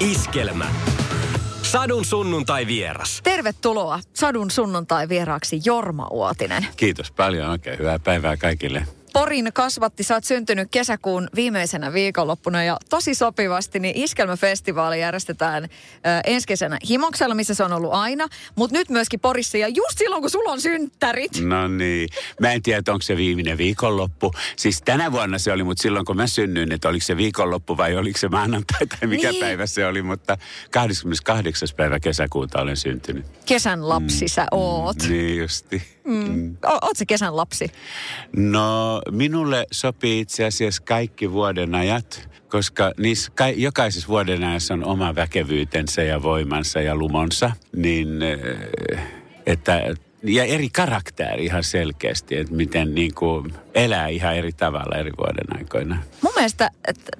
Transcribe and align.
Iskelmä. 0.00 0.66
Sadun 1.62 2.04
sunnuntai 2.04 2.66
vieras. 2.66 3.20
Tervetuloa 3.22 4.00
Sadun 4.14 4.50
sunnuntai 4.50 5.08
vieraaksi 5.08 5.60
Jorma 5.64 6.08
Uotinen. 6.10 6.66
Kiitos 6.76 7.10
paljon, 7.10 7.50
oikein 7.50 7.78
hyvää 7.78 7.98
päivää 7.98 8.36
kaikille. 8.36 8.86
Porin 9.14 9.50
kasvatti, 9.52 10.02
sä 10.02 10.14
oot 10.14 10.24
syntynyt 10.24 10.68
kesäkuun 10.70 11.28
viimeisenä 11.34 11.92
viikonloppuna 11.92 12.64
ja 12.64 12.76
tosi 12.90 13.14
sopivasti 13.14 13.80
niin 13.80 13.96
Iskelmäfestivaali 13.96 15.00
järjestetään 15.00 15.64
ö, 15.64 15.68
ensi 16.24 16.46
kesänä 16.46 16.78
Himoksella, 16.88 17.34
missä 17.34 17.54
se 17.54 17.64
on 17.64 17.72
ollut 17.72 17.92
aina, 17.92 18.26
mutta 18.56 18.78
nyt 18.78 18.88
myöskin 18.88 19.20
Porissa 19.20 19.58
ja 19.58 19.68
just 19.68 19.98
silloin 19.98 20.22
kun 20.22 20.30
sulla 20.30 20.50
on 20.52 20.60
synttärit. 20.60 21.40
No 21.40 21.68
niin. 21.68 22.08
Mä 22.40 22.52
en 22.52 22.62
tiedä, 22.62 22.92
onko 22.92 23.02
se 23.02 23.16
viimeinen 23.16 23.58
viikonloppu. 23.58 24.30
Siis 24.56 24.82
tänä 24.82 25.12
vuonna 25.12 25.38
se 25.38 25.52
oli, 25.52 25.64
mutta 25.64 25.82
silloin 25.82 26.04
kun 26.04 26.16
mä 26.16 26.26
synnyin, 26.26 26.72
että 26.72 26.88
oliko 26.88 27.04
se 27.04 27.16
viikonloppu 27.16 27.76
vai 27.76 27.96
oliko 27.96 28.18
se 28.18 28.28
maanantai 28.28 28.86
tai 28.86 29.08
mikä 29.08 29.30
Niin. 29.30 29.40
päivä 29.40 29.66
se 29.66 29.86
oli. 29.86 30.02
Mutta 30.02 30.38
28. 30.70 31.68
päivä 31.76 32.00
kesäkuuta 32.00 32.60
olen 32.62 32.76
syntynyt. 32.76 33.26
Kesän 33.46 33.88
lapsi 33.88 34.28
sä 34.28 34.46
oot. 34.50 34.96
Niin 35.08 35.38
justi. 35.38 35.82
Mm. 36.04 36.56
O- 36.66 36.78
oot 36.86 36.96
se 36.96 37.06
kesän 37.06 37.36
lapsi? 37.36 37.70
No 38.36 39.00
minulle 39.10 39.66
sopii 39.70 40.20
itse 40.20 40.44
asiassa 40.44 40.82
kaikki 40.82 41.32
vuodenajat, 41.32 42.28
koska 42.48 42.92
niissä, 42.98 43.32
ka, 43.34 43.48
jokaisessa 43.48 44.08
vuodenajassa 44.08 44.74
on 44.74 44.84
oma 44.84 45.14
väkevyytensä 45.14 46.02
ja 46.02 46.22
voimansa 46.22 46.80
ja 46.80 46.96
lumonsa. 46.96 47.50
Niin, 47.76 48.08
äh, 48.94 49.00
että, 49.46 49.80
ja 50.24 50.44
eri 50.44 50.68
karakteri 50.68 51.44
ihan 51.44 51.64
selkeästi, 51.64 52.36
että 52.36 52.54
miten 52.54 52.94
niin 52.94 53.14
kuin 53.14 53.54
elää 53.74 54.08
ihan 54.08 54.36
eri 54.36 54.52
tavalla 54.52 54.96
eri 54.96 55.12
vuoden 55.18 55.58
aikoina. 55.58 55.98
Mun 56.22 56.32
mielestä 56.36 56.70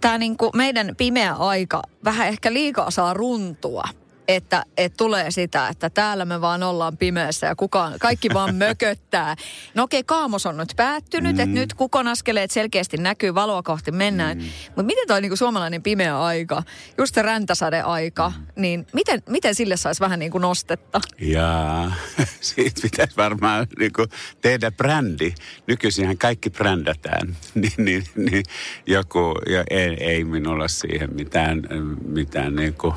tämä 0.00 0.18
niinku 0.18 0.50
meidän 0.54 0.94
pimeä 0.96 1.32
aika 1.32 1.82
vähän 2.04 2.28
ehkä 2.28 2.52
liikaa 2.52 2.90
saa 2.90 3.14
runtua. 3.14 3.84
Että, 4.28 4.64
että 4.76 4.96
tulee 4.96 5.30
sitä, 5.30 5.68
että 5.68 5.90
täällä 5.90 6.24
me 6.24 6.40
vaan 6.40 6.62
ollaan 6.62 6.96
pimeässä 6.96 7.46
ja 7.46 7.56
kukaan, 7.56 7.94
kaikki 8.00 8.28
vaan 8.34 8.54
mököttää. 8.64 9.36
No 9.74 9.82
okei, 9.82 10.04
kaamos 10.04 10.46
on 10.46 10.56
nyt 10.56 10.72
päättynyt, 10.76 11.36
mm. 11.36 11.40
että 11.40 11.54
nyt 11.54 11.74
kukon 11.74 12.08
askeleet 12.08 12.50
selkeästi 12.50 12.96
näkyy, 12.96 13.34
valoa 13.34 13.62
kohti 13.62 13.92
mennään. 13.92 14.38
Mm. 14.38 14.44
Mutta 14.66 14.82
miten 14.82 15.06
toi 15.06 15.20
niinku 15.20 15.36
suomalainen 15.36 15.82
pimeä 15.82 16.20
aika, 16.20 16.62
just 16.98 17.14
se 17.14 17.22
räntäsade-aika, 17.22 18.32
niin 18.56 18.86
miten, 18.92 19.22
miten 19.28 19.54
sille 19.54 19.76
saisi 19.76 20.00
vähän 20.00 20.18
niin 20.18 20.30
kuin 20.30 20.42
nostetta? 20.42 21.00
Ja 21.20 21.90
siitä 22.40 22.80
pitäisi 22.82 23.16
varmaan 23.16 23.66
niin 23.78 23.92
kuin 23.92 24.08
tehdä 24.40 24.70
brändi. 24.70 25.34
Nykyisinhän 25.66 26.18
kaikki 26.18 26.50
brändätään. 26.50 27.36
niin, 27.54 27.72
niin, 27.78 28.04
niin 28.16 28.44
joku, 28.86 29.34
ja 29.48 29.64
ei, 29.70 29.96
ei 30.00 30.24
minulla 30.24 30.68
siihen 30.68 31.14
mitään, 31.14 31.62
mitään 32.06 32.56
niin 32.56 32.74
kuin 32.74 32.94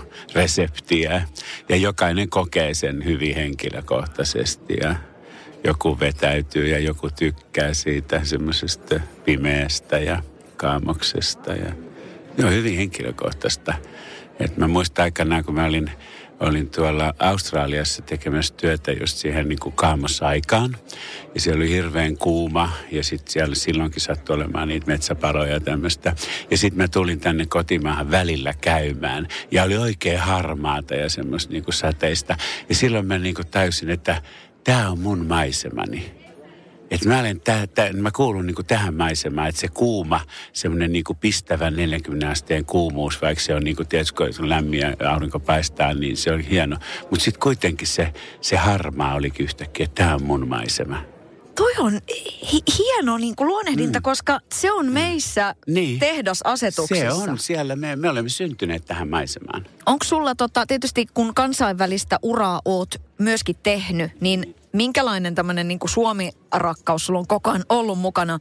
reseptiä. 1.20 1.48
Ja 1.70 1.76
jokainen 1.76 2.30
kokee 2.30 2.74
sen 2.74 3.06
hyvin 3.06 3.36
henkilökohtaisesti 3.36 4.78
ja 4.82 4.96
joku 5.64 6.00
vetäytyy 6.00 6.68
ja 6.68 6.80
joku 6.80 7.10
tykkää 7.10 7.74
siitä 7.74 8.22
semmoisesta 8.24 9.00
pimeästä 9.26 10.00
ja 10.00 10.24
kaamoksesta. 10.58 11.54
Ja, 11.54 11.74
ne 12.38 12.46
on 12.46 12.54
hyvin 12.54 12.78
henkilökohtaista. 12.78 13.74
Et 14.40 14.58
mä 14.58 14.68
muistan 14.68 15.04
aikanaan, 15.04 15.46
kun 15.46 15.56
mä 15.56 15.66
olin, 15.66 15.92
olin 16.40 16.70
tuolla 16.70 17.14
Australiassa 17.20 18.02
tekemässä 18.02 18.54
työtä 18.58 18.92
just 18.92 19.18
siihen 19.18 19.50
niin 19.50 19.60
kuin 19.60 19.76
kaamosaikaan. 19.76 20.78
Ja 21.36 21.42
siellä 21.42 21.58
oli 21.58 21.70
hirveän 21.70 22.18
kuuma 22.18 22.72
ja 22.92 23.04
sitten 23.04 23.32
siellä 23.32 23.56
silloinkin 23.56 24.02
sattui 24.02 24.36
olemaan 24.36 24.68
niitä 24.68 24.88
metsäpaloja 24.88 25.54
ja 25.54 25.60
tämmöistä. 25.60 26.16
Ja 26.52 26.58
sitten 26.58 26.78
mä 26.78 26.88
tulin 26.88 27.20
tänne 27.20 27.46
kotimaahan 27.46 28.12
välillä 28.12 28.54
käymään 28.62 29.28
ja 29.52 29.64
oli 29.64 29.78
oikein 29.78 30.20
harmaata 30.20 30.96
ja 30.96 31.10
semmoista 31.10 31.54
niin 31.54 31.64
kuin 31.64 31.74
sateista. 31.74 32.36
Ja 32.70 32.76
silloin 32.76 33.06
mä 33.06 33.20
niin 33.20 33.36
täysin, 33.52 33.90
että 33.90 34.22
tämä 34.64 34.90
on 34.90 35.00
mun 35.00 35.26
maisemani. 35.26 36.17
Että 36.92 37.08
mä, 37.08 37.20
olen 37.20 37.42
tää, 37.42 37.68
tää, 37.68 37.94
mä 37.94 38.12
kuulun 38.12 38.46
niinku 38.46 38.64
tähän 38.64 38.94
maisemaan, 38.94 39.50
että 39.50 39.62
se 39.62 39.68
kuuma, 39.68 40.22
semmoinen 40.54 40.92
niinku 40.92 41.14
pistävä 41.14 41.72
40 41.72 42.30
asteen 42.30 42.66
kuumuus, 42.66 43.22
vaikka 43.22 43.44
se 43.44 43.56
on 43.56 43.64
niinku, 43.64 43.86
tiedätkö, 43.86 44.34
se 44.34 44.42
on 44.42 44.50
lämmin 44.50 44.80
ja 44.80 45.12
aurinko 45.12 45.40
paistaa, 45.40 45.94
niin 45.94 46.18
se 46.18 46.32
on 46.32 46.40
hieno. 46.40 46.78
Mutta 47.02 47.24
sitten 47.24 47.42
kuitenkin 47.42 47.88
se, 47.88 48.14
se 48.42 48.58
harmaa 48.58 49.16
olikin 49.16 49.44
yhtäkkiä, 49.44 49.84
että 49.84 50.04
tämä 50.04 50.16
on 50.16 50.24
mun 50.24 50.48
maisema. 50.48 51.04
Toi 51.56 51.74
on 51.78 52.00
hi- 52.54 52.64
hieno 52.78 53.18
niin 53.18 53.36
kuin 53.36 53.48
luonnehdinta, 53.48 54.00
mm. 54.00 54.04
koska 54.04 54.40
se 54.54 54.72
on 54.72 54.92
meissä 54.92 55.56
Niin. 55.68 56.00
tehdasasetuksessa. 56.00 57.26
Se 57.26 57.32
on 57.32 57.38
siellä, 57.40 57.76
me, 57.76 57.96
me 57.96 58.10
olemme 58.10 58.30
syntyneet 58.30 58.86
tähän 58.86 59.10
maisemaan. 59.10 59.66
Onko 59.86 60.04
sulla 60.06 60.36
tota, 60.36 60.66
tietysti 60.66 61.06
kun 61.14 61.34
kansainvälistä 61.34 62.20
uraa 62.22 62.62
oot 62.66 62.96
myöskin 63.18 63.56
tehnyt, 63.64 64.12
niin 64.22 64.56
minkälainen 64.74 65.36
tämmöinen 65.36 65.68
niin 65.68 65.80
Suomi-rakkaus 65.86 67.06
sulla 67.06 67.20
on 67.20 67.28
koko 67.28 67.50
ajan 67.50 67.66
ollut 67.70 68.00
mukana? 68.00 68.40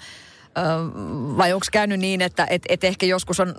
Vai 1.36 1.52
onko 1.52 1.66
käynyt 1.72 2.00
niin, 2.00 2.22
että 2.22 2.46
et, 2.50 2.62
et 2.68 2.84
ehkä 2.84 3.06
joskus 3.06 3.40
on 3.40 3.54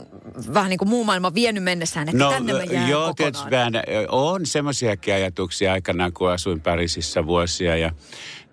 vähän 0.53 0.69
niin 0.69 0.77
kuin 0.77 0.89
muu 0.89 1.03
maailma 1.03 1.33
vienyt 1.33 1.63
mennessään, 1.63 2.09
että 2.09 2.29
tänne 2.29 2.53
mä 2.53 2.63
jään 2.63 2.89
joo, 2.89 3.13
tietysti 3.13 3.51
vähän, 3.51 3.73
on 4.09 4.45
semmoisiakin 4.45 5.13
ajatuksia 5.13 5.73
aikanaan, 5.73 6.13
kun 6.13 6.31
asuin 6.31 6.61
Pariisissa 6.61 7.25
vuosia 7.25 7.77
ja 7.77 7.91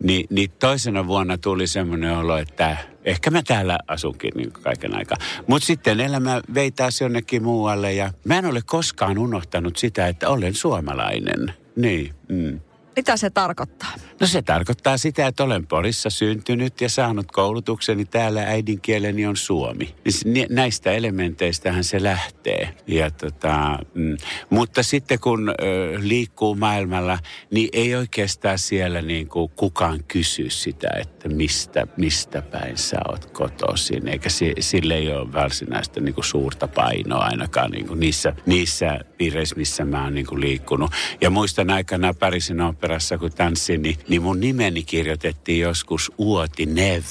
niin, 0.02 0.26
niin 0.30 0.50
toisena 0.50 1.06
vuonna 1.06 1.38
tuli 1.38 1.66
semmoinen 1.66 2.16
olo, 2.16 2.36
että 2.36 2.76
ehkä 3.04 3.30
mä 3.30 3.42
täällä 3.42 3.78
asunkin 3.88 4.32
niin 4.36 4.52
kaiken 4.52 4.96
aikaa. 4.96 5.18
Mutta 5.46 5.66
sitten 5.66 6.00
elämä 6.00 6.40
vei 6.54 6.70
taas 6.70 7.00
jonnekin 7.00 7.42
muualle 7.42 7.92
ja 7.92 8.12
mä 8.24 8.38
en 8.38 8.46
ole 8.46 8.60
koskaan 8.66 9.18
unohtanut 9.18 9.76
sitä, 9.76 10.06
että 10.06 10.28
olen 10.28 10.54
suomalainen. 10.54 11.54
Niin, 11.76 12.14
mm. 12.28 12.60
Mitä 12.96 13.16
se 13.16 13.30
tarkoittaa? 13.30 13.92
No 14.20 14.26
se 14.26 14.42
tarkoittaa 14.42 14.98
sitä, 14.98 15.26
että 15.26 15.44
olen 15.44 15.66
Porissa 15.66 16.10
syntynyt 16.10 16.80
ja 16.80 16.88
saanut 16.88 17.32
koulutukseni 17.32 18.04
täällä 18.04 18.42
äidinkieleni 18.42 19.26
on 19.26 19.36
suomi. 19.36 19.94
S- 20.10 20.24
ni- 20.24 20.46
Näistä 20.50 20.92
elementeistähän 20.92 21.84
se 21.84 22.02
lähtee. 22.02 22.74
Ja 22.86 23.10
tota, 23.10 23.78
mm, 23.94 24.16
mutta 24.50 24.82
sitten 24.82 25.20
kun 25.20 25.48
ö, 25.48 25.54
liikkuu 26.00 26.54
maailmalla, 26.54 27.18
niin 27.50 27.68
ei 27.72 27.94
oikeastaan 27.94 28.58
siellä 28.58 29.02
niin 29.02 29.28
kuin 29.28 29.50
kukaan 29.56 30.04
kysy 30.08 30.50
sitä, 30.50 30.88
että 31.00 31.28
mistä, 31.28 31.86
mistä 31.96 32.42
päin 32.42 32.78
sä 32.78 32.96
oot 33.08 33.26
kotoisin. 33.26 34.08
Eikä 34.08 34.28
si, 34.28 34.52
sille 34.60 34.94
ei 34.94 35.12
ole 35.12 35.32
varsinaista 35.32 36.00
niin 36.00 36.14
kuin 36.14 36.24
suurta 36.24 36.68
painoa 36.68 37.24
ainakaan 37.24 37.70
niin 37.70 37.86
kuin 37.86 38.00
niissä, 38.00 38.32
niissä 38.46 39.00
piireissä, 39.24 39.56
missä 39.56 39.84
mä 39.84 40.04
oon 40.04 40.14
niin 40.14 40.26
kuin 40.26 40.40
liikkunut. 40.40 40.90
Ja 41.20 41.30
muistan 41.30 41.70
aikanaan 41.70 42.16
Pariisin 42.16 42.60
operassa, 42.60 43.18
kun 43.18 43.32
tanssin, 43.32 43.82
niin, 43.82 43.96
niin 44.08 44.22
mun 44.22 44.40
nimeni 44.40 44.82
kirjoitettiin 44.82 45.60
joskus 45.60 46.12
Uoti 46.18 46.66
Nev. 46.66 47.02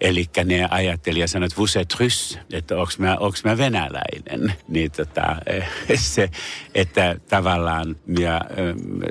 Eli 0.00 0.26
ne 0.44 0.68
ajatteli 0.70 1.20
ja 1.20 1.28
sanoi, 1.28 1.46
että 1.46 1.58
vous 1.58 1.76
êtes 1.76 2.38
että 2.52 2.76
onks 2.76 2.98
mä, 2.98 3.16
onks 3.20 3.44
mä 3.44 3.58
venäläinen. 3.58 4.52
Niin 4.68 4.90
tota, 4.90 5.36
eh, 5.46 5.68
se, 6.14 6.30
että 6.74 7.16
tavallaan, 7.28 7.96
ja 8.18 8.40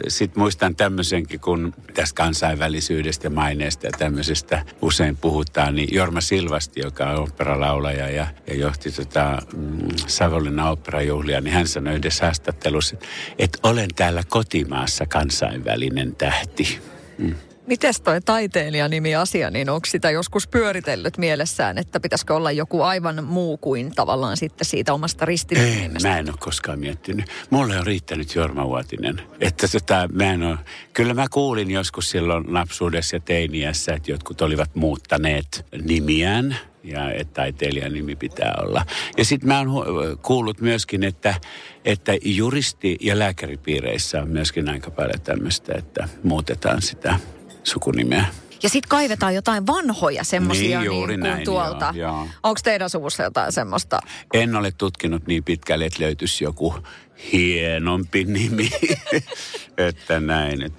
sitten 0.08 0.40
muistan 0.40 0.76
tämmöisenkin, 0.76 1.40
kun 1.40 1.74
tästä 1.94 2.16
kansainvälisyydestä 2.16 3.30
maineesta 3.30 3.86
ja 3.88 3.92
tämmöisestä 3.98 4.66
usein 4.82 5.18
puhutaan, 5.18 5.76
niin 5.76 5.90
Jorma 5.92 6.22
Silvasti, 6.22 6.80
joka 6.80 7.10
on 7.10 7.24
operalaulaja 7.24 8.10
ja, 8.10 8.28
ja 8.48 8.56
johti 8.56 8.92
tota, 8.92 9.38
mm, 9.58 9.78
Savonlinnan 10.08 10.72
operajuhlia, 10.72 11.42
niin 11.42 11.54
hän 11.54 11.68
sanoi 11.68 11.96
yhdessä 11.96 12.26
että, 12.52 12.70
että 13.40 13.58
olen 13.64 13.90
täällä 13.96 14.24
kotimaassa 14.30 15.06
kansainvälinen 15.06 16.16
tähti. 16.16 16.80
Mm. 17.18 17.36
Mites 17.68 18.02
toi 18.02 18.22
taiteilijanimi 18.22 19.16
asia, 19.16 19.52
niin 19.52 19.70
onko 19.70 19.86
sitä 19.86 20.12
joskus 20.12 20.48
pyöritellyt 20.48 21.18
mielessään, 21.18 21.78
että 21.78 22.00
pitäisikö 22.00 22.36
olla 22.36 22.52
joku 22.52 22.82
aivan 22.82 23.24
muu 23.24 23.58
kuin 23.58 23.96
tavallaan 23.96 24.38
sitten 24.38 24.66
siitä 24.66 24.94
omasta 24.94 25.24
Ei, 25.24 25.28
ristinimestä? 25.28 26.10
mä 26.10 26.18
en 26.18 26.30
ole 26.30 26.38
koskaan 26.40 26.80
miettinyt. 26.80 27.26
Mulle 27.50 27.78
on 27.78 27.86
riittänyt 27.86 28.36
Jorma 28.36 28.68
Vuotinen. 28.68 29.22
Että 29.40 29.68
tota, 29.68 30.10
mä 30.14 30.34
en 30.34 30.44
ole, 30.44 30.58
kyllä 30.94 31.14
mä 31.14 31.26
kuulin 31.32 31.72
joskus 31.72 32.10
silloin 32.10 32.54
lapsuudessa 32.54 33.16
ja 33.16 33.20
teiniässä, 33.20 33.94
että 33.94 34.12
jotkut 34.12 34.42
olivat 34.42 34.76
muuttaneet 34.76 35.66
nimiään 35.84 36.58
ja 36.84 37.12
että 37.12 37.34
taiteilijan 37.34 37.94
nimi 37.94 38.16
pitää 38.16 38.54
olla. 38.64 38.86
Ja 39.18 39.26
sitten 39.26 39.48
mä 39.48 39.60
oon 39.60 39.86
kuullut 40.22 40.62
myöskin, 40.62 41.04
että, 41.04 41.36
että 41.86 42.12
juristi- 42.22 42.98
ja 43.02 43.20
lääkäripiireissä 43.20 44.22
on 44.22 44.30
myöskin 44.30 44.70
aika 44.70 44.92
paljon 44.92 45.22
tämmöistä, 45.22 45.74
että 45.78 46.10
muutetaan 46.24 46.82
sitä 46.82 47.20
sukunimeä. 47.64 48.26
Ja 48.64 48.70
sitten 48.70 48.90
kaivetaan 48.90 49.36
jotain 49.36 49.68
vanhoja 49.68 50.24
semmoisia 50.24 50.80
Niin, 50.80 50.86
juuri 50.86 51.14
niin 51.14 51.22
kuin 51.22 51.30
näin, 51.32 51.46
tuolta. 51.46 51.94
Onko 52.44 52.60
teidän 52.64 52.90
suvussa 52.90 53.24
jotain 53.24 53.52
semmoista? 53.52 54.00
En 54.34 54.56
ole 54.56 54.72
tutkinut 54.72 55.28
niin 55.28 55.44
pitkälle, 55.44 55.86
että 55.86 56.04
löytyisi 56.04 56.44
joku 56.44 56.76
hienompi 57.34 58.24
nimi. 58.24 58.70
että 59.88 60.20
näin. 60.20 60.62
Et, 60.62 60.74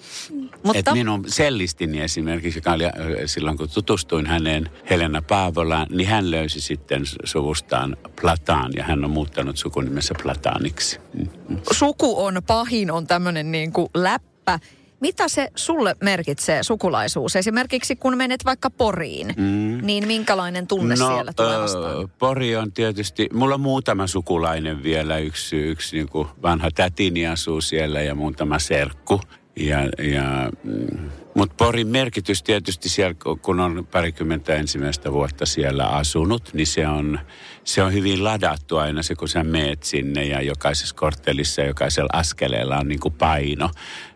Mutta- 0.62 0.78
et 0.78 0.92
minun 0.92 1.24
sellistini 1.26 2.00
esimerkiksi, 2.00 2.58
joka 2.58 2.72
oli 2.72 2.84
äh, 2.84 2.92
silloin 3.26 3.56
kun 3.56 3.68
tutustuin 3.74 4.26
häneen 4.26 4.70
Helena 4.90 5.22
Paavolaan, 5.22 5.86
niin 5.90 6.08
hän 6.08 6.30
löysi 6.30 6.60
sitten 6.60 7.02
suvustaan 7.24 7.96
Plataan 8.20 8.72
ja 8.76 8.84
hän 8.84 9.04
on 9.04 9.10
muuttanut 9.10 9.56
sukunimessä 9.56 10.14
Plataniksi. 10.22 11.00
Mm. 11.14 11.28
Suku 11.72 12.24
on 12.24 12.42
pahin, 12.46 12.90
on 12.90 13.06
tämmöinen 13.06 13.52
niin 13.52 13.72
kuin 13.72 13.88
läppä. 13.94 14.58
Mitä 15.02 15.28
se 15.28 15.48
sulle 15.56 15.96
merkitsee 16.00 16.62
sukulaisuus? 16.62 17.36
Esimerkiksi 17.36 17.96
kun 17.96 18.16
menet 18.16 18.44
vaikka 18.44 18.70
Poriin, 18.70 19.34
mm. 19.36 19.78
niin 19.86 20.06
minkälainen 20.06 20.66
tunne 20.66 20.96
siellä 20.96 21.32
tulee 21.32 21.58
vastaan? 21.58 22.08
Pori 22.18 22.56
on 22.56 22.72
tietysti, 22.72 23.28
mulla 23.32 23.54
on 23.54 23.60
muutama 23.60 24.06
sukulainen 24.06 24.82
vielä, 24.82 25.18
yksi, 25.18 25.56
yksi 25.56 25.96
niin 25.96 26.08
kuin 26.08 26.28
vanha 26.42 26.70
tätini 26.70 27.26
asuu 27.26 27.60
siellä 27.60 28.00
ja 28.00 28.14
muutama 28.14 28.58
serkku. 28.58 29.20
Ja, 29.56 29.78
ja, 30.12 30.50
mm, 30.64 31.10
mutta 31.34 31.54
Porin 31.64 31.88
merkitys 31.88 32.42
tietysti 32.42 32.88
siellä, 32.88 33.14
kun 33.42 33.60
on 33.60 33.86
parikymmentä 33.90 34.54
ensimmäistä 34.54 35.12
vuotta 35.12 35.46
siellä 35.46 35.86
asunut, 35.86 36.50
niin 36.52 36.66
se 36.66 36.88
on, 36.88 37.20
se 37.64 37.82
on 37.82 37.92
hyvin 37.92 38.24
ladattu 38.24 38.76
aina 38.76 39.02
se, 39.02 39.14
kun 39.14 39.28
sä 39.28 39.44
meet 39.44 39.82
sinne 39.82 40.24
ja 40.24 40.42
jokaisessa 40.42 40.94
korttelissa 40.94 41.60
ja 41.60 41.66
jokaisella 41.66 42.10
askeleella 42.12 42.78
on 42.78 42.88
niin 42.88 43.00
kuin 43.00 43.14
paino. 43.14 43.70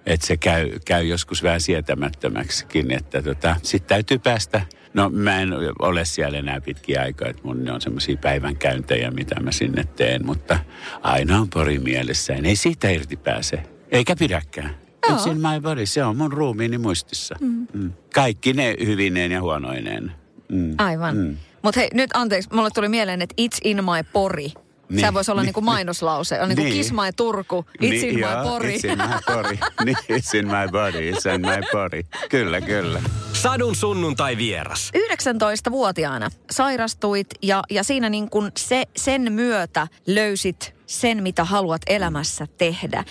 Että 0.06 0.26
se 0.26 0.36
käy, 0.36 0.70
käy 0.84 1.04
joskus 1.04 1.42
vähän 1.42 1.60
sietämättömäksikin, 1.60 2.92
että 2.92 3.22
tota, 3.22 3.56
sitten 3.62 3.88
täytyy 3.88 4.18
päästä 4.18 4.60
No 4.96 5.10
mä 5.10 5.40
en 5.40 5.50
ole 5.78 6.04
siellä 6.04 6.38
enää 6.38 6.60
pitkiä 6.60 7.02
aikaa, 7.02 7.28
että 7.28 7.42
mun 7.44 7.64
ne 7.64 7.72
on 7.72 7.80
semmoisia 7.80 8.16
päivänkäyntejä, 8.16 9.10
mitä 9.10 9.40
mä 9.40 9.52
sinne 9.52 9.84
teen, 9.84 10.26
mutta 10.26 10.58
aina 11.02 11.40
on 11.40 11.48
pori 11.48 11.78
mielessä. 11.78 12.34
Ei 12.44 12.56
siitä 12.56 12.90
irti 12.90 13.16
pääse, 13.16 13.62
eikä 13.90 14.16
pidäkään. 14.18 14.76
Joo. 15.08 15.18
It's 15.18 15.30
in 15.30 15.36
my 15.36 15.60
body, 15.62 15.86
se 15.86 16.04
on 16.04 16.16
mun 16.16 16.32
ruumiini 16.32 16.78
muistissa. 16.78 17.34
Mm. 17.40 17.66
Mm. 17.72 17.92
Kaikki 18.14 18.52
ne 18.52 18.76
hyvineen 18.86 19.32
ja 19.32 19.40
huonoineen. 19.40 20.12
Mm. 20.48 20.74
Aivan. 20.78 21.16
Mm. 21.16 21.36
Mutta 21.62 21.80
hei, 21.80 21.88
nyt 21.94 22.10
anteeksi, 22.14 22.48
mulle 22.52 22.70
tuli 22.74 22.88
mieleen, 22.88 23.22
että 23.22 23.34
It's 23.40 23.58
in 23.64 23.84
my 23.84 24.10
Pori. 24.12 24.52
Niin, 24.88 24.96
Niin, 24.96 25.00
Sehän 25.00 25.14
voisi 25.14 25.30
olla 25.30 25.40
niin, 25.40 25.46
niin 25.46 25.54
kuin 25.54 25.64
mainoslause. 25.64 26.40
On 26.40 26.48
niin 26.48 26.56
kuin 26.56 26.64
niin. 26.64 26.76
Kiss 26.76 26.92
my 26.92 27.12
Turku, 27.16 27.66
It's 27.82 28.04
in 28.04 28.18
joo, 28.18 28.30
my 28.30 28.48
Pori. 28.50 28.76
It's 28.76 28.92
in 28.92 28.98
my 28.98 29.34
body. 29.34 29.58
niin, 29.84 29.96
it's 29.96 30.38
in 30.38 30.46
my 30.46 30.68
body, 30.72 31.10
it's 31.10 31.34
in 31.34 31.40
my 31.40 31.60
body. 31.72 32.02
Kyllä, 32.28 32.60
kyllä. 32.60 33.02
Sadun 33.32 33.76
sunnuntai 33.76 34.36
vieras. 34.36 34.92
19-vuotiaana 34.96 36.30
sairastuit 36.50 37.26
ja, 37.42 37.62
ja 37.70 37.84
siinä 37.84 38.08
niin 38.08 38.30
kuin 38.30 38.52
se, 38.58 38.84
sen 38.96 39.32
myötä 39.32 39.88
löysit 40.06 40.74
sen, 40.86 41.22
mitä 41.22 41.44
haluat 41.44 41.82
elämässä 41.86 42.46
tehdä. 42.58 43.04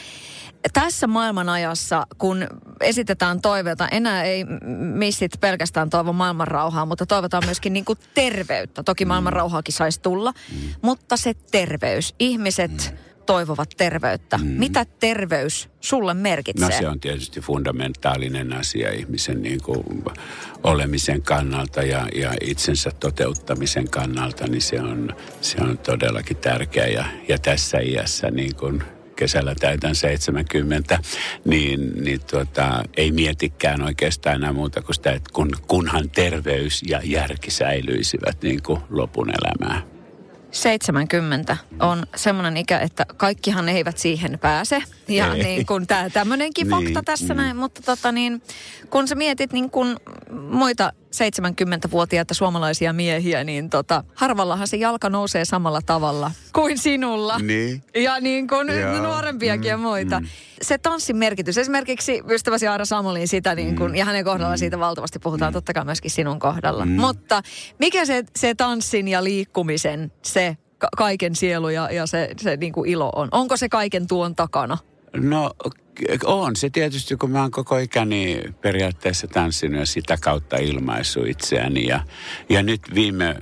Tässä 0.74 1.08
maailmanajassa, 1.08 2.08
kun 2.18 2.48
esitetään 2.82 3.42
toiveita, 3.42 3.88
enää 3.88 4.24
ei 4.24 4.46
missit 4.78 5.32
pelkästään 5.40 5.90
toivo 5.90 6.14
maailmanrauhaa, 6.14 6.86
mutta 6.86 7.06
toivotaan 7.06 7.46
myöskin 7.46 7.74
niin 7.74 7.86
kuin 7.86 8.00
terveyttä. 8.14 8.84
Toki 8.84 9.06
maailmanrauhaakin 9.06 9.74
saisi 9.74 10.02
tulla, 10.02 10.34
mutta 10.82 11.18
se 11.18 11.34
terveys. 11.52 12.16
Ihmiset 12.20 12.96
toivovat 13.26 13.70
terveyttä. 13.78 14.40
Mitä 14.44 14.86
terveys 15.00 15.70
sulle 15.82 16.14
merkitsee? 16.14 16.70
No 16.70 16.78
se 16.78 16.88
on 16.88 17.00
tietysti 17.00 17.42
fundamentaalinen 17.42 18.54
asia 18.54 18.92
ihmisen 18.92 19.42
niin 19.42 19.62
kuin 19.64 20.04
olemisen 20.64 21.22
kannalta 21.22 21.82
ja, 21.82 22.08
ja 22.16 22.34
itsensä 22.42 22.92
toteuttamisen 23.00 23.90
kannalta, 23.90 24.48
niin 24.48 24.62
se 24.62 24.82
on, 24.82 25.16
se 25.42 25.58
on 25.62 25.78
todellakin 25.78 26.38
tärkeä. 26.38 26.88
Ja, 26.88 27.06
ja 27.28 27.40
tässä 27.40 27.80
iässä 27.80 28.32
niin 28.32 28.56
kuin 28.56 28.84
kesällä 29.16 29.56
täytän 29.60 29.96
70, 29.96 31.00
niin, 31.46 32.04
niin 32.04 32.20
tuota, 32.32 32.84
ei 32.98 33.12
mietikään 33.12 33.82
oikeastaan 33.82 34.36
enää 34.36 34.54
muuta 34.54 34.82
kuin 34.82 34.96
sitä, 34.96 35.12
että 35.12 35.30
kun, 35.34 35.52
kunhan 35.68 36.10
terveys 36.10 36.84
ja 36.88 37.02
järki 37.04 37.52
säilyisivät 37.52 38.42
niin 38.42 38.64
kuin 38.64 38.82
lopun 38.90 39.30
elämää. 39.30 39.82
70 40.52 41.58
on 41.80 42.06
semmoinen 42.16 42.58
ikä, 42.58 42.80
että 42.80 43.06
kaikkihan 43.18 43.70
eivät 43.70 43.98
siihen 43.98 44.40
pääse. 44.40 44.84
Ja 45.08 45.34
Ei. 45.34 45.44
niin 45.44 45.66
kuin 45.66 45.88
tää, 45.88 46.10
tämmöinenkin 46.10 46.68
fakta 46.68 46.86
Niin, 46.90 47.06
tässä 47.06 47.34
mm. 47.34 47.38
näin. 47.38 47.58
Mutta 47.58 47.82
tota 47.82 48.12
niin, 48.12 48.42
kun 48.90 49.08
sä 49.08 49.16
mietit 49.16 49.54
niin 49.54 49.70
kuin 49.70 49.98
muita 50.50 50.94
70-vuotiaita 51.16 52.34
suomalaisia 52.34 52.94
miehiä, 52.94 53.44
niin 53.44 53.70
tota, 53.70 54.04
harvallahan 54.16 54.68
se 54.68 54.78
jalka 54.78 55.10
nousee 55.10 55.46
samalla 55.46 55.82
tavalla 55.86 56.32
kuin 56.54 56.78
sinulla. 56.78 57.40
Niin. 57.40 57.84
Ja 57.96 58.20
niin 58.20 58.48
kuin 58.48 58.68
Joo. 58.80 59.04
nuorempiakin 59.04 59.70
ja 59.70 59.78
Mm, 59.78 59.84
muita. 59.84 60.20
mm. 60.20 60.28
Se 60.62 60.78
tanssin 60.78 61.18
merkitys, 61.18 61.58
esimerkiksi 61.58 62.22
ystäväsi 62.30 62.68
Aira 62.68 62.86
Samolin 62.86 63.28
sitä 63.28 63.56
niin 63.56 63.76
kuin, 63.76 63.92
Mm. 63.92 63.96
ja 63.96 64.06
hänen 64.06 64.26
kohdallaan 64.26 64.58
siitä 64.58 64.80
valtavasti 64.80 65.20
puhutaan, 65.20 65.54
totta 65.54 65.74
kai 65.74 65.86
myöskin 65.86 66.12
sinun 66.12 66.40
kohdalla. 66.40 66.86
Mutta 66.86 67.42
mikä 67.80 68.06
se, 68.06 68.24
se 68.36 68.56
tanssin 68.56 69.08
ja 69.08 69.24
liikkumisen, 69.24 70.12
se 70.22 70.58
ka- 70.78 70.88
kaiken 70.98 71.36
sielu 71.36 71.70
ja, 71.70 71.92
ja 71.92 72.06
se, 72.08 72.30
se 72.38 72.58
niin 72.58 72.74
kuin 72.74 72.90
ilo 72.90 73.10
on? 73.16 73.28
Onko 73.32 73.58
se 73.58 73.70
kaiken 73.70 74.08
tuon 74.08 74.36
takana? 74.36 74.78
No 75.16 75.52
on 76.24 76.56
se 76.56 76.70
tietysti, 76.70 77.16
kun 77.16 77.32
mä 77.32 77.42
oon 77.42 77.52
koko 77.52 77.78
ikäni 77.78 78.42
periaatteessa 78.62 79.28
tanssinut 79.28 79.80
ja 79.80 79.86
sitä 79.86 80.18
kautta 80.22 80.58
ilmaisu 80.58 81.24
itseäni. 81.24 81.88
Ja, 81.88 82.00
ja 82.50 82.64
nyt 82.64 82.82
viime 82.96 83.36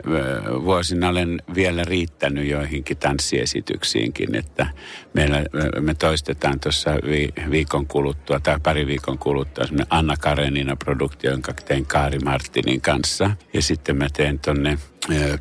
vuosina 0.63 1.09
olen 1.09 1.41
vielä 1.55 1.83
riittänyt 1.83 2.47
joihinkin 2.47 2.97
tanssiesityksiinkin, 2.97 4.35
että 4.35 4.67
meillä, 5.13 5.43
me 5.79 5.93
toistetaan 5.93 6.59
tuossa 6.59 6.91
vi, 7.05 7.29
viikon 7.51 7.87
kuluttua 7.87 8.39
tai 8.39 8.59
pari 8.63 8.87
viikon 8.87 9.17
kuluttua 9.17 9.65
semmoinen 9.65 9.87
Anna 9.89 10.17
Karenina 10.17 10.75
produktio, 10.75 11.31
jonka 11.31 11.53
tein 11.53 11.85
Kaari 11.85 12.19
Martinin 12.19 12.81
kanssa. 12.81 13.31
Ja 13.53 13.61
sitten 13.61 13.97
mä 13.97 14.07
teen 14.13 14.39
tonne 14.39 14.77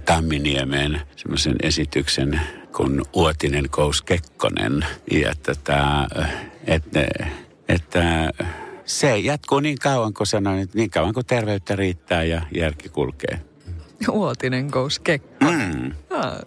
Tamminiemeen 0.05 1.01
semmoisen 1.17 1.57
esityksen 1.63 2.41
kuin 2.77 3.03
Uotinen 3.13 3.71
Kous 3.71 4.03
Kekkonen. 4.03 4.87
Ja 5.11 5.33
tätä, 5.43 6.07
että, 6.67 7.07
että 7.69 8.31
se 8.85 9.19
jatkuu 9.19 9.61
niin 9.61 9.79
kauan, 9.79 10.15
kun 10.15 10.27
sanoin, 10.27 10.59
että 10.59 10.79
niin 10.79 10.91
kauan 10.91 11.15
kuin 11.15 11.27
terveyttä 11.27 11.77
riittää 11.77 12.25
ja 12.25 12.43
järki 12.55 12.89
kulkee. 12.89 13.41
Uotinen 14.09 14.71
kouskekko. 14.71 15.45
Mm. 15.45 15.93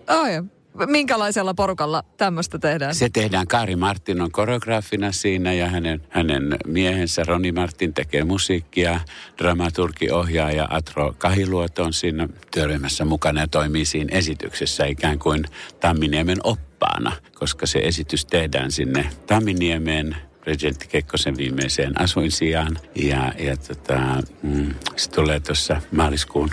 Ai, 0.08 0.44
minkälaisella 0.88 1.54
porukalla 1.54 2.04
tämmöistä 2.18 2.60
tehdään? 2.60 2.96
Se 2.96 3.10
tehdään, 3.14 3.48
Kaari 3.48 3.76
Martin 3.76 4.22
on 4.22 4.32
koreograafina 4.32 5.12
siinä 5.12 5.54
ja 5.54 5.70
hänen, 5.70 6.02
hänen 6.10 6.58
miehensä 6.68 7.24
Roni 7.24 7.52
Martin 7.52 7.94
tekee 7.94 8.24
musiikkia. 8.24 9.00
Dramaturgi, 9.38 10.12
ohjaaja 10.12 10.68
Atro 10.70 11.16
Kahiluoto 11.18 11.84
on 11.84 11.94
siinä 11.94 12.28
työryhmässä 12.54 13.06
mukana 13.06 13.42
ja 13.42 13.48
toimii 13.48 13.86
siinä 13.86 14.18
esityksessä 14.18 14.86
ikään 14.86 15.20
kuin 15.20 15.46
Tamminiemen 15.80 16.38
oppaana, 16.44 17.12
koska 17.34 17.66
se 17.66 17.80
esitys 17.80 18.26
tehdään 18.26 18.72
sinne 18.72 19.10
Tamminiemeen 19.28 20.16
presidentti 20.42 20.88
Kekkosen 20.88 21.38
viimeiseen 21.38 22.02
asuinsijaan. 22.02 22.78
Ja, 22.96 23.34
ja 23.40 23.58
tota, 23.58 24.00
mm, 24.44 24.74
se 24.96 25.10
tulee 25.10 25.40
tuossa 25.40 25.82
maaliskuun 25.92 26.50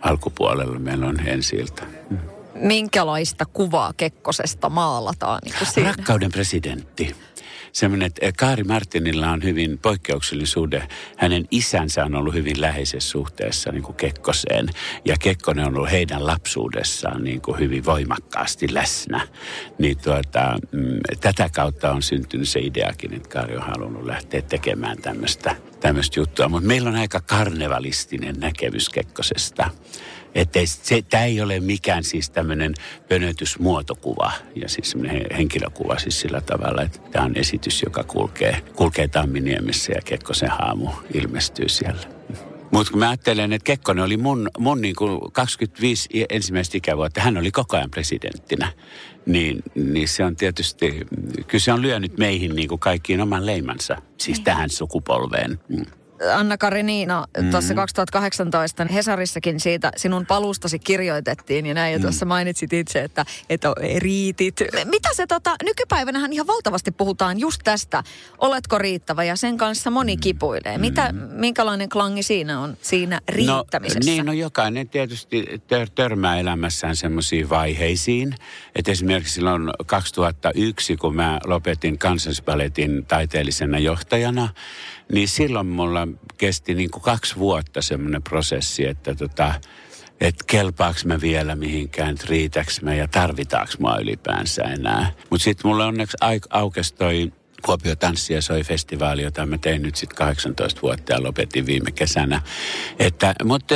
alkupuolella. 0.00 0.78
Meillä 0.78 1.06
on 1.06 1.26
ensi 1.26 1.56
ilta. 1.56 1.82
Minkälaista 2.54 3.44
kuvaa 3.46 3.92
Kekkosesta 3.96 4.70
maalataan 4.70 5.40
niin 5.44 5.54
kuin 5.58 5.68
siinä? 5.68 5.88
Rakkauden 5.96 6.32
presidentti. 6.32 7.16
Semmoinen, 7.72 8.06
että 8.06 8.32
Kaari 8.38 8.64
Martinilla 8.64 9.30
on 9.30 9.42
hyvin 9.42 9.78
poikkeuksellinen 9.78 10.46
suhde. 10.46 10.88
Hänen 11.16 11.44
isänsä 11.50 12.04
on 12.04 12.14
ollut 12.14 12.34
hyvin 12.34 12.60
läheisessä 12.60 13.10
suhteessa 13.10 13.72
niin 13.72 13.82
kuin 13.82 13.96
Kekkoseen. 13.96 14.68
Ja 15.04 15.16
Kekkonen 15.20 15.66
on 15.66 15.76
ollut 15.76 15.90
heidän 15.90 16.26
lapsuudessaan 16.26 17.24
niin 17.24 17.40
kuin 17.40 17.58
hyvin 17.58 17.84
voimakkaasti 17.84 18.74
läsnä. 18.74 19.28
Niin 19.78 19.98
tuota, 19.98 20.58
mm, 20.72 20.98
tätä 21.20 21.50
kautta 21.54 21.92
on 21.92 22.02
syntynyt 22.02 22.48
se 22.48 22.60
ideakin, 22.60 23.14
että 23.14 23.28
Kaari 23.28 23.56
on 23.56 23.62
halunnut 23.62 24.04
lähteä 24.04 24.42
tekemään 24.42 25.02
tämmöistä, 25.02 25.56
tämmöistä 25.80 26.20
juttua. 26.20 26.48
Mutta 26.48 26.66
meillä 26.66 26.88
on 26.88 26.96
aika 26.96 27.20
karnevalistinen 27.20 28.34
näkemys 28.40 28.88
Kekkosesta. 28.88 29.70
Että 30.34 30.60
se, 30.64 31.02
tämä 31.02 31.24
ei 31.24 31.40
ole 31.40 31.60
mikään 31.60 32.04
siis 32.04 32.30
tämmöinen 32.30 32.74
pönötysmuotokuva 33.08 34.32
ja 34.54 34.68
siis 34.68 34.90
semmoinen 34.90 35.26
henkilökuva 35.36 35.98
siis 35.98 36.20
sillä 36.20 36.40
tavalla, 36.40 36.82
että 36.82 36.98
tämä 37.10 37.24
on 37.24 37.36
esitys, 37.36 37.82
joka 37.82 38.04
kulkee, 38.04 38.62
kulkee 38.76 39.08
Tamminiemessä 39.08 39.92
ja 39.92 40.00
Kekkosen 40.04 40.50
haamu 40.50 40.90
ilmestyy 41.14 41.68
siellä. 41.68 42.02
Mutta 42.70 42.90
kun 42.90 42.98
mä 42.98 43.08
ajattelen, 43.08 43.52
että 43.52 43.64
Kekkonen 43.64 44.04
oli 44.04 44.16
mun, 44.16 44.50
mun 44.58 44.80
niin 44.80 44.94
kuin 44.94 45.32
25 45.32 46.08
i- 46.14 46.26
ensimmäistä 46.30 46.78
ikävuotta, 46.78 47.20
hän 47.20 47.36
oli 47.36 47.50
koko 47.50 47.76
ajan 47.76 47.90
presidenttinä, 47.90 48.72
niin, 49.26 49.62
niin 49.74 50.08
se 50.08 50.24
on 50.24 50.36
tietysti, 50.36 51.06
kyllä 51.46 51.62
se 51.62 51.72
on 51.72 51.82
lyönyt 51.82 52.18
meihin 52.18 52.56
niin 52.56 52.68
kuin 52.68 52.78
kaikkiin 52.78 53.20
oman 53.20 53.46
leimansa, 53.46 53.96
siis 54.18 54.40
tähän 54.40 54.70
sukupolveen. 54.70 55.60
Mm. 56.24 56.38
Anna 56.38 56.58
Karenina 56.58 57.24
mm. 57.40 57.50
tuossa 57.50 57.74
2018 57.74 58.84
Hesarissakin 58.84 59.60
siitä 59.60 59.92
sinun 59.96 60.26
palustasi 60.26 60.78
kirjoitettiin 60.78 61.66
ja 61.66 61.74
näin. 61.74 61.92
Ja 61.92 62.00
tuossa 62.00 62.26
mainitsit 62.26 62.72
itse, 62.72 63.02
että, 63.02 63.24
että 63.50 63.72
riitit. 63.98 64.60
Mitä 64.84 65.08
se 65.12 65.26
tota, 65.26 65.56
nykypäivänähän 65.64 66.32
ihan 66.32 66.46
valtavasti 66.46 66.90
puhutaan 66.90 67.40
just 67.40 67.60
tästä. 67.64 68.02
Oletko 68.38 68.78
riittävä 68.78 69.24
ja 69.24 69.36
sen 69.36 69.56
kanssa 69.56 69.90
moni 69.90 70.16
kipuilee. 70.16 70.78
Mitä, 70.78 71.12
minkälainen 71.30 71.88
klangi 71.88 72.22
siinä 72.22 72.60
on 72.60 72.76
siinä 72.82 73.20
riittämisessä? 73.28 74.10
No, 74.10 74.14
niin, 74.14 74.26
no 74.26 74.32
jokainen 74.32 74.88
tietysti 74.88 75.62
tör, 75.66 75.88
törmää 75.94 76.38
elämässään 76.38 76.96
semmoisiin 76.96 77.48
vaiheisiin. 77.48 78.34
Että 78.76 78.92
esimerkiksi 78.92 79.34
silloin 79.34 79.70
2001, 79.86 80.96
kun 80.96 81.16
mä 81.16 81.38
lopetin 81.44 81.98
kansallisballetin 81.98 83.06
taiteellisena 83.06 83.78
johtajana, 83.78 84.48
niin 85.12 85.28
silloin 85.28 85.66
mulla 85.66 86.08
kesti 86.38 86.74
niin 86.74 86.90
kuin 86.90 87.02
kaksi 87.02 87.36
vuotta 87.36 87.82
semmoinen 87.82 88.22
prosessi, 88.22 88.86
että 88.86 89.14
tota, 89.14 89.54
että 90.20 90.44
kelpaaks 90.46 91.04
mä 91.04 91.20
vielä 91.20 91.56
mihinkään, 91.56 92.16
riitäks 92.28 92.82
mä 92.82 92.94
ja 92.94 93.08
tarvitaanko 93.08 93.72
mä 93.78 93.96
ylipäänsä 94.00 94.62
enää. 94.62 95.12
Mutta 95.30 95.44
sitten 95.44 95.68
mulle 95.68 95.84
onneksi 95.84 96.16
aukesi 96.50 96.94
toi 96.94 97.32
Kuopio 97.64 97.96
Tanssi 97.96 98.34
ja 98.34 98.42
Soi 98.42 98.62
festivaali, 98.62 99.22
jota 99.22 99.46
mä 99.46 99.58
tein 99.58 99.82
nyt 99.82 99.96
sitten 99.96 100.16
18 100.16 100.82
vuotta 100.82 101.12
ja 101.12 101.22
lopetin 101.22 101.66
viime 101.66 101.90
kesänä. 101.90 102.42
Että, 102.98 103.34
mutta 103.44 103.74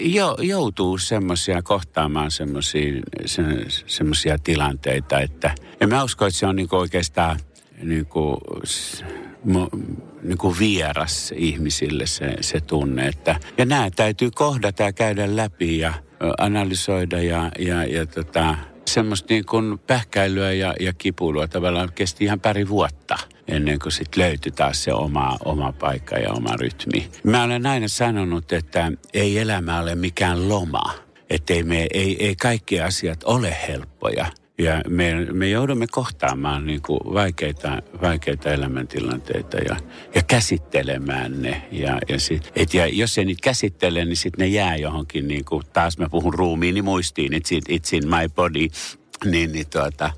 jo, 0.00 0.36
joutuu 0.40 0.98
semmoisia 0.98 1.62
kohtaamaan 1.62 2.30
semmoisia 3.86 4.38
tilanteita, 4.44 5.20
että 5.20 5.54
ja 5.80 5.88
mä 5.88 6.04
uskon, 6.04 6.28
että 6.28 6.40
se 6.40 6.46
on 6.46 6.56
niinku 6.56 6.76
oikeastaan 6.76 7.40
niinku, 7.82 8.38
niin 10.22 10.38
kuin 10.38 10.58
vieras 10.58 11.32
ihmisille 11.36 12.06
se, 12.06 12.36
se 12.40 12.60
tunne. 12.60 13.06
Että, 13.06 13.40
ja 13.58 13.64
nämä 13.64 13.90
täytyy 13.90 14.30
kohdata 14.30 14.82
ja 14.82 14.92
käydä 14.92 15.36
läpi 15.36 15.78
ja 15.78 15.94
analysoida 16.38 17.22
ja, 17.22 17.50
ja, 17.58 17.84
ja 17.84 18.06
tota, 18.06 18.56
semmoista 18.86 19.26
niin 19.34 19.46
kuin 19.46 19.78
pähkäilyä 19.78 20.52
ja, 20.52 20.74
ja 20.80 20.92
kipuilua 20.92 21.48
tavallaan 21.48 21.88
kesti 21.94 22.24
ihan 22.24 22.40
pari 22.40 22.68
vuotta 22.68 23.18
ennen 23.48 23.78
kuin 23.78 23.92
sitten 23.92 24.22
löytyi 24.22 24.52
taas 24.52 24.84
se 24.84 24.92
oma, 24.92 25.36
oma 25.44 25.72
paikka 25.72 26.16
ja 26.16 26.32
oma 26.32 26.56
rytmi. 26.56 27.08
Mä 27.24 27.44
olen 27.44 27.66
aina 27.66 27.88
sanonut, 27.88 28.52
että 28.52 28.92
ei 29.14 29.38
elämä 29.38 29.80
ole 29.80 29.94
mikään 29.94 30.48
loma. 30.48 30.94
Että 31.30 31.54
ei, 31.54 31.64
ei, 31.94 32.26
ei 32.26 32.36
kaikki 32.36 32.80
asiat 32.80 33.24
ole 33.24 33.56
helppoja. 33.68 34.26
Ja 34.62 34.82
me, 34.88 35.26
me 35.32 35.48
joudumme 35.48 35.86
kohtaamaan 35.90 36.66
niin 36.66 36.82
kuin 36.82 37.00
vaikeita, 37.04 37.82
vaikeita 38.02 38.50
elämäntilanteita 38.50 39.56
ja, 39.56 39.76
ja 40.14 40.22
käsittelemään 40.22 41.42
ne. 41.42 41.62
Ja, 41.72 41.98
ja, 42.08 42.20
sit, 42.20 42.52
et, 42.56 42.74
ja 42.74 42.86
jos 42.86 43.18
ei 43.18 43.24
niitä 43.24 43.40
käsittele, 43.42 44.04
niin 44.04 44.16
sitten 44.16 44.44
ne 44.44 44.46
jää 44.46 44.76
johonkin, 44.76 45.28
niin 45.28 45.44
kuin, 45.44 45.62
taas 45.72 45.98
mä 45.98 46.08
puhun 46.08 46.34
ruumiini 46.34 46.82
muistiin, 46.82 47.32
it's 47.32 47.54
in, 47.54 47.62
it's 47.70 47.96
in 47.96 48.08
my 48.08 48.28
body, 48.34 48.68
niin, 49.24 49.52
niin, 49.52 49.66
tuota, 49.70 50.10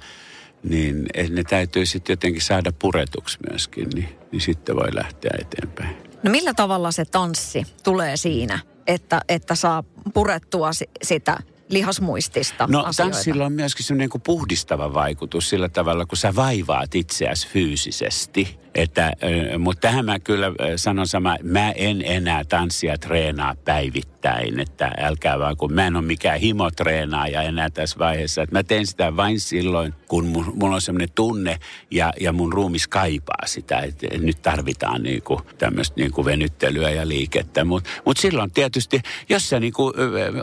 niin 0.62 1.06
ne 1.30 1.44
täytyy 1.44 1.86
sitten 1.86 2.12
jotenkin 2.12 2.42
saada 2.42 2.72
puretuksi 2.78 3.38
myöskin, 3.50 3.88
niin, 3.94 4.08
niin 4.32 4.40
sitten 4.40 4.76
voi 4.76 4.94
lähteä 4.94 5.30
eteenpäin. 5.40 5.96
No 6.22 6.30
millä 6.30 6.54
tavalla 6.54 6.92
se 6.92 7.04
tanssi 7.04 7.66
tulee 7.84 8.16
siinä, 8.16 8.58
että, 8.86 9.20
että 9.28 9.54
saa 9.54 9.84
purettua 10.14 10.70
sitä 11.02 11.38
lihasmuistista 11.68 12.66
No 12.70 12.78
asioita. 12.80 13.02
tanssilla 13.02 13.46
on 13.46 13.52
myöskin 13.52 13.86
semmoinen 13.86 14.10
niin 14.14 14.22
puhdistava 14.22 14.94
vaikutus 14.94 15.48
sillä 15.48 15.68
tavalla, 15.68 16.06
kun 16.06 16.18
sä 16.18 16.34
vaivaat 16.36 16.94
itseäsi 16.94 17.48
fyysisesti. 17.48 18.58
Että, 18.74 19.12
mutta 19.58 19.80
tähän 19.80 20.04
mä 20.04 20.18
kyllä 20.18 20.52
sanon 20.76 21.06
sama, 21.06 21.36
mä 21.42 21.70
en 21.70 22.02
enää 22.04 22.44
tanssia 22.44 22.98
treenaa 22.98 23.54
päivittäin, 23.64 24.13
että 24.60 24.90
älkää 24.98 25.38
vaan, 25.38 25.56
kun 25.56 25.72
mä 25.72 25.86
en 25.86 25.96
ole 25.96 26.04
mikään 26.04 26.40
himotreenaaja 26.40 27.42
enää 27.42 27.70
tässä 27.70 27.98
vaiheessa. 27.98 28.42
Että 28.42 28.56
mä 28.56 28.62
teen 28.62 28.86
sitä 28.86 29.16
vain 29.16 29.40
silloin, 29.40 29.94
kun 30.08 30.26
mun, 30.26 30.52
mulla 30.54 30.74
on 30.74 30.80
semmoinen 30.80 31.08
tunne 31.14 31.58
ja, 31.90 32.12
ja 32.20 32.32
mun 32.32 32.52
ruumis 32.52 32.88
kaipaa 32.88 33.46
sitä, 33.46 33.78
että 33.78 34.06
nyt 34.18 34.42
tarvitaan 34.42 35.02
niinku 35.02 35.40
tämmöistä 35.58 35.94
niinku 35.96 36.24
venyttelyä 36.24 36.90
ja 36.90 37.08
liikettä. 37.08 37.64
Mutta 37.64 37.90
mut 38.04 38.16
silloin 38.16 38.50
tietysti, 38.50 39.00
jos 39.28 39.48
sä 39.48 39.60
niinku, 39.60 39.92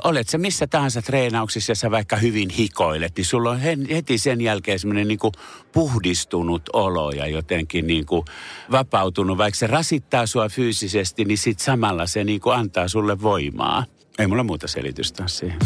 olet 0.04 0.30
sä 0.30 0.38
missä 0.38 0.68
tahansa 0.68 1.02
treenauksissa 1.02 1.72
ja 1.72 1.76
sä 1.76 1.92
vaikka 1.92 2.16
hyvin 2.16 2.50
hikoilet, 2.50 3.14
niin 3.18 3.26
sulla 3.26 3.50
on 3.52 3.60
heti 3.90 4.18
sen 4.18 4.42
jälkeen 4.42 4.80
semmoinen 4.80 5.08
niinku 5.08 5.32
puhdistunut 5.72 6.62
olo 6.74 7.12
ja 7.12 7.28
jotenkin 7.28 7.88
niinku 7.88 8.26
vapautunut, 8.72 9.38
vaikka 9.38 9.58
se 9.58 9.68
rasittaa 9.68 10.26
sua 10.26 10.50
fyysisesti, 10.50 11.26
niin 11.26 11.38
sit 11.38 11.60
samalla 11.60 12.06
se 12.06 12.24
niin 12.24 12.42
kuin 12.42 12.56
antaa 12.56 12.88
sulle 12.88 13.22
voimaa. 13.22 13.71
Ei 14.20 14.28
mulla 14.28 14.44
muuta 14.44 14.68
selitystä 14.68 15.24
siihen. 15.28 15.60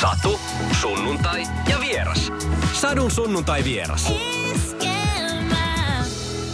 Satu, 0.00 0.40
sunnuntai 0.80 1.42
ja 1.70 1.80
vieras. 1.80 2.32
Sadun 2.72 3.10
sunnuntai 3.10 3.64
vieras. 3.64 4.12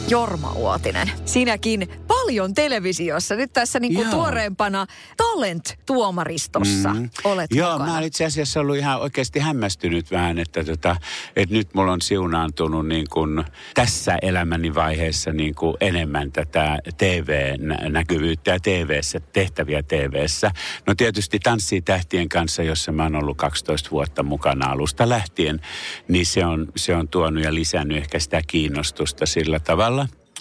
Jorma 0.08 0.52
Uotinen. 0.52 1.10
Sinäkin 1.24 1.88
paljon 2.06 2.54
televisiossa. 2.54 3.34
Nyt 3.34 3.52
tässä 3.52 3.80
niinku 3.80 4.04
tuoreempana 4.10 4.86
Talent-tuomaristossa 5.16 6.94
mm. 6.94 7.10
olet 7.24 7.50
Joo, 7.50 7.72
mukana. 7.72 7.90
mä 7.90 7.96
olen 7.96 8.06
itse 8.06 8.24
asiassa 8.24 8.60
ollut 8.60 8.76
ihan 8.76 9.00
oikeasti 9.00 9.40
hämmästynyt 9.40 10.10
vähän, 10.10 10.38
että, 10.38 10.64
tota, 10.64 10.96
että 11.36 11.54
nyt 11.54 11.74
mulla 11.74 11.92
on 11.92 12.00
siunaantunut 12.00 12.86
niin 12.86 13.06
kuin 13.10 13.44
tässä 13.74 14.18
elämäni 14.22 14.74
vaiheessa 14.74 15.32
niin 15.32 15.54
kuin 15.54 15.76
enemmän 15.80 16.32
tätä 16.32 16.78
TV-näkyvyyttä 16.96 18.50
ja 18.50 18.60
TV-ssä, 18.60 19.20
tehtäviä 19.20 19.82
TV-ssä. 19.82 20.50
No 20.86 20.94
tietysti 20.94 21.38
Tanssii 21.38 21.82
tähtien 21.82 22.28
kanssa, 22.28 22.62
jossa 22.62 22.92
mä 22.92 23.02
oon 23.02 23.16
ollut 23.16 23.36
12 23.36 23.90
vuotta 23.90 24.22
mukana 24.22 24.70
alusta 24.70 25.08
lähtien, 25.08 25.60
niin 26.08 26.26
se 26.26 26.46
on, 26.46 26.68
se 26.76 26.94
on 26.94 27.08
tuonut 27.08 27.44
ja 27.44 27.54
lisännyt 27.54 27.98
ehkä 27.98 28.18
sitä 28.18 28.42
kiinnostusta 28.46 29.26
sillä 29.26 29.60
tavalla. 29.60 29.93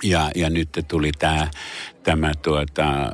Ja, 0.03 0.31
ja 0.36 0.50
nyt 0.50 0.69
tuli 0.88 1.12
tämä 1.19 1.48
tämä 2.03 2.31
tuota, 2.41 3.12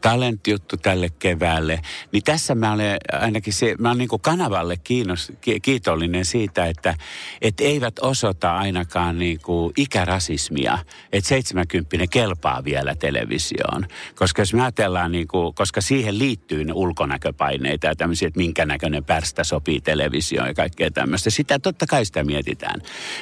talentjuttu 0.00 0.76
tälle 0.76 1.08
keväälle, 1.18 1.80
niin 2.12 2.22
tässä 2.22 2.54
mä 2.54 2.72
olen 2.72 2.96
ainakin 3.12 3.52
se, 3.52 3.74
mä 3.78 3.88
olen 3.88 3.98
niin 3.98 4.08
kanavalle 4.20 4.76
kiinnos, 4.76 5.32
kiitollinen 5.62 6.24
siitä, 6.24 6.66
että 6.66 6.94
et 7.42 7.60
eivät 7.60 7.98
osoita 7.98 8.56
ainakaan 8.56 9.18
niin 9.18 9.40
kuin 9.42 9.72
ikärasismia, 9.76 10.78
että 11.12 11.28
70 11.28 12.06
kelpaa 12.10 12.64
vielä 12.64 12.94
televisioon. 12.94 13.86
Koska 14.14 14.42
jos 14.42 14.54
me 14.54 14.62
ajatellaan, 14.62 15.12
niin 15.12 15.28
kuin, 15.28 15.54
koska 15.54 15.80
siihen 15.80 16.18
liittyy 16.18 16.64
ne 16.64 16.72
ulkonäköpaineita 16.72 17.86
ja 17.86 17.96
tämmöisiä, 17.96 18.28
että 18.28 18.38
minkä 18.38 18.66
näköinen 18.66 19.04
pärstä 19.04 19.44
sopii 19.44 19.80
televisioon 19.80 20.48
ja 20.48 20.54
kaikkea 20.54 20.90
tämmöistä. 20.90 21.30
Sitä 21.30 21.58
totta 21.58 21.86
kai 21.86 22.04
sitä 22.04 22.24
mietitään. 22.24 22.80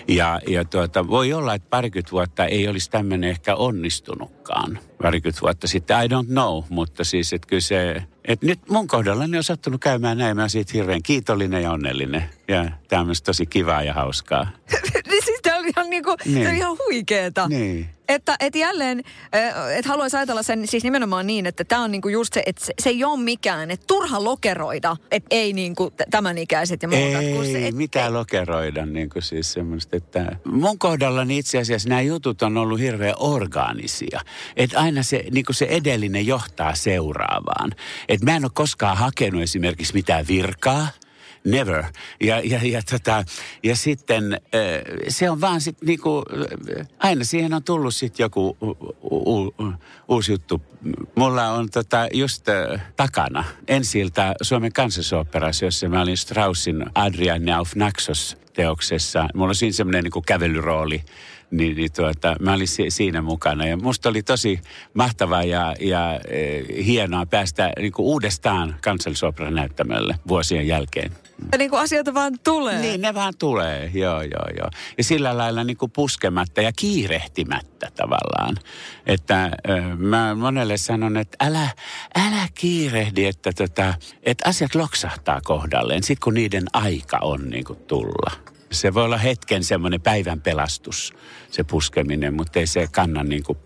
Ja, 0.09 0.41
ja 0.49 0.65
tuota, 0.65 1.09
voi 1.09 1.33
olla, 1.33 1.55
että 1.55 1.71
parikymmentä 1.71 2.13
vuotta 2.13 2.47
ei 2.47 2.69
olisi 2.69 2.91
tämmöinen 2.91 3.31
ehkä 3.31 3.55
onnistunutkaan 3.55 4.42
aikaan 4.43 4.79
parikymmentä 5.03 5.41
vuotta 5.41 5.67
sitten. 5.67 5.97
I 6.05 6.09
don't 6.09 6.27
know, 6.27 6.65
mutta 6.69 7.05
siis, 7.05 7.33
että 7.33 7.49
kyllä 7.49 7.61
se, 7.61 8.03
että 8.25 8.47
nyt 8.47 8.69
mun 8.69 8.87
kohdallani 8.87 9.37
on 9.37 9.45
sattunut 9.45 9.81
käymään 9.81 10.19
näin. 10.19 10.37
Mä 10.37 10.49
siitä 10.49 10.73
hirveän 10.75 11.03
kiitollinen 11.03 11.63
ja 11.63 11.73
onnellinen. 11.73 12.25
Ja 12.49 12.71
tämä 12.89 13.03
on 13.03 13.09
tosi 13.25 13.47
kivaa 13.47 13.83
ja 13.83 13.95
hauskaa. 13.95 14.47
niin 15.63 15.75
siis 15.75 15.75
tämä 15.75 15.87
on 15.87 15.87
ihan, 15.87 15.91
niinku, 15.91 16.17
niin. 16.25 16.49
on 16.49 16.55
ihan 16.55 16.79
huikeeta. 16.87 17.49
Niin. 17.49 17.89
Että 18.09 18.37
et 18.41 18.57
jälleen, 18.57 19.03
että 19.77 19.89
haluaisi 19.89 20.17
ajatella 20.17 20.43
sen 20.43 20.67
siis 20.67 20.85
nimenomaan 20.85 21.27
niin, 21.27 21.47
että 21.47 21.65
tämä 21.65 21.83
on 21.83 21.91
niinku 21.91 22.09
just 22.09 22.35
se, 22.35 22.43
että 22.47 22.65
se, 22.65 22.73
se 22.83 22.91
ei 22.91 23.05
ole 23.05 23.21
mikään, 23.21 23.71
että 23.71 23.87
turha 23.87 24.25
lokeroida, 24.25 24.97
että 25.11 25.27
ei 25.31 25.53
niinku 25.53 25.93
tämän 26.11 26.39
ikäiset 26.39 26.83
ja 26.83 26.89
muuta. 26.89 27.19
Ei, 27.19 27.35
kun 27.35 27.45
se, 27.45 27.67
et, 27.67 27.75
mitään 27.75 28.07
ei. 28.07 28.13
lokeroida 28.13 28.87
niinku 28.87 29.21
siis 29.21 29.53
semmoista, 29.53 29.97
että 29.97 30.37
mun 30.45 30.79
kohdallani 30.79 31.39
itse 31.39 31.59
asiassa 31.59 31.89
nämä 31.89 32.01
jutut 32.01 32.43
on 32.43 32.57
ollut 32.57 32.81
hirveän 32.81 33.15
orgaanisia. 33.19 34.21
Että 34.57 34.81
aina 34.81 35.03
se, 35.03 35.25
niinku 35.31 35.53
se 35.53 35.65
edellinen 35.65 36.27
johtaa 36.27 36.75
seuraavaan. 36.75 37.73
Että 38.09 38.25
mä 38.25 38.37
en 38.37 38.45
ole 38.45 38.53
koskaan 38.55 38.97
hakenut 38.97 39.43
esimerkiksi 39.43 39.95
mitään 39.95 40.27
virkaa– 40.27 40.89
never. 41.45 41.85
Ja, 42.21 42.41
ja, 42.45 42.61
ja, 42.63 42.83
tota, 42.91 43.25
ja 43.63 43.77
sitten 43.77 44.41
se 45.09 45.31
on 45.31 45.41
vaan 45.41 45.61
sitten 45.61 45.87
niinku, 45.87 46.23
aina 46.99 47.25
siihen 47.25 47.55
on 47.55 47.65
tullut 47.65 47.95
sitten 47.95 48.25
joku 48.25 48.57
u, 48.61 48.69
u, 49.11 49.55
uusi 50.09 50.33
juttu. 50.33 50.63
Mulla 51.15 51.49
on 51.49 51.71
tota 51.71 52.09
just 52.13 52.47
takana 52.97 53.45
ensiltä 53.69 54.35
Suomen 54.43 54.73
kansallisoopperassa, 54.73 55.65
jossa 55.65 55.89
mä 55.89 56.03
olin 56.03 56.17
Straussin 56.17 56.85
Adrian 56.95 57.49
auf 57.49 57.75
Naxos 57.75 58.37
teoksessa. 58.53 59.29
Mulla 59.35 59.49
on 59.49 59.55
siinä 59.55 59.73
semmoinen 59.73 60.05
niin 60.05 60.25
kävelyrooli 60.27 61.03
niin, 61.53 61.77
niin 61.77 61.93
tuota, 61.93 62.37
mä 62.41 62.55
olin 62.55 62.69
siinä 62.89 63.23
mukana. 63.23 63.67
Ja 63.67 63.77
musta 63.77 64.09
oli 64.09 64.23
tosi 64.23 64.61
mahtavaa 64.95 65.43
ja, 65.43 65.75
ja 65.81 66.21
e, 66.29 66.63
hienoa 66.85 67.27
päästä 67.27 67.73
niin 67.79 67.93
uudestaan 67.99 68.77
kansallisopran 68.85 69.55
näyttämölle 69.55 70.15
vuosien 70.29 70.67
jälkeen. 70.67 71.13
Ja 71.53 71.59
niin 71.59 71.71
kuin 71.71 71.81
asioita 71.81 72.15
vaan 72.15 72.39
tulee. 72.45 72.79
Niin, 72.81 73.01
ne 73.01 73.15
vaan 73.15 73.33
tulee, 73.39 73.91
joo, 73.95 74.23
joo, 74.23 74.49
joo. 74.59 74.71
Ja 74.99 75.05
sillä 75.05 75.39
lailla 75.39 75.65
niin 75.65 75.77
kuin 75.77 75.93
puskematta 75.93 76.63
ja 76.63 76.73
kiirehtimättä 76.77 77.91
tavallaan. 77.97 78.57
Että 79.07 79.51
mä 79.97 80.35
monelle 80.35 80.77
sanon, 80.77 81.17
että 81.17 81.37
älä, 81.41 81.69
älä 82.15 82.49
kiirehdi, 82.55 83.25
että, 83.25 83.53
tota, 83.53 83.95
että 84.23 84.49
asiat 84.49 84.75
loksahtaa 84.75 85.41
kohdalleen, 85.41 86.03
sit 86.03 86.19
kun 86.19 86.35
niiden 86.35 86.65
aika 86.73 87.19
on 87.23 87.51
niin 87.51 87.65
kuin 87.65 87.79
tulla. 87.79 88.33
Se 88.73 88.95
voi 88.95 89.05
olla 89.05 89.19
hetken 89.19 89.65
semmoinen 89.65 90.01
päivän 90.01 90.41
pelastus, 90.41 91.15
se 91.51 91.65
puskeminen, 91.65 92.35
mutta 92.35 92.59
ei 92.59 92.67
se 92.67 92.87
kanna 92.93 93.23
niin 93.23 93.43
kuin 93.43 93.59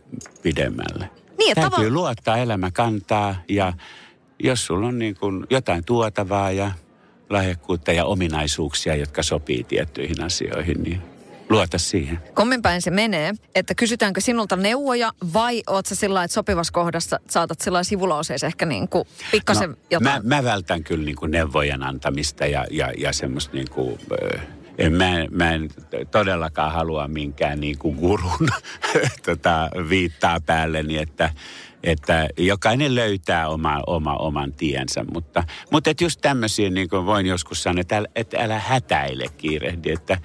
pidemmälle. 0.42 1.10
Niin, 1.38 1.54
Täytyy 1.54 1.88
tava- 1.88 1.92
luottaa, 1.92 2.36
elämä 2.36 2.70
kantaa 2.70 3.36
ja 3.48 3.72
jos 4.38 4.66
sulla 4.66 4.86
on 4.86 4.98
niin 4.98 5.14
kuin 5.14 5.46
jotain 5.50 5.84
tuotavaa 5.84 6.50
ja 6.50 6.70
lahjakkuutta 7.30 7.92
ja 7.92 8.04
ominaisuuksia, 8.04 8.96
jotka 8.96 9.22
sopii 9.22 9.64
tiettyihin 9.64 10.22
asioihin, 10.22 10.82
niin 10.82 11.02
luota 11.48 11.78
siihen. 11.78 12.18
Kummin 12.34 12.62
päin 12.62 12.82
se 12.82 12.90
menee, 12.90 13.34
että 13.54 13.74
kysytäänkö 13.74 14.20
sinulta 14.20 14.56
neuvoja 14.56 15.12
vai 15.32 15.62
oot 15.66 15.86
sä 15.86 15.94
sillä 15.94 16.24
että 16.24 16.34
sopivassa 16.34 16.72
kohdassa 16.72 17.20
saatat 17.30 17.60
sillä 17.60 17.84
sivulauseessa 17.84 18.46
ehkä 18.46 18.66
niin 18.66 18.88
kuin 18.88 19.04
pikkasen 19.30 19.70
no, 19.70 19.76
jotain? 19.90 20.26
mä, 20.26 20.36
mä 20.36 20.44
vältän 20.44 20.84
kyllä 20.84 21.04
niin 21.04 21.16
kuin 21.16 21.30
neuvojen 21.30 21.82
antamista 21.82 22.46
ja, 22.46 22.66
ja, 22.70 22.92
ja 22.98 23.12
semmoista 23.12 23.54
niin 23.54 23.70
kuin, 23.70 23.98
en, 24.78 24.92
mä, 24.92 25.18
en- 25.18 25.28
mä 25.30 25.52
en 25.52 25.68
todellakaan 26.10 26.72
halua 26.72 27.08
minkään 27.08 27.60
niin 27.60 27.78
kuin 27.78 27.96
gurun 27.96 28.48
tota, 29.26 29.70
viittaa 29.88 30.40
päälleni, 30.40 30.98
että, 30.98 31.30
että 31.86 32.28
jokainen 32.38 32.94
löytää 32.94 33.48
oma, 33.48 33.82
oma, 33.86 34.14
oman 34.16 34.52
tiensä. 34.52 35.04
Mutta, 35.12 35.44
mutta 35.70 35.90
et 35.90 36.00
just 36.00 36.20
tämmöisiä, 36.20 36.70
niin 36.70 36.88
kuin 36.88 37.06
voin 37.06 37.26
joskus 37.26 37.62
sanoa, 37.62 37.80
että 37.80 37.96
älä, 37.96 38.08
että 38.16 38.38
älä 38.40 38.58
hätäile 38.58 39.24
kiirehdi, 39.36 39.90
että 39.92 40.18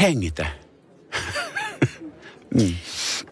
hengitä. 0.00 0.46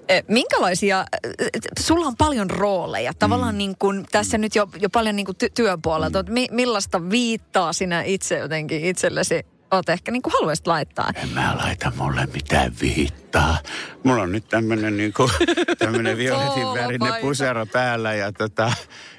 Eh, 0.08 0.24
Minkälaisia, 0.28 1.04
eh, 1.24 1.48
sulla 1.80 2.06
on 2.06 2.16
paljon 2.16 2.50
rooleja, 2.50 3.12
tavallaan 3.14 3.54
Mm. 3.54 3.58
niin 3.58 3.74
kuin, 3.78 4.06
tässä 4.12 4.38
nyt 4.38 4.54
jo, 4.54 4.68
jo 4.80 4.90
paljon 4.90 5.16
niin 5.16 5.26
kuin 5.26 5.36
ty- 5.44 5.50
työpuolelta, 5.54 6.22
mm. 6.22 6.32
mi, 6.32 6.46
millaista 6.50 7.10
viittaa 7.10 7.72
sinä 7.72 8.02
itse 8.02 8.38
jotenkin 8.38 8.84
itsellesi 8.84 9.46
oot 9.70 9.88
ehkä 9.88 10.12
niin 10.12 10.22
kuin 10.22 10.32
haluaisit 10.32 10.66
laittaa? 10.66 11.10
En 11.14 11.28
mä 11.28 11.56
laita 11.64 11.92
mulle 11.96 12.28
mitään 12.34 12.72
viittaa. 12.80 13.58
Mulla 14.04 14.22
on 14.22 14.32
nyt 14.32 14.48
tämmönen 14.48 14.96
niinku, 14.96 15.30
tämmönen 15.78 16.16
violetin 16.16 16.66
värinen 16.74 17.14
pusero 17.20 17.66
päällä 17.66 18.14
ja 18.14 18.32
tota, 18.32 18.72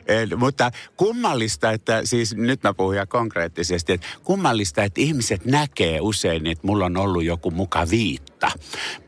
en, 0.08 0.40
mutta 0.40 0.72
kummallista, 0.98 1.72
että 1.72 2.02
siis 2.04 2.36
nyt 2.36 2.64
mä 2.64 2.74
puhun 2.74 2.94
ihan 2.94 3.08
konkreettisesti, 3.08 3.94
että 3.94 4.08
kummallista, 4.24 4.84
että 4.84 5.02
ihmiset 5.02 5.46
näkee 5.46 6.02
usein, 6.02 6.48
että 6.48 6.68
mulla 6.68 6.86
on 6.86 6.98
ollut 6.98 7.24
joku 7.24 7.52
muka 7.52 7.90
viitta 7.90 8.52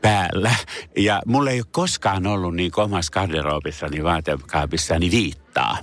päällä. 0.00 0.54
Ja 0.96 1.22
mulla 1.26 1.50
ei 1.50 1.60
ole 1.60 1.66
koskaan 1.70 2.26
ollut 2.26 2.54
niin 2.54 2.72
omassa 2.76 3.12
garderoobissani, 3.12 4.04
vaatekaapissani 4.04 5.10
viittaa. 5.10 5.78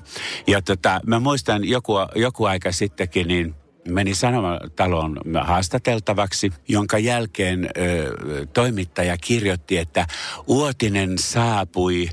Ja 0.47 0.61
tota, 0.61 1.01
mä 1.05 1.19
muistan 1.19 1.65
joku, 1.65 1.93
joku 2.15 2.45
aika 2.45 2.71
sittenkin, 2.71 3.27
niin 3.27 3.55
meni 3.87 4.15
sanomataloon 4.15 5.21
haastateltavaksi, 5.41 6.53
jonka 6.67 6.97
jälkeen 6.97 7.69
ö, 7.77 8.47
toimittaja 8.53 9.17
kirjoitti, 9.17 9.77
että 9.77 10.07
Uotinen 10.47 11.17
saapui 11.17 12.09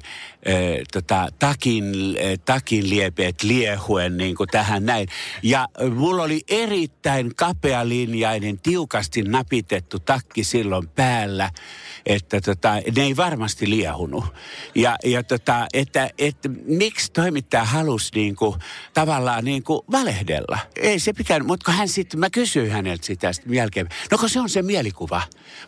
tota, 0.93 1.29
takin, 1.39 1.85
ö, 2.25 2.37
takin 2.45 2.91
liepeet 2.91 3.43
liehuen 3.43 4.17
niin 4.17 4.37
kuin 4.37 4.49
tähän 4.49 4.87
näin. 4.87 5.09
Ja 5.43 5.69
ö, 5.81 5.91
mulla 5.91 6.23
oli 6.23 6.41
erittäin 6.49 7.35
kapealinjainen, 7.37 8.59
tiukasti 8.59 9.23
napitettu 9.23 9.99
takki 9.99 10.45
silloin 10.45 10.89
päällä, 10.89 11.51
että 12.07 12.41
tota, 12.41 12.75
ne 12.97 13.03
ei 13.03 13.17
varmasti 13.17 13.71
liehunut. 13.71 14.25
Ja, 14.75 14.97
ja 15.05 15.23
tota, 15.23 15.67
että, 15.73 16.11
että 16.19 16.49
miksi 16.65 17.13
toimittaja 17.13 17.65
halusi 17.65 18.11
niin 18.15 18.37
kuin, 18.37 18.61
tavallaan 18.95 19.45
niin 19.45 19.63
kuin 19.63 19.81
valehdella. 19.93 20.59
Ei 20.77 20.99
se 20.99 21.13
pitänyt, 21.13 21.47
mutta 21.47 21.65
kun 21.65 21.75
hän 21.75 21.89
sitten, 21.89 22.21
mä 22.21 22.31
kysyin 22.31 22.71
häneltä 22.71 23.07
sitä 23.07 23.33
sitten 23.33 23.55
jälkeen. 23.55 23.89
No 24.11 24.19
kun 24.19 24.31
se 24.31 24.41
on 24.41 24.49
se 24.49 24.63
mielikuva. 24.63 25.23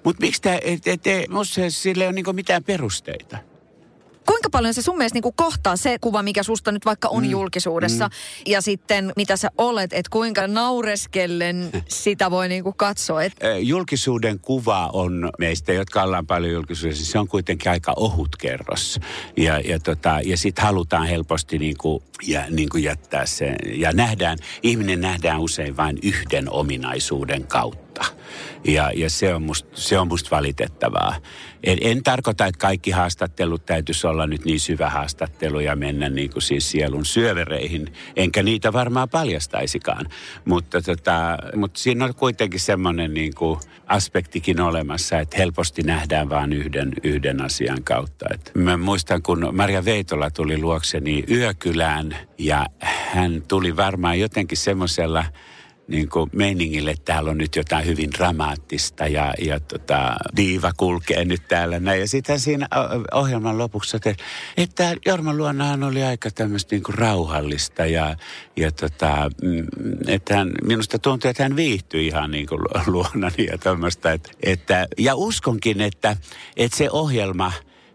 Mutta 0.04 0.20
miksi 0.20 0.42
tämä, 0.42 0.58
et, 0.62 0.88
et, 0.88 1.06
et, 1.06 1.28
sille 1.68 2.04
ei 2.04 2.08
ole 2.08 2.14
niin 2.14 2.36
mitään 2.36 2.64
perusteita. 2.64 3.38
Kuinka 4.48 4.58
paljon 4.58 4.74
se 4.74 4.82
sun 4.82 4.96
mielestä 4.96 5.16
niin 5.16 5.22
kuin 5.22 5.34
kohtaa 5.36 5.76
se 5.76 5.98
kuva, 6.00 6.22
mikä 6.22 6.42
susta 6.42 6.72
nyt 6.72 6.84
vaikka 6.84 7.08
on 7.08 7.24
mm. 7.24 7.30
julkisuudessa, 7.30 8.06
mm. 8.06 8.12
ja 8.46 8.60
sitten 8.60 9.12
mitä 9.16 9.36
sä 9.36 9.50
olet, 9.58 9.92
että 9.92 10.10
kuinka 10.10 10.46
naureskellen 10.46 11.70
sitä 11.88 12.30
voi 12.30 12.48
niin 12.48 12.62
kuin 12.64 12.74
katsoa. 12.76 13.22
Et, 13.22 13.32
Julkisuuden 13.60 14.38
kuva 14.38 14.90
on 14.92 15.30
meistä, 15.38 15.72
jotka 15.72 16.02
ollaan 16.02 16.26
paljon 16.26 16.52
julkisuudessa, 16.52 17.12
se 17.12 17.18
on 17.18 17.28
kuitenkin 17.28 17.70
aika 17.70 17.92
ohut 17.96 18.36
kerros. 18.36 19.00
Ja, 19.36 19.60
ja, 19.60 19.78
tota, 19.80 20.20
ja 20.24 20.36
sitten 20.36 20.64
halutaan 20.64 21.06
helposti 21.06 21.58
niin 21.58 21.76
kuin, 21.76 22.02
ja, 22.26 22.44
niin 22.50 22.68
kuin 22.68 22.84
jättää 22.84 23.26
se. 23.26 23.56
Ja 23.74 23.92
nähdään, 23.92 24.38
ihminen 24.62 25.00
nähdään 25.00 25.40
usein 25.40 25.76
vain 25.76 25.98
yhden 26.02 26.50
ominaisuuden 26.50 27.46
kautta. 27.46 28.04
Ja, 28.64 28.92
ja 28.94 29.10
se, 29.10 29.34
on 29.34 29.42
musta, 29.42 29.68
se 29.74 29.98
on 29.98 30.08
musta 30.08 30.30
valitettavaa. 30.30 31.16
En, 31.64 31.78
en 31.80 32.02
tarkoita, 32.02 32.46
että 32.46 32.58
kaikki 32.58 32.90
haastattelut 32.90 33.66
täytyisi 33.66 34.06
olla 34.06 34.26
nyt 34.26 34.44
niin 34.44 34.60
syvä 34.60 34.90
haastattelu 34.90 35.60
ja 35.60 35.76
mennä 35.76 36.08
niin 36.08 36.30
kuin 36.30 36.42
siis 36.42 36.70
sielun 36.70 37.04
syövereihin. 37.04 37.92
Enkä 38.16 38.42
niitä 38.42 38.72
varmaan 38.72 39.08
paljastaisikaan. 39.08 40.06
Mutta, 40.44 40.82
tota, 40.82 41.38
mutta 41.56 41.80
siinä 41.80 42.04
on 42.04 42.14
kuitenkin 42.14 42.60
semmoinen 42.60 43.14
niin 43.14 43.34
kuin 43.34 43.60
aspektikin 43.86 44.60
olemassa, 44.60 45.18
että 45.18 45.36
helposti 45.36 45.82
nähdään 45.82 46.28
vain 46.28 46.52
yhden, 46.52 46.92
yhden 47.02 47.44
asian 47.44 47.84
kautta. 47.84 48.26
Et 48.34 48.50
mä 48.54 48.76
muistan, 48.76 49.22
kun 49.22 49.48
Maria 49.52 49.84
Veitola 49.84 50.30
tuli 50.30 50.58
luokseni 50.58 51.24
yökylään 51.30 52.16
ja 52.38 52.66
hän 52.80 53.42
tuli 53.48 53.76
varmaan 53.76 54.20
jotenkin 54.20 54.58
semmoisella 54.58 55.24
niin 55.88 56.08
kuin 56.08 56.30
meiningille, 56.32 56.94
täällä 57.04 57.30
on 57.30 57.38
nyt 57.38 57.56
jotain 57.56 57.86
hyvin 57.86 58.10
dramaattista 58.12 59.06
ja, 59.06 59.34
ja 59.42 59.60
tota, 59.60 60.16
diiva 60.36 60.72
kulkee 60.76 61.24
nyt 61.24 61.42
täällä 61.48 61.80
näin. 61.80 62.00
Ja 62.00 62.08
sitten 62.08 62.40
siinä 62.40 62.68
ohjelman 63.12 63.58
lopuksi, 63.58 63.96
että, 63.96 64.14
että 64.56 64.94
Jorma 65.06 65.34
Luonahan 65.34 65.82
oli 65.82 66.02
aika 66.02 66.30
tämmöistä 66.30 66.74
niin 66.74 66.82
kuin 66.82 66.98
rauhallista 66.98 67.86
ja, 67.86 68.16
ja 68.56 68.72
tota, 68.72 69.30
mm, 69.42 69.66
että 70.06 70.36
hän, 70.36 70.50
minusta 70.62 70.98
tuntuu, 70.98 71.30
että 71.30 71.42
hän 71.42 71.56
viihtyi 71.56 72.06
ihan 72.06 72.30
niin 72.30 72.46
kuin 72.46 72.60
luonani 72.86 73.46
ja 73.50 73.58
tämmöistä. 73.58 74.12
Että, 74.12 74.30
että, 74.42 74.86
ja 74.98 75.14
uskonkin, 75.14 75.80
että, 75.80 76.16
että 76.56 76.76
se 76.76 76.90
ohjelma 76.90 77.52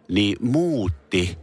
niin 0.09 0.37
muutti 0.41 1.42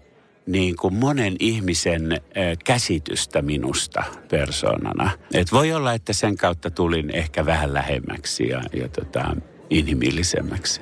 niin 0.53 0.77
kuin 0.77 0.95
monen 0.95 1.37
ihmisen 1.41 2.21
käsitystä 2.65 3.43
minusta 3.43 4.03
persoonana. 4.31 5.11
Et 5.35 5.53
voi 5.53 5.73
olla, 5.73 5.93
että 5.93 6.13
sen 6.13 6.37
kautta 6.37 6.71
tulin 6.71 7.11
ehkä 7.15 7.47
vähän 7.47 7.75
lähemmäksi 7.75 8.49
ja, 8.49 8.63
ja 8.73 8.89
tota, 8.89 9.37
inhimillisemmäksi. 9.71 10.81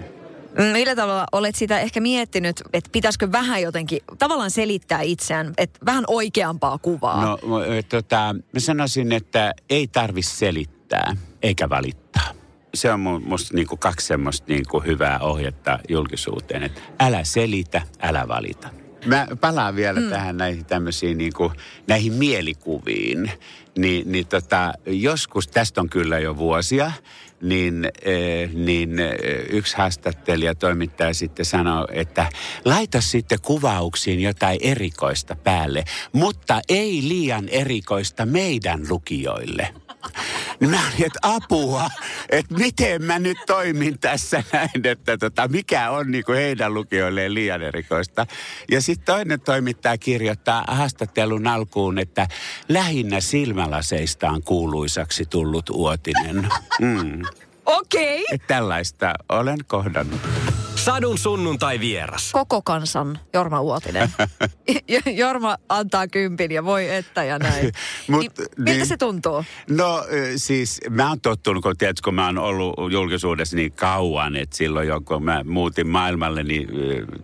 millä 0.72 0.96
tavalla 0.96 1.26
olet 1.32 1.54
sitä 1.54 1.80
ehkä 1.80 2.00
miettinyt, 2.00 2.62
että 2.72 2.90
pitäisikö 2.92 3.32
vähän 3.32 3.62
jotenkin 3.62 4.00
tavallaan 4.18 4.50
selittää 4.50 5.00
itseään, 5.02 5.54
että 5.58 5.78
vähän 5.86 6.04
oikeampaa 6.06 6.78
kuvaa? 6.78 7.24
No 7.24 7.38
tota, 7.88 8.34
mä 8.52 8.60
sanoisin, 8.60 9.12
että 9.12 9.54
ei 9.70 9.86
tarvi 9.86 10.22
selittää 10.22 11.16
eikä 11.42 11.68
valittaa. 11.68 12.28
Se 12.74 12.92
on 12.92 13.00
musta 13.00 13.54
niinku 13.54 13.76
kaksi 13.76 14.06
semmoista 14.06 14.46
niinku 14.48 14.80
hyvää 14.80 15.18
ohjetta 15.18 15.78
julkisuuteen, 15.88 16.62
että 16.62 16.80
älä 17.00 17.24
selitä, 17.24 17.82
älä 18.02 18.28
valita. 18.28 18.68
Mä 19.06 19.26
palaan 19.40 19.76
vielä 19.76 20.00
mm. 20.00 20.10
tähän 20.10 20.36
näihin 20.36 20.64
tämmöisiin 20.64 21.18
niinku, 21.18 21.52
näihin 21.86 22.12
mielikuviin. 22.12 23.30
Ni, 23.78 24.02
niin 24.06 24.26
tota, 24.26 24.72
joskus, 24.86 25.48
tästä 25.48 25.80
on 25.80 25.90
kyllä 25.90 26.18
jo 26.18 26.36
vuosia, 26.36 26.92
niin, 27.42 27.90
eh, 28.02 28.50
niin 28.52 28.98
eh, 28.98 29.16
yksi 29.50 29.76
haastattelija, 29.76 30.54
toimittaja 30.54 31.14
sitten 31.14 31.44
sanoi, 31.44 31.84
että 31.90 32.26
laita 32.64 33.00
sitten 33.00 33.38
kuvauksiin 33.42 34.20
jotain 34.20 34.58
erikoista 34.62 35.36
päälle, 35.36 35.84
mutta 36.12 36.60
ei 36.68 37.00
liian 37.02 37.48
erikoista 37.48 38.26
meidän 38.26 38.80
lukijoille. 38.88 39.74
Niin 40.60 40.70
mä 40.70 40.80
olin, 40.86 41.06
että 41.06 41.18
apua, 41.22 41.88
että 42.28 42.54
miten 42.54 43.02
mä 43.02 43.18
nyt 43.18 43.38
toimin 43.46 43.98
tässä 43.98 44.42
näin, 44.52 44.86
että 44.86 45.18
tota, 45.18 45.48
mikä 45.48 45.90
on 45.90 46.10
niin 46.10 46.24
kuin 46.24 46.38
heidän 46.38 46.74
lukijoilleen 46.74 47.34
liian 47.34 47.62
erikoista. 47.62 48.26
Ja 48.70 48.80
sitten 48.80 49.06
toinen 49.06 49.40
toimittaja 49.40 49.98
kirjoittaa 49.98 50.64
haastattelun 50.68 51.46
alkuun, 51.46 51.98
että 51.98 52.28
lähinnä 52.68 53.20
silmälaseistaan 53.20 54.42
kuuluisaksi 54.42 55.26
tullut 55.26 55.70
uotinen. 55.70 56.48
Mm. 56.80 57.22
Okei. 57.66 58.24
Et 58.32 58.42
tällaista 58.46 59.14
olen 59.28 59.58
kohdannut. 59.66 60.20
Sadun 60.84 61.18
sunnuntai 61.18 61.80
vieras. 61.80 62.32
Koko 62.32 62.62
kansan 62.62 63.18
Jorma 63.32 63.60
Uotinen. 63.60 64.08
Jorma 65.20 65.56
antaa 65.68 66.06
kympin 66.08 66.50
ja 66.50 66.64
voi 66.64 66.94
että 66.94 67.24
ja 67.24 67.38
näin. 67.38 67.72
Mut, 68.08 68.20
niin, 68.20 68.32
miltä 68.58 68.72
niin. 68.72 68.86
se 68.86 68.96
tuntuu? 68.96 69.44
No 69.70 70.04
siis 70.36 70.80
mä 70.90 71.08
oon 71.08 71.20
tottunut, 71.20 71.62
kun, 71.62 71.76
tiedätkö, 71.76 72.00
kun 72.04 72.14
mä 72.14 72.26
oon 72.26 72.38
ollut 72.38 72.92
julkisuudessa 72.92 73.56
niin 73.56 73.72
kauan, 73.72 74.36
että 74.36 74.56
silloin 74.56 74.88
jo 74.88 75.00
kun 75.00 75.24
mä 75.24 75.44
muutin 75.44 75.88
maailmalle, 75.88 76.42
niin 76.42 76.68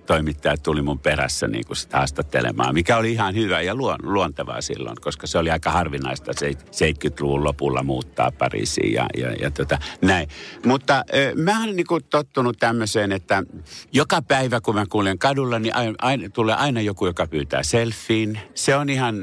toimittajat 0.06 0.62
tuli 0.62 0.82
mun 0.82 0.98
perässä 0.98 1.48
niin 1.48 1.66
kuin 1.66 1.76
sitä 1.76 1.96
haastattelemaan, 1.96 2.74
mikä 2.74 2.96
oli 2.96 3.12
ihan 3.12 3.34
hyvä 3.34 3.60
ja 3.60 3.74
luon, 3.74 3.98
luontevaa 4.02 4.60
silloin, 4.60 4.96
koska 5.00 5.26
se 5.26 5.38
oli 5.38 5.50
aika 5.50 5.70
harvinaista 5.70 6.32
70-luvun 6.32 7.44
lopulla 7.44 7.82
muuttaa 7.82 8.32
Pariisiin 8.38 8.92
ja, 8.92 9.06
ja, 9.16 9.32
ja 9.32 9.50
tota, 9.50 9.78
näin. 10.02 10.28
Mutta 10.66 11.04
mä 11.34 11.60
oon 11.60 11.76
niin 11.76 11.86
kuin 11.86 12.04
tottunut 12.10 12.56
tämmöiseen, 12.58 13.12
että 13.12 13.43
joka 13.92 14.22
päivä 14.22 14.60
kun 14.60 14.74
mä 14.74 14.86
kuulen 14.86 15.18
kadulla, 15.18 15.58
niin 15.58 15.76
aina, 15.76 15.94
aina, 15.98 16.28
tulee 16.28 16.54
aina 16.54 16.80
joku, 16.80 17.06
joka 17.06 17.26
pyytää 17.26 17.62
selfiin. 17.62 18.40
Se 18.54 18.76
on 18.76 18.90
ihan, 18.90 19.14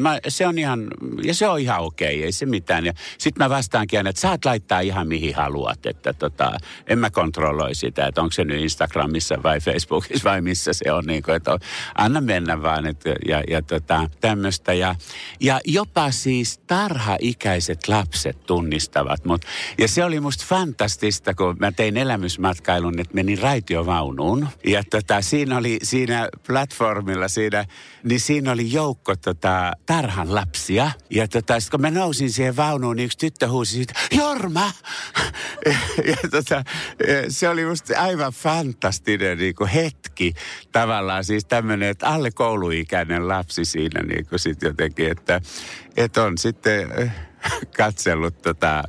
mä, 0.00 0.18
se 0.28 0.46
on 0.46 0.58
ihan, 0.58 0.88
ja 1.22 1.34
se 1.34 1.48
on 1.48 1.60
ihan 1.60 1.80
okei, 1.80 2.24
ei 2.24 2.32
se 2.32 2.46
mitään. 2.46 2.86
Ja 2.86 2.92
sit 3.18 3.38
mä 3.38 3.50
vastaankin 3.50 3.98
aina, 3.98 4.10
että 4.10 4.20
saat 4.20 4.44
laittaa 4.44 4.80
ihan 4.80 5.08
mihin 5.08 5.34
haluat, 5.34 5.86
että 5.86 6.12
tota, 6.12 6.58
en 6.86 6.98
mä 6.98 7.10
kontrolloi 7.10 7.74
sitä, 7.74 8.06
että 8.06 8.20
onko 8.20 8.32
se 8.32 8.44
nyt 8.44 8.62
Instagramissa 8.62 9.42
vai 9.42 9.60
Facebookissa 9.60 10.30
vai 10.30 10.40
missä 10.40 10.72
se 10.72 10.92
on. 10.92 11.04
Niin 11.06 11.22
kuin, 11.22 11.34
että 11.36 11.52
on, 11.52 11.58
anna 11.94 12.20
mennä 12.20 12.62
vaan, 12.62 12.86
että, 12.86 13.14
ja, 13.28 13.42
ja 13.48 13.62
tota, 13.62 14.10
tämmöistä. 14.20 14.72
Ja, 14.74 14.94
ja 15.40 15.60
jopa 15.64 16.10
siis 16.10 16.58
tarha-ikäiset 16.58 17.88
lapset 17.88 18.46
tunnistavat 18.46 19.24
mut. 19.24 19.44
Ja 19.78 19.88
se 19.88 20.04
oli 20.04 20.20
musta 20.20 20.44
fantastista, 20.48 21.34
kun 21.34 21.56
mä 21.60 21.72
tein 21.72 21.96
elämysmatkailun, 21.96 23.00
että 23.00 23.14
menin 23.14 23.42
raitiovaunuun. 23.68 24.48
Ja 24.66 24.84
tota, 24.90 25.22
siinä 25.22 25.56
oli 25.56 25.78
siinä 25.82 26.28
platformilla, 26.46 27.28
siinä, 27.28 27.64
niin 28.02 28.20
siinä 28.20 28.52
oli 28.52 28.72
joukko 28.72 29.16
tota, 29.16 29.72
tarhan 29.86 30.34
lapsia. 30.34 30.90
Ja 31.10 31.28
tota, 31.28 31.60
sit 31.60 31.70
kun 31.70 31.80
mä 31.80 31.90
nousin 31.90 32.32
siihen 32.32 32.56
vaunuun, 32.56 32.96
niin 32.96 33.06
yksi 33.06 33.18
tyttö 33.18 33.48
huusi 33.48 33.72
siitä, 33.72 33.94
Jorma! 34.12 34.72
ja, 35.66 35.72
ja 36.10 36.16
tota, 36.30 36.64
se 37.28 37.48
oli 37.48 37.64
musta 37.66 38.00
aivan 38.00 38.32
fantastinen 38.32 39.38
niin 39.38 39.54
kuin 39.54 39.70
hetki 39.70 40.34
tavallaan. 40.72 41.24
Siis 41.24 41.44
tämmöinen, 41.44 41.88
että 41.88 42.08
alle 42.08 42.30
kouluikäinen 42.30 43.28
lapsi 43.28 43.64
siinä 43.64 44.02
niin 44.02 44.26
kuin 44.26 44.38
sit 44.38 44.62
jotenkin, 44.62 45.10
että, 45.10 45.40
että 45.96 46.22
on 46.22 46.38
sitten 46.38 47.12
katsellut 47.76 48.42
tota, 48.42 48.82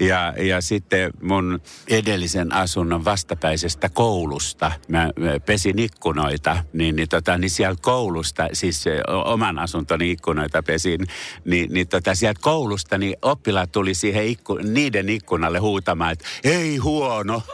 ja, 0.00 0.34
ja 0.38 0.60
sitten 0.60 1.10
mun 1.22 1.60
edellisen 1.88 2.52
asunnon 2.52 3.04
vastapäisestä 3.04 3.88
koulusta, 3.88 4.72
mä, 4.88 5.10
pesin 5.46 5.78
ikkunoita, 5.78 6.64
niin, 6.72 6.96
niin, 6.96 7.08
tota, 7.08 7.38
niin 7.38 7.50
siellä 7.50 7.76
koulusta, 7.82 8.48
siis 8.52 8.84
oman 9.24 9.58
asuntoni 9.58 10.10
ikkunoita 10.10 10.62
pesin, 10.62 11.06
niin, 11.44 11.72
niin 11.72 11.88
tota, 11.88 12.14
sieltä 12.14 12.40
koulusta 12.42 12.98
niin 12.98 13.16
oppilaat 13.22 13.72
tuli 13.72 13.94
siihen 13.94 14.26
ikku, 14.26 14.54
niiden 14.54 15.08
ikkunalle 15.08 15.58
huutamaan, 15.58 16.12
että 16.12 16.24
ei 16.44 16.76
huono. 16.76 17.42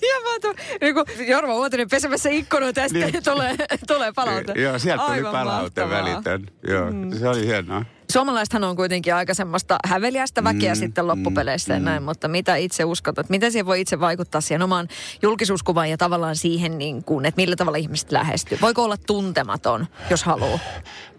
Ja 0.10 0.20
mä 0.22 0.38
tuun, 0.42 0.54
niin 0.80 0.94
kuin 0.94 1.06
Jorma 1.28 1.54
Uotinen 1.54 1.88
pesemässä 1.88 2.30
ikkunoita 2.30 2.80
ja 2.80 2.88
sitten 2.88 3.12
niin. 3.12 3.24
tulee, 3.24 3.56
tulee 3.86 4.12
palaute. 4.12 4.52
Joo, 4.56 4.78
sieltä 4.78 5.04
tuli 5.04 5.16
Aivan 5.16 5.32
palaute 5.32 5.80
mahtavaa. 5.80 6.04
välitön. 6.04 6.46
Joo, 6.68 6.90
mm. 6.90 7.18
se 7.18 7.28
oli 7.28 7.46
hienoa. 7.46 7.84
Suomalaisethan 8.12 8.64
on 8.64 8.76
kuitenkin 8.76 9.14
aika 9.14 9.34
semmoista 9.34 9.78
häveliästä 9.84 10.44
väkeä 10.44 10.74
mm, 10.74 10.78
sitten 10.78 11.06
loppupeleissä 11.06 11.78
mm, 11.78 11.84
näin, 11.84 12.02
mutta 12.02 12.28
mitä 12.28 12.56
itse 12.56 12.84
uskot, 12.84 13.18
että 13.18 13.30
miten 13.30 13.52
siihen 13.52 13.66
voi 13.66 13.80
itse 13.80 14.00
vaikuttaa 14.00 14.40
siihen 14.40 14.62
omaan 14.62 14.88
julkisuuskuvaan 15.22 15.90
ja 15.90 15.96
tavallaan 15.96 16.36
siihen, 16.36 16.78
niin 16.78 17.04
kuin, 17.04 17.26
että 17.26 17.40
millä 17.40 17.56
tavalla 17.56 17.78
ihmiset 17.78 18.12
lähestyy? 18.12 18.58
Voiko 18.60 18.84
olla 18.84 18.96
tuntematon, 18.96 19.86
jos 20.10 20.24
haluaa? 20.24 20.58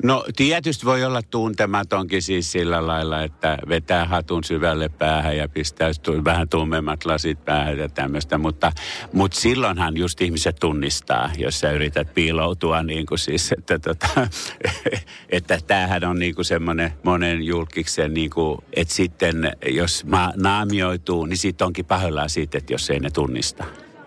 No 0.04 0.26
tietysti 0.36 0.86
voi 0.86 1.04
olla 1.04 1.22
tuntematonkin 1.22 2.22
siis 2.22 2.52
sillä 2.52 2.88
lailla, 2.88 3.24
että 3.24 3.58
vetää 3.70 4.06
hatun 4.06 4.44
syvälle 4.44 4.90
päähän 4.90 5.38
ja 5.38 5.50
pistää 5.50 5.92
vähän 6.26 6.50
tummemmat 6.50 7.06
lasit 7.06 7.46
päähän 7.46 7.78
ja 7.78 7.90
tämmöistä, 7.90 8.38
mutta, 8.38 8.72
mutta 9.14 9.40
silloinhan 9.40 9.98
just 9.98 10.22
ihmiset 10.22 10.56
tunnistaa, 10.56 11.30
jos 11.38 11.60
sä 11.60 11.72
yrität 11.72 12.14
piiloutua 12.14 12.84
niin 12.84 13.06
kuin 13.06 13.20
siis, 13.20 13.52
että, 13.52 13.80
tota, 13.80 14.08
että 15.30 15.60
tämähän 15.68 16.04
on 16.04 16.20
niin 16.20 16.36
kuin 16.36 16.46
semmoinen 16.46 16.75
monen 17.04 17.44
julkiksen, 17.44 18.14
niin 18.14 18.30
kuin, 18.30 18.58
että 18.74 18.94
sitten 18.94 19.52
jos 19.70 20.06
ma- 20.06 20.34
naamioituu, 20.36 21.26
niin 21.26 21.38
siitä 21.38 21.66
onkin 21.66 21.86
pahoillaan 21.86 22.30
siitä, 22.30 22.58
että 22.58 22.74
jos 22.74 22.90
ei 22.90 23.00
ne 23.00 23.10
tunnista. 23.10 23.64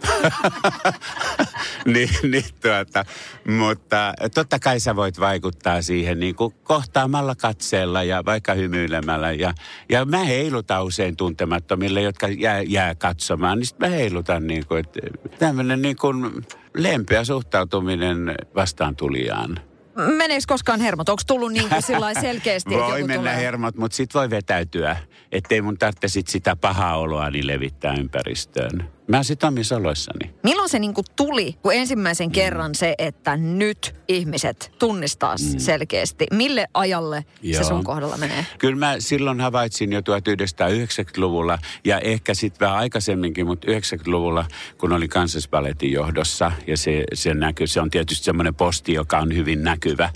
niin, 1.93 2.09
niin 2.23 2.45
tuota, 2.63 3.05
mutta 3.49 4.15
totta 4.35 4.59
kai 4.59 4.81
sä 4.81 4.97
voit 4.97 5.21
vaikuttaa 5.21 5.83
siihen 5.83 6.21
niin 6.21 6.35
kuin 6.35 6.55
kohtaamalla 6.63 7.35
katseella 7.35 8.03
ja 8.03 8.25
vaikka 8.25 8.55
hymyilemällä. 8.55 9.33
Ja, 9.33 9.55
ja 9.89 10.05
mä 10.05 10.25
heilutan 10.25 10.85
usein 10.85 11.17
tuntemattomille, 11.17 12.03
jotka 12.03 12.29
jää, 12.29 12.63
jää 12.63 12.95
katsomaan, 12.95 13.59
niin 13.59 13.67
sitten 13.67 13.91
mä 13.91 13.97
heilutan 13.97 14.47
niin 14.47 14.67
kuin, 14.67 14.81
että 14.81 15.01
tämmöinen 15.39 15.83
niin 15.83 15.97
kuin 15.97 16.45
lempeä 16.75 17.25
suhtautuminen 17.25 18.35
vastaan 18.55 18.97
tulijaan. 18.97 19.68
Meneekö 20.17 20.45
koskaan 20.49 20.81
hermot? 20.81 21.09
Onko 21.09 21.23
tullut 21.27 21.53
niin 21.53 21.69
kuin 21.69 21.83
selkeästi, 22.21 22.75
että 22.75 22.87
Voi 22.87 22.99
joku 22.99 23.07
mennä 23.07 23.31
tulee? 23.31 23.37
hermot, 23.37 23.77
mutta 23.77 23.97
sitten 23.97 24.19
voi 24.19 24.31
vetäytyä. 24.31 24.97
Ettei 25.33 25.63
mun 25.63 25.79
tarvitse 25.79 26.09
sit 26.09 26.29
sitä 26.29 26.57
pahaa 26.57 26.97
oloa 26.99 27.31
niin 27.31 27.47
levittää 27.47 27.95
ympäristöön. 27.95 28.91
Mä 29.09 29.23
sit 29.23 29.45
omissa 29.45 29.77
oloissani. 29.77 30.31
Milloin 30.43 30.69
se 30.69 30.79
niin 30.79 30.95
kuin 30.95 31.05
tuli, 31.17 31.57
kun 31.63 31.75
ensimmäisen 31.75 32.31
kerran 32.31 32.75
se, 32.75 32.95
että 32.99 33.37
nyt 33.37 33.95
ihmiset 34.09 34.73
tunnistaa 34.79 35.35
mm. 35.35 35.59
selkeästi? 35.59 36.27
Mille 36.33 36.67
ajalle 36.75 37.25
Joo. 37.43 37.63
se 37.63 37.69
sun 37.69 37.85
kohdalla 37.85 38.17
menee? 38.17 38.47
Kyllä 38.59 38.77
mä 38.77 38.95
silloin 38.99 39.41
havaitsin 39.41 39.93
jo 39.93 40.01
1990-luvulla 40.01 41.59
ja 41.85 41.99
ehkä 41.99 42.35
sitten 42.35 42.67
vähän 42.67 42.79
aikaisemminkin, 42.79 43.47
mutta 43.47 43.67
90-luvulla, 43.71 44.45
kun 44.79 44.93
oli 44.93 45.09
kansallisballetin 45.09 45.93
johdossa 45.93 46.53
ja 46.67 46.77
se, 46.77 47.05
se 47.15 47.35
näkyy, 47.35 47.67
se 47.67 47.81
on 47.81 47.91
tietysti 47.91 48.25
semmoinen 48.25 48.55
posti, 48.55 48.93
joka 48.93 49.19
on 49.19 49.37
hyvin 49.37 49.65
näkyvä. 49.65 50.11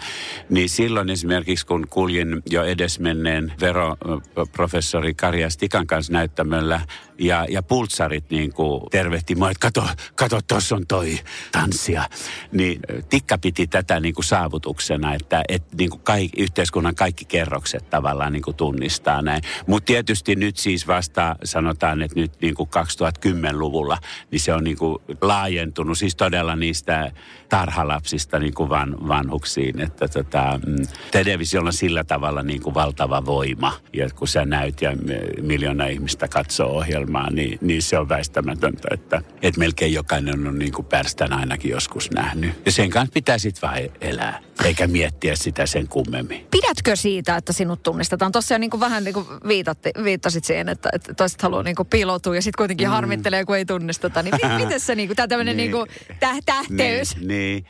Niin 0.48 0.68
silloin 0.68 1.10
esimerkiksi, 1.10 1.66
kun 1.66 1.86
kuljin 1.90 2.42
jo 2.50 2.64
edesmenneen 2.64 3.52
veroprofessori 3.60 5.14
Karja 5.14 5.50
Stikan 5.50 5.86
kanssa 5.86 6.12
näyttämöllä 6.12 6.80
ja, 7.18 7.46
ja 7.48 7.62
pultsarit 7.62 8.30
niin 8.30 8.52
kuin 8.52 8.82
tervehti 8.90 9.34
mua, 9.34 9.50
että 9.50 9.60
kato, 9.60 9.88
kato 10.14 10.40
tuossa 10.48 10.76
on 10.76 10.86
toi 10.86 11.18
tanssia. 11.52 12.04
Niin 12.52 12.80
Tikka 13.08 13.38
piti 13.38 13.66
tätä 13.66 14.00
niin 14.00 14.14
kuin 14.14 14.24
saavutuksena, 14.24 15.14
että, 15.14 15.42
että 15.48 15.76
niin 15.76 15.90
kuin 15.90 16.00
kaikki, 16.00 16.42
yhteiskunnan 16.42 16.94
kaikki 16.94 17.24
kerrokset 17.24 17.90
tavallaan 17.90 18.32
niin 18.32 18.42
kuin 18.42 18.56
tunnistaa 18.56 19.22
näin. 19.22 19.42
Mutta 19.66 19.86
tietysti 19.86 20.36
nyt 20.36 20.56
siis 20.56 20.86
vasta 20.86 21.36
sanotaan, 21.44 22.02
että 22.02 22.20
nyt 22.20 22.32
niin 22.40 22.54
kuin 22.54 22.68
2010-luvulla, 22.68 23.98
niin 24.30 24.40
se 24.40 24.54
on 24.54 24.64
niin 24.64 24.78
kuin 24.78 24.98
laajentunut 25.20 25.98
siis 25.98 26.16
todella 26.16 26.56
niistä 26.56 27.12
tarhalapsista 27.48 28.38
niin 28.38 28.54
kuin 28.54 28.68
van, 28.68 29.08
vanhuksiin. 29.08 29.80
Että 29.80 30.08
tota, 30.08 30.60
mm, 30.66 30.86
televisiolla 31.10 31.68
on 31.68 31.72
sillä 31.72 32.04
tavalla 32.04 32.42
niin 32.42 32.62
kuin 32.62 32.74
valtava 32.74 33.26
voima. 33.26 33.72
Ja 33.92 34.08
kun 34.10 34.28
sä 34.28 34.44
näyt 34.44 34.82
ja 34.82 34.96
miljoona 35.42 35.86
ihmistä 35.86 36.28
katsoo 36.28 36.68
ohjelmaa, 36.68 37.01
niin, 37.30 37.58
niin 37.60 37.82
se 37.82 37.98
on 37.98 38.08
väistämätöntä, 38.08 38.88
että, 38.90 39.22
että 39.42 39.58
melkein 39.58 39.92
jokainen 39.92 40.46
on 40.46 40.58
niin 40.58 40.72
kuin 40.72 40.86
pärstän 40.86 41.32
ainakin 41.32 41.70
joskus 41.70 42.10
nähnyt. 42.10 42.50
Ja 42.66 42.72
sen 42.72 42.90
kanssa 42.90 43.12
pitää 43.12 43.38
sitten 43.38 43.70
vaan 43.70 43.80
elää, 44.00 44.40
eikä 44.64 44.86
miettiä 44.86 45.36
sitä 45.36 45.66
sen 45.66 45.88
kummemmin. 45.88 46.46
Pidätkö 46.50 46.96
siitä, 46.96 47.36
että 47.36 47.52
sinut 47.52 47.82
tunnistetaan? 47.82 48.32
Tuossa 48.32 48.54
jo 48.54 48.58
niin 48.58 48.70
kuin 48.70 48.80
vähän 48.80 49.04
niin 49.04 49.14
kuin 49.14 49.26
viitatti, 49.48 49.90
viittasit 50.04 50.44
siihen, 50.44 50.68
että, 50.68 50.88
että 50.92 51.14
toiset 51.14 51.42
haluaa 51.42 51.62
niin 51.62 51.76
kuin 51.76 51.88
piiloutua 51.88 52.34
ja 52.34 52.42
sitten 52.42 52.58
kuitenkin 52.58 52.88
mm. 52.88 52.92
harmittelee, 52.92 53.44
kun 53.44 53.56
ei 53.56 53.64
tunnisteta. 53.64 54.22
Niin 54.22 54.34
mi- 54.42 54.58
miten 54.64 54.80
se 54.80 54.94
niin 54.94 55.08
kuin, 55.08 55.16
tämä 55.16 55.28
tämmöinen 55.28 55.56
niin. 55.56 55.72
Niin. 55.72 55.86
niin 56.08 56.18
täh- 56.20 56.42
tähteys? 56.46 57.16
Niin, 57.16 57.28
niin. 57.28 57.66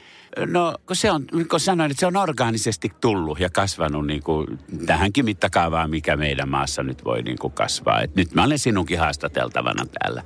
No, 0.47 0.75
kun 0.87 0.97
se 0.97 1.11
on, 1.11 1.25
niin 1.33 1.49
kun 1.49 1.61
sanoin, 1.61 1.91
että 1.91 2.01
se 2.01 2.07
on 2.07 2.17
orgaanisesti 2.17 2.93
tullut 3.01 3.41
ja 3.41 3.51
kasvanut 3.51 4.07
niin 4.07 4.23
kuin 4.23 4.59
tähänkin 4.87 5.25
mittakaavaan, 5.25 5.91
mikä 5.91 6.17
meidän 6.17 6.49
maassa 6.49 6.83
nyt 6.83 7.05
voi 7.05 7.23
niin 7.23 7.39
kuin 7.39 7.53
kasvaa. 7.53 8.01
Et 8.01 8.15
nyt 8.15 8.35
mä 8.35 8.45
olen 8.45 8.59
sinunkin 8.59 8.99
haastateltavana 8.99 9.87
täällä. 9.87 10.23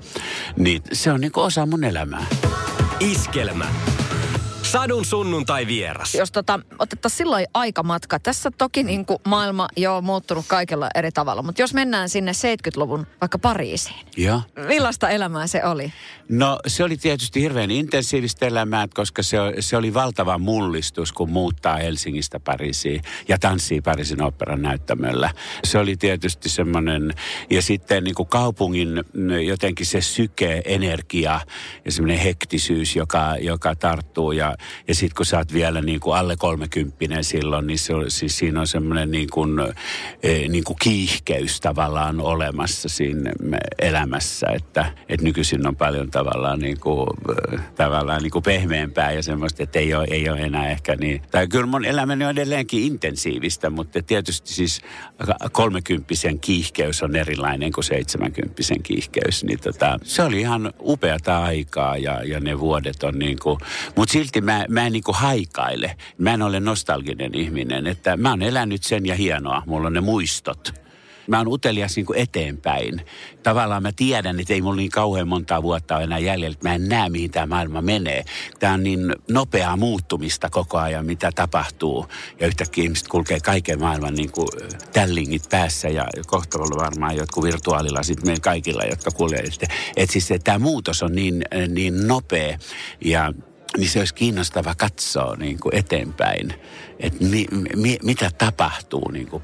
Niin 0.57 0.83
se 0.93 1.13
on 1.13 1.21
niin 1.21 1.33
kuin 1.33 1.45
osa 1.45 1.67
mun 1.67 1.85
elämää. 1.85 2.27
Iskelmä. 3.01 3.67
Sadun 4.67 5.05
sunnuntai 5.05 5.67
vieras. 5.67 6.15
Jos 6.15 6.33
tota, 6.33 6.61
otettaisiin 6.79 7.19
silloin 7.19 7.47
aikamatka. 7.55 8.19
Tässä 8.19 8.51
toki 8.59 8.83
niin 8.83 9.07
kuin 9.07 9.19
maailma 9.27 9.69
jo 9.77 9.97
on 9.97 10.05
muuttunut 10.05 10.45
kaikella 10.49 10.89
eri 10.95 11.13
tavalla, 11.13 11.43
mutta 11.43 11.63
jos 11.63 11.75
mennään 11.75 12.09
sinne 12.09 12.33
70-luvun 12.33 13.07
vaikka 13.21 13.39
Pariisiin. 13.39 14.07
Joo. 14.17 14.43
Millaista 14.67 15.09
elämää 15.09 15.47
se 15.47 15.65
oli? 15.65 15.93
No 16.29 16.59
se 16.67 16.85
oli 16.85 16.97
tietysti 16.97 17.41
hirveän 17.41 17.71
intensiivistä 17.71 18.47
elämää, 18.47 18.89
koska 18.95 19.23
se, 19.23 19.37
se 19.61 19.77
oli 19.77 19.95
valtava 19.95 20.39
mullistus, 20.39 21.13
kun 21.13 21.31
muuttaa 21.31 21.77
Helsingistä 21.77 22.41
Pariisiin 22.41 23.03
ja 23.29 23.39
tanssii 23.39 23.81
Pariisin 23.81 24.23
operan 24.23 24.63
näyttämöllä. 24.63 25.31
Se 25.65 25.79
oli 25.79 25.97
tietysti 25.97 26.49
semmoinen, 26.49 27.15
ja 27.51 27.63
sitten 27.63 28.05
niin 28.05 28.15
kuin 28.15 28.29
kaupungin 28.29 28.89
jotenkin 29.47 29.87
se 29.87 30.01
syke, 30.01 30.63
energia 30.65 31.41
ja 31.85 31.93
semmoinen 31.93 32.19
hektisyys, 32.19 32.97
joka, 32.97 33.37
joka 33.41 33.75
tarttuu. 33.75 34.33
Ja, 34.33 34.56
ja 34.89 34.95
sitten 34.95 35.17
kun 35.17 35.27
sä 35.27 35.39
oot 35.39 35.53
vielä 35.53 35.81
niin 35.81 36.01
kuin 36.01 36.17
alle 36.17 36.37
kolmekymppinen 36.37 37.25
silloin, 37.25 37.67
niin 37.67 37.79
se, 37.79 37.93
siis 38.09 38.39
siinä 38.39 38.61
on 38.61 38.67
semmoinen 38.67 39.11
niin 39.11 39.29
kuin, 39.33 39.61
e, 40.23 40.49
niin 40.49 40.65
kuin 40.65 40.77
kiihkeys 40.83 41.61
tavallaan 41.61 42.21
olemassa 42.21 42.89
siinä 42.89 43.33
elämässä, 43.79 44.47
että, 44.55 44.93
että 45.09 45.25
nykyisin 45.25 45.67
on 45.67 45.77
paljon 45.77 46.11
tavallaan 46.11 46.59
niin 46.59 46.81
kuin, 46.81 47.07
tavallaan 47.75 48.23
niin 48.23 48.31
kuin 48.31 48.43
pehmeämpää 48.43 49.13
ja 49.13 49.23
semmoista, 49.23 49.63
että 49.63 49.79
ei 49.79 49.95
ole, 49.95 50.07
ei 50.11 50.29
ole 50.29 50.41
enää 50.41 50.71
ehkä 50.71 50.97
niin. 50.97 51.23
Tai 51.31 51.49
kyllä 51.49 51.67
mun 51.67 51.85
elämäni 51.85 52.25
on 52.25 52.31
edelleenkin 52.31 52.83
intensiivistä, 52.83 53.71
mutta 53.71 54.03
tietysti 54.03 54.53
siis 54.53 54.81
kolmekymppisen 55.53 56.41
kiihkeys 56.41 57.03
on 57.03 57.17
erilainen 57.17 57.73
kuin 57.73 57.85
seitsemänkymppisen 57.85 58.83
kiihkeys. 58.83 59.45
Niin 59.45 59.61
tota, 59.61 59.99
se 60.03 60.23
oli 60.23 60.41
ihan 60.41 60.73
upeata 60.81 61.43
aikaa 61.43 61.97
ja, 61.97 62.23
ja 62.25 62.41
ne 62.41 62.59
vuodet 62.59 63.03
on 63.03 63.19
niin 63.19 63.39
kuin, 63.43 63.59
mutta 63.97 64.13
silti 64.13 64.41
mä, 64.47 64.65
mä 64.69 64.87
en 64.87 64.93
niin 64.93 65.03
haikaile. 65.09 65.97
Mä 66.19 66.35
en 66.35 66.43
ole 66.43 66.61
nostalginen 66.61 67.35
ihminen, 67.35 67.87
että 67.87 68.17
mä 68.17 68.31
oon 68.31 68.43
elänyt 68.43 68.83
sen 68.83 69.07
ja 69.07 69.15
hienoa. 69.15 69.63
Mulla 69.67 69.87
on 69.87 69.93
ne 69.93 70.01
muistot 70.01 70.87
mä 71.27 71.39
oon 71.39 71.49
utelias 71.49 71.97
niin 71.97 72.07
kuin 72.07 72.19
eteenpäin. 72.19 73.01
Tavallaan 73.43 73.83
mä 73.83 73.93
tiedän, 73.93 74.41
että 74.41 74.55
ei 74.55 74.63
mulla 74.63 74.77
niin 74.77 74.91
kauhean 74.91 75.29
montaa 75.29 75.63
vuotta 75.63 75.97
ole 75.97 76.05
enää 76.05 76.19
jäljellä, 76.19 76.57
mä 76.65 76.75
en 76.75 76.89
näe, 76.89 77.09
mihin 77.09 77.31
tämä 77.31 77.47
maailma 77.47 77.83
menee. 77.83 78.25
Tämä 78.59 78.73
on 78.73 78.83
niin 78.83 79.15
nopeaa 79.31 79.77
muuttumista 79.77 80.51
koko 80.51 80.79
ajan, 80.79 81.07
mitä 81.07 81.33
tapahtuu. 81.35 82.07
Ja 82.41 82.47
yhtäkkiä 82.47 82.85
ihmiset 82.85 83.09
kulkee 83.09 83.41
kaiken 83.41 83.81
maailman 83.81 84.15
niin 84.15 84.33
kuin 84.33 84.49
tällingit 84.93 85.49
päässä 85.51 85.89
ja 85.89 86.07
kohta 86.27 86.59
on 86.59 86.79
varmaan 86.79 87.17
jotkut 87.17 87.45
virtuaalilla 87.45 88.03
sitten 88.03 88.27
meillä 88.27 88.41
kaikilla, 88.41 88.83
jotka 88.85 89.11
kuulee. 89.11 89.45
Että, 89.97 90.13
siis 90.13 90.29
tämä 90.45 90.59
muutos 90.59 91.03
on 91.03 91.13
niin, 91.13 91.45
niin 91.69 92.09
nopea 92.09 92.59
ja 93.05 93.33
niin 93.77 93.89
se 93.89 93.99
olisi 93.99 94.15
kiinnostava 94.15 94.75
katsoa 94.75 95.37
niin 95.37 95.61
kuin 95.61 95.75
eteenpäin 95.75 96.55
että 97.01 97.25
mi, 97.25 97.47
mi, 97.77 97.99
mitä 98.03 98.31
tapahtuu 98.39 99.11
niin 99.11 99.27
kuin 99.27 99.43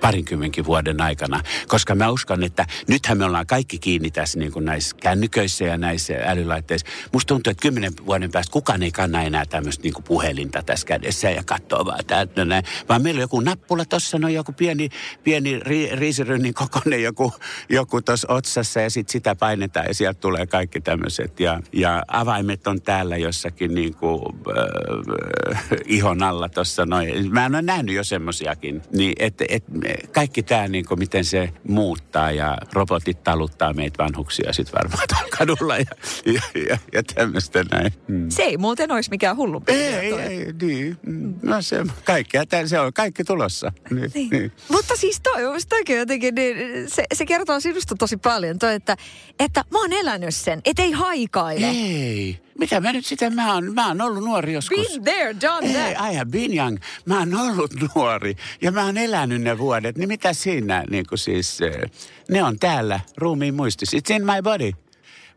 parinkymmenkin 0.00 0.64
vuoden 0.64 1.00
aikana. 1.00 1.40
Koska 1.68 1.94
mä 1.94 2.10
uskon, 2.10 2.42
että 2.42 2.66
nythän 2.88 3.18
me 3.18 3.24
ollaan 3.24 3.46
kaikki 3.46 3.78
kiinni 3.78 4.10
tässä 4.10 4.38
niin 4.38 4.52
kuin 4.52 4.64
näissä 4.64 4.96
kännyköissä 4.96 5.64
ja 5.64 5.76
näissä 5.76 6.14
älylaitteissa. 6.24 6.86
Musta 7.12 7.28
tuntuu, 7.28 7.50
että 7.50 7.62
kymmenen 7.62 7.92
vuoden 8.06 8.30
päästä 8.30 8.52
kukaan 8.52 8.82
ei 8.82 8.92
kanna 8.92 9.22
enää 9.22 9.46
tämmöistä 9.46 9.82
niin 9.82 9.94
kuin 9.94 10.04
puhelinta 10.04 10.62
tässä 10.62 10.86
kädessä 10.86 11.30
ja 11.30 11.42
katsoo 11.44 11.84
vaan 11.84 12.04
täältä 12.06 12.44
näin. 12.44 12.64
Vaan 12.88 13.02
meillä 13.02 13.18
on 13.18 13.22
joku 13.22 13.40
nappula 13.40 13.84
tuossa, 13.84 14.18
no 14.18 14.28
joku 14.28 14.52
pieni, 14.52 14.88
pieni 15.24 15.60
ri, 15.60 15.90
riisirynnin 15.92 16.54
kokoinen 16.54 17.02
joku, 17.02 17.32
joku 17.68 18.02
tuossa 18.02 18.28
otsassa 18.30 18.80
ja 18.80 18.90
sitten 18.90 19.12
sitä 19.12 19.34
painetaan 19.34 19.86
ja 19.86 19.94
sieltä 19.94 20.20
tulee 20.20 20.46
kaikki 20.46 20.80
tämmöiset. 20.80 21.40
Ja, 21.40 21.60
ja 21.72 22.02
avaimet 22.08 22.66
on 22.66 22.82
täällä 22.82 23.16
jossakin 23.16 23.74
niin 23.74 23.94
kuin, 23.94 24.22
äh, 24.58 25.78
ihon 25.86 26.22
alla 26.22 26.48
tuossa 26.48 26.73
noin. 26.86 27.32
Mä 27.32 27.46
en 27.46 27.54
ole 27.54 27.62
nähnyt 27.62 27.94
jo 27.94 28.04
semmosiakin. 28.04 28.82
Niin, 28.92 29.12
että 29.18 29.44
et, 29.48 29.64
kaikki 30.12 30.42
tämä, 30.42 30.68
niin 30.68 30.84
kuin, 30.84 30.98
miten 30.98 31.24
se 31.24 31.52
muuttaa 31.68 32.30
ja 32.30 32.58
robotit 32.72 33.22
taluttaa 33.22 33.72
meitä 33.72 34.04
vanhuksia 34.04 34.52
sitten 34.52 34.74
varmaan 34.82 35.08
kadulla 35.38 35.76
ja, 35.76 35.84
ja, 36.26 36.42
ja, 36.68 36.78
ja 36.92 37.02
tämmöistä 37.02 37.64
näin. 37.70 37.92
Hmm. 38.08 38.30
Se 38.30 38.42
ei 38.42 38.56
muuten 38.56 38.90
olisi 38.90 39.10
mikään 39.10 39.36
hullu 39.36 39.62
Ei, 39.66 39.76
ei, 39.76 40.12
ei, 40.12 40.52
niin. 40.62 40.96
No 41.42 41.62
se, 41.62 41.84
kaikki, 42.04 42.38
se 42.66 42.80
on 42.80 42.92
kaikki 42.92 43.24
tulossa. 43.24 43.72
Niin, 43.90 44.10
niin. 44.14 44.30
Niin. 44.30 44.52
Mutta 44.68 44.96
siis 44.96 45.20
toi, 45.20 45.42
toikin 45.68 45.96
jotenkin, 45.96 46.34
niin 46.34 46.56
se, 46.90 47.04
se 47.14 47.26
kertoo 47.26 47.60
sinusta 47.60 47.94
tosi 47.98 48.16
paljon, 48.16 48.58
toi, 48.58 48.74
että, 48.74 48.96
että 49.38 49.64
mä 49.70 49.78
oon 49.78 49.92
elänyt 49.92 50.34
sen, 50.34 50.60
et 50.64 50.78
ei 50.78 50.92
haikaile. 50.92 51.66
Ei. 51.66 52.43
Mitä 52.58 52.80
mä 52.80 52.92
nyt 52.92 53.06
sitä, 53.06 53.30
mä 53.30 53.54
oon, 53.54 53.74
mä 53.74 53.88
oon 53.88 54.00
ollut 54.00 54.24
nuori 54.24 54.52
joskus. 54.52 54.88
Been 54.88 55.04
there, 55.04 55.36
done 55.40 55.68
that. 55.68 55.98
Hey, 55.98 56.12
I 56.12 56.16
have 56.16 56.30
been 56.30 56.54
young. 56.54 56.78
Mä 57.04 57.18
oon 57.18 57.34
ollut 57.34 57.72
nuori 57.94 58.36
ja 58.62 58.72
mä 58.72 58.84
oon 58.84 58.96
elänyt 58.96 59.42
ne 59.42 59.58
vuodet. 59.58 59.98
Niin 59.98 60.08
mitä 60.08 60.32
siinä 60.32 60.84
niin 60.90 61.04
kuin 61.08 61.18
siis, 61.18 61.60
eh, 61.60 61.90
ne 62.28 62.42
on 62.42 62.58
täällä 62.58 63.00
ruumiin 63.16 63.54
muistis. 63.54 63.94
It's 63.94 64.14
in 64.14 64.26
my 64.26 64.42
body. 64.42 64.70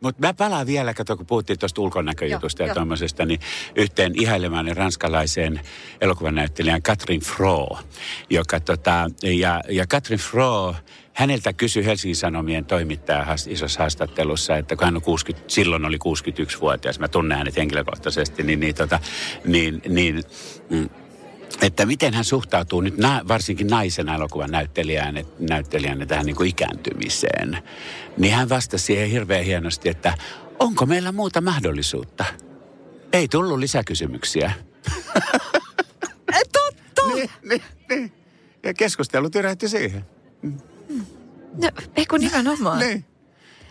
Mutta 0.02 0.28
mä 0.28 0.34
palaan 0.34 0.68
vielä, 0.68 0.94
kato 0.94 1.18
kun 1.18 1.26
puhuttiin 1.26 1.60
tuosta 1.60 1.82
ulkonäköjutusta 1.82 2.64
ja 2.64 2.74
tuommoisesta, 2.74 3.26
niin 3.26 3.40
yhteen 3.76 4.12
ihailemaan 4.16 4.78
ranskalaiseen 4.78 5.62
elokuvanäyttelijän 6.02 6.82
Katrin 6.82 7.22
Fro, 7.22 7.78
joka 8.30 8.60
tota, 8.60 9.10
ja, 9.24 9.62
ja 9.70 9.88
Katrin 9.88 10.20
Fro, 10.20 10.76
häneltä 11.18 11.54
kysyi 11.54 11.86
Helsingin 11.86 12.16
Sanomien 12.16 12.66
toimittaja 12.66 13.26
isossa 13.48 13.80
haastattelussa, 13.80 14.58
että 14.58 14.76
kun 14.76 14.86
hän 14.86 14.96
on 14.96 15.02
60, 15.02 15.54
silloin 15.54 15.86
oli 15.86 15.98
61-vuotias, 15.98 17.00
mä 17.00 17.08
tunnen 17.08 17.38
hänet 17.38 17.56
henkilökohtaisesti, 17.56 18.44
niin, 18.44 18.60
niin, 18.60 18.76
tota, 18.76 19.00
niin, 19.46 19.82
niin 19.90 20.24
mm, 20.70 20.90
että 21.62 21.86
miten 21.86 22.14
hän 22.14 22.26
suhtautuu 22.26 22.82
nyt 22.82 22.98
na, 22.98 23.22
varsinkin 23.28 23.68
naisen 23.68 24.10
elokuvan 24.10 24.52
näyttelijään, 24.52 25.26
näyttelijänä 25.40 26.06
tähän 26.06 26.26
niin 26.26 26.36
kuin 26.36 26.50
ikääntymiseen. 26.50 27.58
Niin 28.18 28.34
hän 28.34 28.50
vastasi 28.50 28.86
siihen 28.86 29.10
hirveän 29.10 29.46
hienosti, 29.46 29.90
että 29.90 30.18
onko 30.60 30.86
meillä 30.86 31.12
muuta 31.12 31.42
mahdollisuutta? 31.42 32.26
Ei 33.14 33.28
tullut 33.28 33.60
lisäkysymyksiä. 33.60 34.52
Totta! 36.54 37.16
niin, 37.16 37.30
niin, 37.50 37.62
niin. 37.90 38.12
Ja 38.64 38.74
keskustelu 38.74 39.30
tyrähti 39.30 39.70
siihen. 39.70 40.06
No, 41.62 41.70
ei 41.96 42.06
kun 42.06 42.20
nimenomaan. 42.20 42.80
niin. 42.80 43.06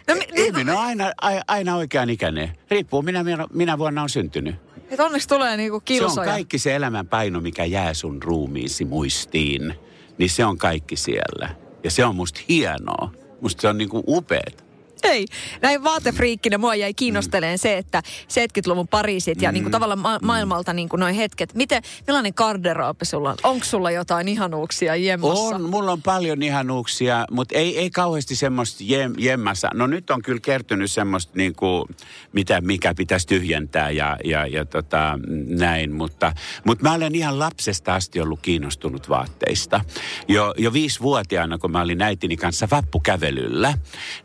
No, 0.08 0.14
mi- 0.14 0.42
Ihminen 0.42 0.74
on 0.74 0.80
aina, 0.82 1.12
aina 1.48 1.76
oikean 1.76 2.10
ikäinen. 2.10 2.52
Riippuu 2.70 3.02
minä, 3.02 3.24
minä 3.52 3.78
vuonna 3.78 4.02
on 4.02 4.08
syntynyt. 4.08 4.54
Et 4.90 5.00
onneksi 5.00 5.28
tulee 5.28 5.56
niinku 5.56 5.80
kilsoja. 5.80 6.14
Se 6.14 6.20
on 6.20 6.26
kaikki 6.26 6.58
se 6.58 6.74
elämän 6.76 7.06
paino, 7.06 7.40
mikä 7.40 7.64
jää 7.64 7.94
sun 7.94 8.22
ruumiisi 8.22 8.84
muistiin. 8.84 9.74
Niin 10.18 10.30
se 10.30 10.44
on 10.44 10.58
kaikki 10.58 10.96
siellä. 10.96 11.48
Ja 11.84 11.90
se 11.90 12.04
on 12.04 12.16
musta 12.16 12.40
hienoa. 12.48 13.12
Musta 13.40 13.60
se 13.60 13.68
on 13.68 13.78
niinku 13.78 14.02
upeet. 14.06 14.64
Ei. 15.02 15.26
Näin 15.62 15.84
vaatefriikkinä 15.84 16.58
mua 16.58 16.74
jäi 16.74 16.94
kiinnosteleen 16.94 17.58
se, 17.58 17.78
että 17.78 18.02
70-luvun 18.22 18.88
Pariisit 18.88 19.42
ja 19.42 19.50
mm. 19.50 19.54
niin 19.54 19.64
kuin 19.64 19.72
tavallaan 19.72 19.98
ma- 19.98 20.18
maailmalta 20.22 20.72
niin 20.72 20.88
kuin 20.88 21.00
noin 21.00 21.14
hetket. 21.14 21.54
Miten, 21.54 21.82
millainen 22.06 22.32
garderoopi 22.36 23.04
sulla 23.04 23.30
on? 23.30 23.36
Onko 23.42 23.64
sulla 23.64 23.90
jotain 23.90 24.28
ihanuuksia 24.28 24.96
jemmassa? 24.96 25.56
On, 25.56 25.62
mulla 25.62 25.92
on 25.92 26.02
paljon 26.02 26.42
ihanuuksia, 26.42 27.26
mutta 27.30 27.54
ei, 27.54 27.78
ei 27.78 27.90
kauheasti 27.90 28.36
semmoista 28.36 28.84
jem, 28.86 29.14
jemmassa. 29.18 29.68
No 29.74 29.86
nyt 29.86 30.10
on 30.10 30.22
kyllä 30.22 30.40
kertynyt 30.40 30.90
semmoista 30.90 31.32
niin 31.36 31.54
kuin, 31.54 31.84
mitä, 32.32 32.60
mikä 32.60 32.94
pitäisi 32.94 33.26
tyhjentää 33.26 33.90
ja, 33.90 34.16
ja, 34.24 34.46
ja 34.46 34.64
tota, 34.64 35.18
näin. 35.48 35.92
Mutta, 35.92 36.32
mutta 36.64 36.84
mä 36.84 36.94
olen 36.94 37.14
ihan 37.14 37.38
lapsesta 37.38 37.94
asti 37.94 38.20
ollut 38.20 38.40
kiinnostunut 38.42 39.08
vaatteista. 39.08 39.80
Jo, 40.28 40.54
jo 40.58 40.72
viisivuotiaana, 40.72 41.58
kun 41.58 41.70
mä 41.70 41.80
olin 41.80 42.02
äitini 42.02 42.36
kanssa 42.36 42.68
vappukävelyllä, 42.70 43.74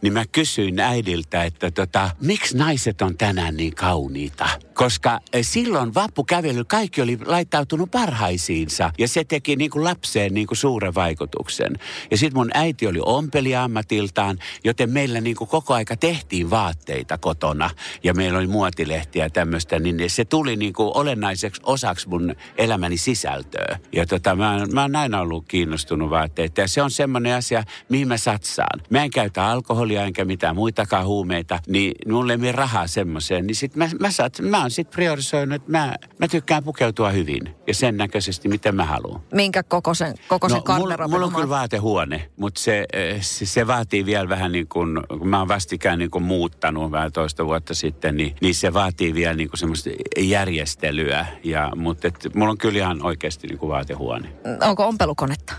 niin 0.01 0.13
mä 0.13 0.25
kysyin, 0.31 0.61
kysyin 0.62 0.80
äidiltä, 0.80 1.43
että 1.43 1.71
tota, 1.71 2.10
miksi 2.21 2.58
naiset 2.58 3.02
on 3.02 3.17
tänään 3.17 3.58
niin 3.58 3.76
kauniita? 3.76 4.50
Koska 4.74 5.19
eh, 5.34 5.45
silloin 5.45 5.93
vappukävely 5.93 6.63
kaikki 6.63 7.02
oli 7.02 7.17
laittautunut 7.26 7.91
parhaisiinsa 7.91 8.91
ja 8.97 9.08
se 9.08 9.24
teki 9.24 9.56
niin 9.56 9.71
kuin 9.71 9.84
lapseen 9.84 10.34
niin 10.34 10.47
kuin 10.47 10.58
suuren 10.58 10.95
vaikutuksen. 10.95 11.74
Ja 12.12 12.17
sitten 12.17 12.38
mun 12.38 12.52
äiti 12.54 12.88
oli 12.88 13.00
ompeli 13.06 13.56
ammatiltaan, 13.56 14.38
joten 14.63 14.89
meillä 14.89 15.21
niin 15.21 15.36
kuin 15.36 15.47
koko 15.47 15.74
aika 15.74 15.95
tehtiin 15.95 16.50
vaatteita 16.50 17.17
kotona 17.17 17.69
ja 18.04 18.13
meillä 18.13 18.39
oli 18.39 18.47
muotilehtiä 18.47 19.26
ja 19.26 19.30
tämmöistä, 19.30 19.80
niin 19.80 20.10
se 20.10 20.26
tuli 20.26 20.56
niin 20.56 20.74
kuin 20.74 20.91
olennaiseksi 20.93 21.62
osaksi 21.65 22.10
mun 22.10 22.36
elämäni 22.58 22.97
sisältöä. 22.97 23.80
Ja 23.93 24.06
tota, 24.06 24.36
mä, 24.36 24.65
mä 24.74 24.82
oon 24.82 24.95
aina 24.95 25.21
ollut 25.21 25.45
kiinnostunut 25.47 26.10
vaatteita 26.10 26.62
ja 26.62 26.67
se 26.67 26.82
on 26.82 26.91
semmoinen 26.91 27.36
asia, 27.36 27.63
mihin 27.89 28.08
mä 28.08 28.17
satsaan. 28.17 28.82
Mä 28.89 29.04
en 29.04 29.12
käytä 29.12 29.45
alkoholia 29.45 30.04
enkä 30.04 30.26
mitään 30.26 30.50
muitakaan 30.53 31.05
huumeita, 31.05 31.59
niin 31.67 31.93
mulle 32.07 32.33
ei 32.33 32.37
mene 32.37 32.51
rahaa 32.51 32.87
semmoiseen. 32.87 33.47
Niin 33.47 33.55
sit 33.55 33.75
mä, 33.75 33.89
mä, 33.99 34.11
saat, 34.11 34.39
mä 34.41 34.61
oon 34.61 34.71
sit 34.71 34.89
priorisoinut, 34.89 35.55
että 35.55 35.71
mä, 35.71 35.95
mä 36.17 36.27
tykkään 36.27 36.63
pukeutua 36.63 37.09
hyvin 37.09 37.55
ja 37.67 37.73
sen 37.73 37.97
näköisesti, 37.97 38.49
miten 38.49 38.75
mä 38.75 38.85
haluan. 38.85 39.21
Minkä 39.33 39.63
kokoisen, 39.63 40.15
kokoisen 40.27 40.61
No, 40.67 40.75
mulla, 40.77 41.07
mulla 41.07 41.25
on 41.25 41.33
kyllä 41.33 41.49
vaatehuone, 41.49 42.29
mutta 42.37 42.61
se, 42.61 42.85
eh, 42.93 43.21
se, 43.21 43.45
se 43.45 43.67
vaatii 43.67 44.05
vielä 44.05 44.29
vähän 44.29 44.51
niin 44.51 44.67
kuin, 44.67 44.99
kun 45.19 45.27
mä 45.27 45.39
oon 45.39 45.47
vastikään 45.47 45.99
niin 45.99 46.11
kuin 46.11 46.23
muuttanut 46.23 46.91
vähän 46.91 47.11
toista 47.11 47.45
vuotta 47.45 47.73
sitten, 47.73 48.17
niin, 48.17 48.35
niin 48.41 48.55
se 48.55 48.73
vaatii 48.73 49.13
vielä 49.13 49.33
niin 49.33 49.49
kuin 49.49 49.59
semmoista 49.59 49.89
järjestelyä. 50.17 51.25
Ja, 51.43 51.71
mutta 51.75 52.07
et, 52.07 52.35
mulla 52.35 52.51
on 52.51 52.57
kyllä 52.57 52.79
ihan 52.79 53.05
oikeasti 53.05 53.47
niin 53.47 53.57
kuin 53.57 53.69
vaatehuone. 53.69 54.33
Onko 54.61 54.87
ompelukonetta? 54.87 55.53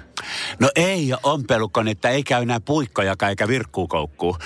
No 0.59 0.71
ei 0.75 1.13
ole 1.13 1.21
ompelukonetta, 1.23 2.09
eikä 2.09 2.39
enää 2.39 2.61
puikkojakaan 2.61 3.31
eikä 3.31 3.49
virkkuukoukkuu. 3.49 4.37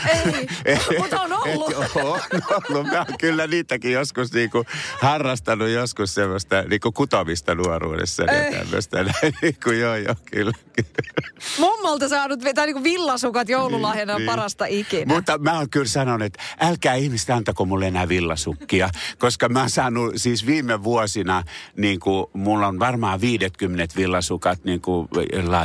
Ei, 0.64 0.78
mutta 0.98 1.20
on 1.20 1.32
ollut. 1.42 1.70
Et, 1.70 1.96
on 1.96 2.22
ollut. 2.70 2.86
Mä 2.86 2.98
oon 2.98 3.06
kyllä 3.18 3.46
niitäkin 3.46 3.92
joskus 3.92 4.32
niinku 4.32 4.64
harrastanut 5.00 5.68
joskus 5.68 6.14
semmoista 6.14 6.62
niinku 6.62 6.92
kutomista 6.92 7.54
nuoruudessa. 7.54 8.22
Ja 8.22 8.58
tämmöistä. 8.58 9.04
Niinku, 9.42 9.70
joo, 9.70 9.96
joo, 9.96 10.14
kyllä. 10.30 10.52
Mummolta 11.58 12.08
saanut, 12.08 12.40
tai 12.54 12.66
niin 12.66 12.84
villasukat 12.84 13.48
joululahjana 13.48 14.14
on 14.14 14.20
Niin, 14.20 14.26
parasta 14.26 14.66
ikinä. 14.66 15.14
Mutta 15.14 15.38
mä 15.38 15.58
oon 15.58 15.70
kyllä 15.70 15.86
sanonut, 15.86 16.26
että 16.26 16.42
älkää 16.60 16.94
ihmistä 16.94 17.36
antako 17.36 17.64
mulle 17.64 17.86
enää 17.86 18.08
villasukkia, 18.08 18.90
koska 19.18 19.48
mä 19.48 19.60
oon 19.60 19.70
saanut 19.70 20.12
siis 20.16 20.46
viime 20.46 20.84
vuosina, 20.84 21.42
niin 21.76 22.00
kuin 22.00 22.26
mulla 22.32 22.66
on 22.66 22.78
varmaan 22.78 23.20
50 23.20 23.96
villasukat 23.96 24.64
niin 24.64 24.80
kuin 24.80 25.08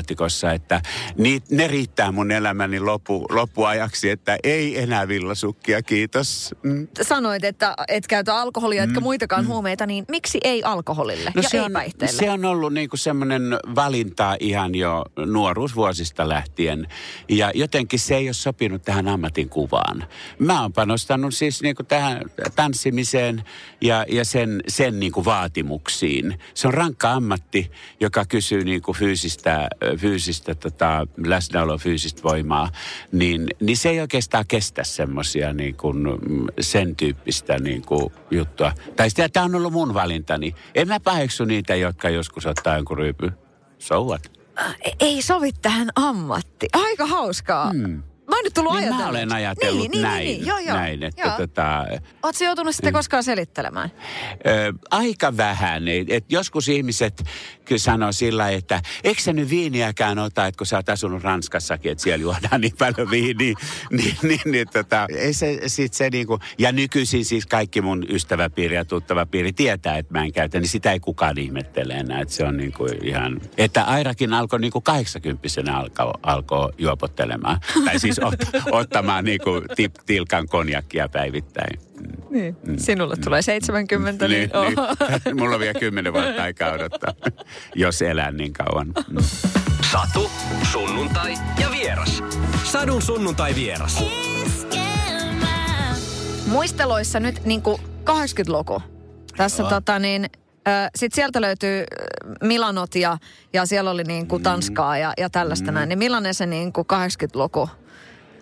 laatikossa, 0.01 0.51
että 0.51 0.81
ni, 1.17 1.41
ne 1.51 1.67
riittää 1.67 2.11
mun 2.11 2.31
elämäni 2.31 2.79
loppu, 2.79 3.25
loppuajaksi, 3.29 4.09
että 4.09 4.37
ei 4.43 4.79
enää 4.79 5.07
villasukkia, 5.07 5.81
kiitos. 5.81 6.55
Mm. 6.63 6.87
Sanoit, 7.01 7.43
että 7.43 7.73
et 7.87 8.07
käytä 8.07 8.35
alkoholia, 8.35 8.83
etkä 8.83 8.99
muitakaan 8.99 9.47
huumeita, 9.47 9.85
niin 9.85 10.05
miksi 10.07 10.39
ei 10.43 10.63
alkoholille 10.63 11.31
ja 11.35 11.49
se, 11.49 11.57
ei 11.57 11.63
on, 11.63 11.71
päihteille? 11.71 12.17
se 12.17 12.31
on 12.31 12.45
ollut 12.45 12.73
niinku 12.73 12.97
semmoinen 12.97 13.43
valinta 13.75 14.37
ihan 14.39 14.75
jo 14.75 15.05
nuoruusvuosista 15.25 16.29
lähtien. 16.29 16.87
Ja 17.29 17.51
jotenkin 17.53 17.99
se 17.99 18.15
ei 18.15 18.27
ole 18.27 18.33
sopinut 18.33 18.81
tähän 18.81 19.07
ammatin 19.07 19.49
kuvaan. 19.49 20.03
Mä 20.39 20.61
oon 20.61 20.73
panostanut 20.73 21.33
siis 21.33 21.61
niinku 21.61 21.83
tähän 21.83 22.21
tanssimiseen 22.55 23.43
ja, 23.81 24.05
ja 24.09 24.25
sen, 24.25 24.61
sen 24.67 24.99
niinku 24.99 25.25
vaatimuksiin. 25.25 26.39
Se 26.53 26.67
on 26.67 26.73
rankka 26.73 27.11
ammatti, 27.11 27.71
joka 27.99 28.25
kysyy 28.25 28.63
niinku 28.63 28.93
fyysistä, 28.93 29.67
fyysistä 29.97 30.56
tota, 30.56 31.08
läsnäoloa, 31.25 31.77
fyysistä 31.77 32.23
voimaa. 32.23 32.69
Niin, 33.12 33.47
niin 33.62 33.77
se 33.77 33.89
ei 33.89 33.99
oikeastaan 33.99 34.45
kestä 34.47 34.84
semmoisia 34.84 35.54
mm, 35.54 36.47
sen 36.60 36.95
tyyppistä 36.95 37.60
niinku 37.60 38.12
juttua. 38.32 38.73
Tai 38.95 39.10
sitä, 39.10 39.30
tämä 39.30 39.45
on 39.45 39.56
ollut 39.56 39.73
mun 39.73 39.93
valintani. 39.93 40.56
En 40.75 40.88
mä 40.88 40.99
paheksu 40.99 41.45
niitä, 41.45 41.75
jotka 41.75 42.10
joskus 42.10 42.45
ottaa 42.45 42.75
jonkun 42.75 42.97
ryypy. 42.97 43.32
So 43.80 44.04
what? 44.04 44.32
Äh, 44.60 44.75
ei 44.99 45.21
sovi 45.21 45.51
tähän 45.62 45.89
ammatti. 45.95 46.67
Aika 46.73 47.06
hauskaa. 47.06 47.69
Hmm. 47.69 48.04
Mä 48.31 48.35
oon 48.35 48.43
nyt 48.43 48.53
tullut 48.53 48.73
Niin 48.73 48.83
ajatellut. 48.83 49.03
mä 49.05 49.09
olen 49.09 49.33
ajatellut 49.33 49.81
niin, 49.81 49.91
niin, 49.91 50.01
näin. 50.01 50.25
Niin, 50.25 50.37
niin, 50.37 50.47
joo, 50.47 50.59
joo. 50.59 50.77
näin 50.77 51.03
että 51.03 51.21
joo. 51.21 51.37
tota, 51.37 51.85
Ootko 52.23 52.43
joutunut 52.43 52.75
sitten 52.75 52.93
koskaan 52.93 53.23
selittelemään? 53.23 53.91
Ö, 54.47 54.73
aika 54.91 55.37
vähän. 55.37 55.87
Et, 55.87 56.07
et 56.09 56.25
joskus 56.29 56.69
ihmiset 56.69 57.23
kyllä 57.65 57.79
sanoo 57.79 58.11
sillä, 58.11 58.49
että 58.49 58.81
eikö 59.03 59.21
sä 59.21 59.33
nyt 59.33 59.49
viiniäkään 59.49 60.19
ota, 60.19 60.45
että 60.47 60.57
kun 60.57 60.67
sä 60.67 60.75
oot 60.75 60.89
asunut 60.89 61.23
Ranskassakin, 61.23 61.91
että 61.91 62.03
siellä 62.03 62.21
juodaan 62.21 62.61
niin 62.61 62.75
paljon 62.77 63.09
viiniä. 63.11 63.55
niin, 63.97 64.17
niin, 64.23 64.39
niin, 64.45 64.67
tota, 64.73 65.07
ei 65.17 65.33
se, 65.33 65.59
sit 65.67 65.93
se 65.93 66.09
niinku, 66.09 66.39
ja 66.57 66.71
nykyisin 66.71 67.25
siis 67.25 67.45
kaikki 67.45 67.81
mun 67.81 68.05
ystäväpiiri 68.09 68.75
ja 68.75 68.85
tuttavapiiri 68.85 69.53
tietää, 69.53 69.97
että 69.97 70.13
mä 70.13 70.23
en 70.23 70.31
käytä, 70.33 70.59
niin 70.59 70.69
sitä 70.69 70.91
ei 70.91 70.99
kukaan 70.99 71.37
ihmettele 71.37 71.93
enää. 71.93 72.21
Että 72.21 72.33
se 72.33 72.43
on 72.43 72.57
niinku 72.57 72.87
ihan, 73.03 73.41
että 73.57 73.83
Airakin 73.83 74.33
alkoi 74.33 74.59
niinku 74.59 74.81
80 74.81 75.47
alkoi 75.71 76.13
alko 76.23 76.71
juopottelemaan. 76.77 77.59
tai 77.85 77.99
siis 77.99 78.19
ot, 78.21 78.39
ottamaan 78.71 79.25
niinku 79.25 79.62
tip, 79.75 79.95
tilkan 80.05 80.47
konjakkia 80.47 81.10
päivittäin. 81.10 81.79
Niin. 82.29 82.55
Sinulle 82.77 83.15
tulee 83.17 83.41
70, 83.41 84.27
niin, 84.27 84.49
Niin, 84.53 84.75
niin. 85.25 85.38
Mulla 85.39 85.55
on 85.55 85.60
vielä 85.60 85.79
kymmenen 85.79 86.13
vuotta 86.13 86.43
aikaa 86.43 86.71
odottaa, 86.71 87.13
jos 87.75 88.01
elän 88.01 88.38
niin 88.38 88.53
kauan. 88.53 88.88
Mm. 88.88 89.17
Satu, 89.91 90.31
sunnuntai 90.71 91.34
ja 91.62 91.71
vieras. 91.71 92.23
Sadun 92.63 93.01
sunnuntai 93.01 93.55
vieras. 93.55 94.03
Muisteloissa 96.47 97.19
nyt 97.19 97.45
niin 97.45 97.62
kuin 97.62 97.81
80-luku. 97.81 98.81
Tässä 99.38 99.63
tota 99.63 99.99
niin, 99.99 100.25
sitten 100.95 101.15
sieltä 101.15 101.41
löytyy 101.41 101.84
Milanot 102.43 102.95
ja, 102.95 103.17
ja 103.53 103.65
siellä 103.65 103.91
oli 103.91 104.03
niin 104.03 104.27
kuin 104.27 104.43
Tanskaa 104.43 104.97
ja, 104.97 105.13
ja 105.17 105.29
tällaista 105.29 105.71
näin. 105.71 105.89
Niin 105.89 105.99
millainen 105.99 106.34
se 106.34 106.45
niin 106.45 106.73
kuin 106.73 106.88
80-luku? 106.93 107.69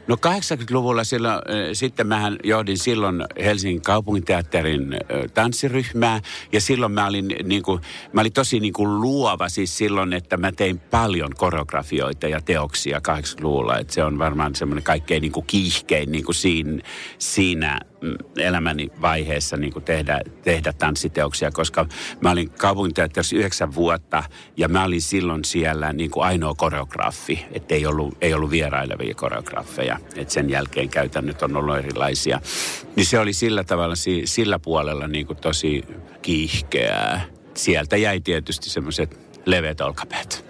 No 0.10 0.16
80-luvulla 0.16 1.04
silloin, 1.04 1.34
äh, 1.34 1.42
sitten 1.74 2.08
mähän 2.08 2.38
johdin 2.44 2.78
silloin 2.78 3.26
Helsingin 3.44 3.82
kaupunginteatterin 3.82 4.94
äh, 4.94 5.00
tanssiryhmää. 5.34 6.22
Ja 6.52 6.62
silloin 6.62 6.92
mä 6.92 7.08
olin, 7.08 7.36
niin 7.44 7.64
kuin, 7.64 7.82
mä 8.14 8.22
olin 8.22 8.34
tosi 8.34 8.60
niin 8.60 8.74
kuin 8.74 9.02
luova 9.02 9.50
siis 9.50 9.78
silloin, 9.78 10.14
että 10.14 10.38
mä 10.38 10.52
tein 10.52 10.80
paljon 10.80 11.30
koreografioita 11.38 12.28
ja 12.28 12.42
teoksia 12.42 13.02
80-luvulla. 13.08 13.78
Että 13.78 13.94
se 13.94 14.04
on 14.04 14.20
varmaan 14.20 14.56
semmoinen 14.56 14.84
kaikkein 14.84 15.22
niin 15.22 15.32
kuin 15.32 15.46
kiihkein 15.46 16.12
niin 16.12 16.26
kuin 16.26 16.36
siinä, 16.36 16.82
siinä 17.18 17.80
elämäni 18.38 18.92
vaiheessa 19.02 19.58
niin 19.58 19.74
kuin 19.74 19.86
tehdä, 19.86 20.22
tehdä 20.44 20.74
tanssiteoksia, 20.74 21.52
koska 21.52 21.86
mä 22.22 22.32
olin 22.32 22.50
kaupunginteatterissa 22.50 23.36
yhdeksän 23.36 23.76
vuotta 23.76 24.24
ja 24.58 24.68
mä 24.68 24.84
olin 24.84 25.02
silloin 25.02 25.46
siellä 25.46 25.94
niin 25.94 26.12
kuin 26.12 26.26
ainoa 26.26 26.54
koreografi, 26.54 27.46
että 27.52 27.76
ei 27.76 27.86
ollut, 27.86 28.18
ei 28.22 28.34
ollut 28.34 28.52
vierailevia 28.52 29.16
koreografeja, 29.16 30.00
että 30.16 30.34
sen 30.34 30.50
jälkeen 30.50 30.90
käytännöt 30.90 31.42
on 31.42 31.56
ollut 31.56 31.78
erilaisia. 31.78 32.42
Niin 32.96 33.06
se 33.06 33.20
oli 33.20 33.34
sillä 33.34 33.64
tavalla, 33.64 33.96
si- 33.96 34.22
sillä 34.26 34.60
puolella 34.60 35.08
niin 35.08 35.28
kuin 35.28 35.38
tosi 35.38 35.84
kiihkeää. 36.22 37.26
Sieltä 37.54 37.98
jäi 37.98 38.22
tietysti 38.22 38.70
semmoiset 38.70 39.20
leveät 39.46 39.82
olkapäät. 39.82 40.46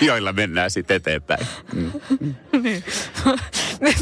joilla 0.06 0.32
mennään 0.32 0.70
sitten 0.70 0.96
eteenpäin. 0.96 1.46
Mm. 1.74 1.92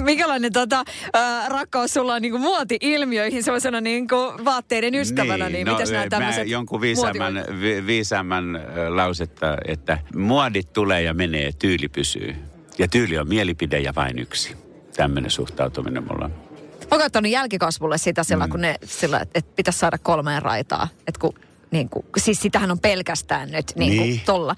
Mikälainen 0.03 0.53
tota, 0.53 0.85
äh, 1.17 1.49
rakkaus 1.49 1.95
sulla 1.95 2.15
on 2.15 2.23
niin 2.23 2.33
kuin 2.33 2.41
muoti-ilmiöihin 2.41 3.43
sellaisena 3.43 3.81
niin 3.81 4.09
kuin 4.09 4.45
vaatteiden 4.45 4.95
ystävänä, 4.95 5.49
niin, 5.49 5.53
niin 5.53 5.69
mitäs 5.69 5.91
nämä 5.91 6.05
mä 6.05 6.11
tämmöiset 6.11 6.49
jonkun 6.49 6.81
viisaamman, 6.81 7.45
vi, 7.61 7.87
viisaamman 7.87 8.61
lausetta, 8.89 9.57
että 9.65 9.99
muodit 10.15 10.73
tulee 10.73 11.03
ja 11.03 11.15
menee, 11.15 11.51
tyyli 11.59 11.89
pysyy. 11.89 12.35
Ja 12.79 12.89
tyyli 12.89 13.19
on 13.19 13.29
mielipide 13.29 13.81
ja 13.81 13.95
vain 13.95 14.19
yksi. 14.19 14.57
Tämmöinen 14.97 15.31
suhtautuminen 15.31 16.03
mulla 16.03 16.25
on. 16.25 16.49
Mä 16.91 17.05
ottanut 17.05 17.33
jälkikasvulle 17.33 17.99
sitä 17.99 18.25
sillä, 18.25 18.47
mm. 18.47 18.51
kun 18.51 18.61
ne, 18.61 18.75
sillä, 18.85 19.21
että 19.35 19.53
pitäisi 19.57 19.79
saada 19.79 19.99
kolmeen 19.99 20.43
raitaa. 20.43 20.89
Että 21.07 21.21
kun, 21.21 21.35
niin 21.71 21.89
kuin, 21.89 22.07
siis 22.17 22.41
sitähän 22.43 22.71
on 22.71 22.79
pelkästään 22.81 23.51
nyt 23.51 23.73
niin 23.77 23.97
kuin 23.97 24.09
Niin. 24.09 24.21
tolla. 24.27 24.55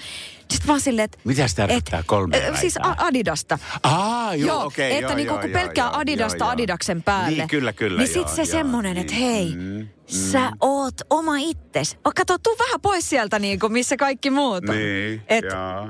Sitten 0.50 0.68
vaan 0.68 0.80
silleen, 0.80 1.04
että... 1.04 1.18
Mitä 1.24 1.48
se 1.48 1.56
tarkoittaa 1.56 2.02
kolme 2.06 2.36
äh, 2.48 2.60
Siis 2.60 2.76
raitaa? 2.76 3.04
a- 3.04 3.06
Adidasta. 3.06 3.58
Aa, 3.82 4.34
joo, 4.34 4.46
Joo, 4.48 4.64
okei. 4.66 4.92
että 4.92 5.02
joo, 5.02 5.14
niinku, 5.14 5.32
joo, 5.34 5.40
kun 5.40 5.50
joo, 5.50 5.60
pelkkää 5.60 5.84
joo, 5.86 5.96
Adidasta 5.96 6.44
joo. 6.44 6.48
Adidaksen 6.50 7.02
päälle. 7.02 7.36
Niin, 7.36 7.48
kyllä, 7.48 7.72
kyllä. 7.72 7.98
Niin 7.98 8.08
sit 8.08 8.16
joo, 8.16 8.28
se 8.28 8.42
joo, 8.42 8.46
semmonen, 8.46 8.96
että 8.96 9.12
niin, 9.12 9.24
hei, 9.32 9.54
mm, 9.56 9.88
sä 10.06 10.50
oot 10.60 10.94
oma 11.10 11.36
itses. 11.38 11.96
O, 12.06 12.10
kato, 12.16 12.38
tuu 12.38 12.56
vähän 12.58 12.80
pois 12.80 13.08
sieltä 13.10 13.38
niinku, 13.38 13.68
missä 13.68 13.96
kaikki 13.96 14.30
muut 14.30 14.68
on. 14.68 14.74
Niin, 14.76 15.22
Et, 15.28 15.44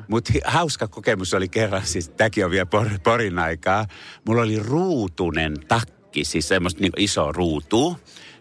Mutta 0.09 0.33
hauska 0.45 0.89
kokemus 0.89 1.35
oli 1.35 1.49
kerran, 1.49 1.87
siis 1.87 2.09
tämäkin 2.09 2.45
on 2.45 2.51
vielä 2.51 2.67
por, 2.67 2.89
porin 3.05 3.39
aikaa. 3.39 3.87
Mulla 4.27 4.43
oli 4.43 4.59
ruutunen 4.59 5.55
takki, 5.69 6.25
siis 6.25 6.49
semmoista 6.49 6.81
niin 6.81 6.93
iso 6.97 7.33
ruutu. 7.33 7.97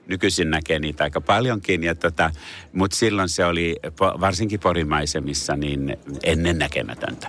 Nykyisin 0.09 0.49
näkee 0.49 0.79
niitä 0.79 1.03
aika 1.03 1.21
paljonkin, 1.21 1.83
ja 1.83 1.95
tota, 1.95 2.31
mutta 2.73 2.97
silloin 2.97 3.29
se 3.29 3.45
oli 3.45 3.75
varsinkin 3.99 4.59
porimaisemissa 4.59 5.55
niin 5.55 5.97
ennen 6.23 6.57
näkemätöntä. 6.57 7.27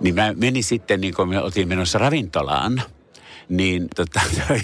Niin 0.00 0.14
mä 0.14 0.32
menin 0.36 0.64
sitten, 0.64 1.00
niin 1.00 1.14
kun 1.14 1.28
me 1.28 1.40
oltiin 1.40 1.68
menossa 1.68 1.98
ravintolaan, 1.98 2.82
niin 3.48 3.88
tota, 3.96 4.20
toi 4.48 4.60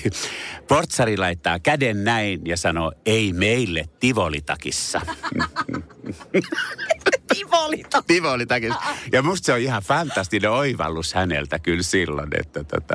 portsari 0.69 1.17
laittaa 1.17 1.59
käden 1.59 2.05
näin 2.05 2.41
ja 2.45 2.57
sanoo, 2.57 2.93
ei 3.07 3.33
meille 3.33 3.89
tivolitakissa. 4.01 5.01
Tivolita. 7.35 8.03
Tivolitakissa. 8.07 8.81
Ja 9.13 9.23
musta 9.23 9.47
se 9.47 9.53
on 9.53 9.61
ihan 9.61 9.83
fantastinen 9.83 10.51
oivallus 10.51 11.15
häneltä 11.15 11.59
kyllä 11.59 11.83
silloin, 11.83 12.29
että, 12.41 12.65
tota, 12.65 12.95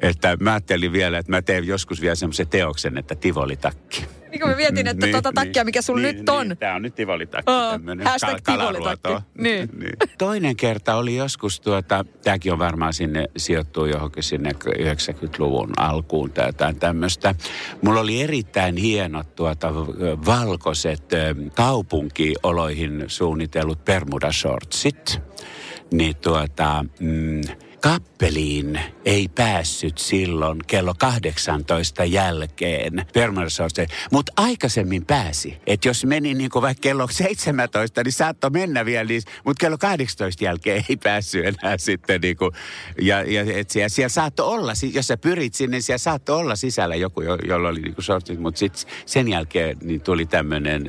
että 0.00 0.36
mä 0.40 0.52
ajattelin 0.52 0.92
vielä, 0.92 1.18
että 1.18 1.32
mä 1.32 1.42
teen 1.42 1.66
joskus 1.66 2.00
vielä 2.00 2.14
semmoisen 2.14 2.48
teoksen, 2.48 2.98
että 2.98 3.14
tivolitakki. 3.14 4.06
Niin 4.36 4.40
kuin 4.40 4.50
mä 4.50 4.56
mietin, 4.56 4.86
että 4.86 5.06
tota 5.12 5.32
takkia, 5.32 5.64
mikä 5.64 5.82
sulla 5.82 6.02
niin, 6.02 6.16
nyt 6.16 6.28
on. 6.28 6.48
Niin, 6.48 6.58
tämä 6.58 6.74
on 6.74 6.82
nyt 6.82 6.94
tivolitakki, 6.94 7.52
Oh, 7.52 7.72
tämmöinen 7.72 8.06
hashtag 8.06 8.38
tivolitakki. 8.44 9.08
Niin. 9.38 9.68
niin. 9.80 9.92
Toinen 10.18 10.56
kerta 10.56 10.94
oli 10.94 11.16
joskus 11.16 11.60
tuota, 11.60 12.04
tämäkin 12.24 12.52
on 12.52 12.58
varmaan 12.58 12.92
sinne 12.94 13.24
sijoittuu 13.36 13.86
johonkin 13.86 14.22
sinne 14.22 14.50
90-luvun 14.50 15.70
alkuun 15.76 16.30
tai 16.30 16.46
jotain 16.46 16.76
tämmöistä. 16.76 17.34
Mulla 17.82 18.00
oli 18.00 18.22
erittäin 18.22 18.76
hienot 18.76 19.34
tuota, 19.36 19.74
valkoiset 20.26 21.04
kaupunkioloihin 21.54 23.04
suunnitellut 23.06 23.84
Bermuda 23.84 24.32
shortsit. 24.32 25.20
Niin 25.92 26.16
tuota, 26.16 26.84
mm, 27.00 27.40
kappeliin 27.86 28.80
ei 29.04 29.28
päässyt 29.34 29.98
silloin 29.98 30.58
kello 30.66 30.94
18 30.98 32.04
jälkeen 32.04 33.06
Permansorse, 33.12 33.86
mutta 34.12 34.32
aikaisemmin 34.36 35.06
pääsi. 35.06 35.56
Että 35.66 35.88
jos 35.88 36.04
meni 36.04 36.34
niin 36.34 36.50
kuin 36.50 36.62
vaikka 36.62 36.80
kello 36.80 37.08
17, 37.10 38.02
niin 38.04 38.12
saattoi 38.12 38.50
mennä 38.50 38.84
vielä, 38.84 39.04
niin, 39.04 39.22
mutta 39.44 39.60
kello 39.60 39.78
18 39.78 40.44
jälkeen 40.44 40.84
ei 40.88 40.96
päässyt 40.96 41.46
enää 41.46 41.78
sitten. 41.78 42.20
Niin 42.20 42.36
kuin, 42.36 42.50
ja, 43.00 43.22
ja, 43.22 43.58
et 43.58 43.70
siellä, 43.70 43.88
siellä 43.88 44.08
saattoi 44.08 44.46
olla, 44.46 44.72
jos 44.92 45.06
sä 45.06 45.16
pyrit 45.16 45.54
sinne, 45.54 45.80
siellä 45.80 45.98
saattoi 45.98 46.36
olla 46.36 46.56
sisällä 46.56 46.94
joku, 46.94 47.20
jo, 47.20 47.36
jolla 47.48 47.68
oli 47.68 47.80
niin 47.80 47.94
kuin 47.94 48.04
shortit, 48.04 48.40
mutta 48.40 48.58
sitten 48.58 48.92
sen 49.06 49.28
jälkeen 49.28 49.76
niin 49.82 50.00
tuli 50.00 50.26
tämmöinen 50.26 50.86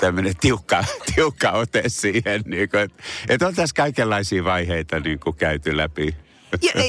tämmöinen 0.00 0.34
tiukka, 0.40 0.84
tiukka 1.14 1.50
ote 1.50 1.82
siihen, 1.86 2.42
niin 2.44 2.68
kuin, 2.68 2.82
että, 2.82 3.02
että 3.28 3.46
on 3.46 3.54
tässä 3.54 3.74
kaikenlaisia 3.76 4.44
vaiheita 4.44 5.00
niin 5.00 5.20
kuin 5.20 5.36
käyty 5.36 5.76
läpi. 5.76 6.16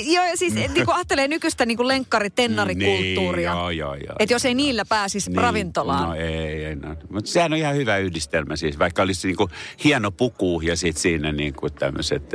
Joo, 0.05 0.25
jo, 0.25 0.31
siis 0.35 0.53
niin 0.53 0.85
kuin 0.85 0.95
ajattelee 0.95 1.27
nykyistä 1.27 1.65
niin 1.65 1.77
kuin 1.77 1.87
lenkkari-tennarikulttuuria. 1.87 3.53
Niin, 3.53 3.59
joo, 3.59 3.69
joo, 3.69 3.95
joo. 3.95 4.15
Että 4.19 4.33
jos 4.33 4.45
ei 4.45 4.53
niillä 4.53 4.85
pääsisi 4.89 5.29
niin, 5.29 5.41
ravintolaan. 5.41 6.09
No 6.09 6.15
ei, 6.15 6.65
ei. 6.65 6.75
No. 6.75 6.95
Mutta 7.09 7.31
sehän 7.31 7.53
on 7.53 7.59
ihan 7.59 7.75
hyvä 7.75 7.97
yhdistelmä 7.97 8.55
siis. 8.55 8.79
Vaikka 8.79 9.01
olisi 9.01 9.27
niin 9.27 9.37
kuin 9.37 9.49
hieno 9.83 10.11
puku 10.11 10.61
ja 10.61 10.75
sitten 10.75 11.01
siinä 11.01 11.31
niin 11.31 11.53
kuin 11.53 11.73
tämmöiset 11.73 12.33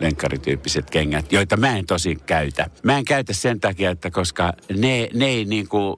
lenkkarityyppiset 0.00 0.90
kengät, 0.90 1.32
joita 1.32 1.56
mä 1.56 1.76
en 1.76 1.86
tosin 1.86 2.20
käytä. 2.26 2.70
Mä 2.82 2.98
en 2.98 3.04
käytä 3.04 3.32
sen 3.32 3.60
takia, 3.60 3.90
että 3.90 4.10
koska 4.10 4.52
ne, 4.76 5.08
ne 5.14 5.26
ei 5.26 5.44
niin 5.44 5.68
kuin, 5.68 5.96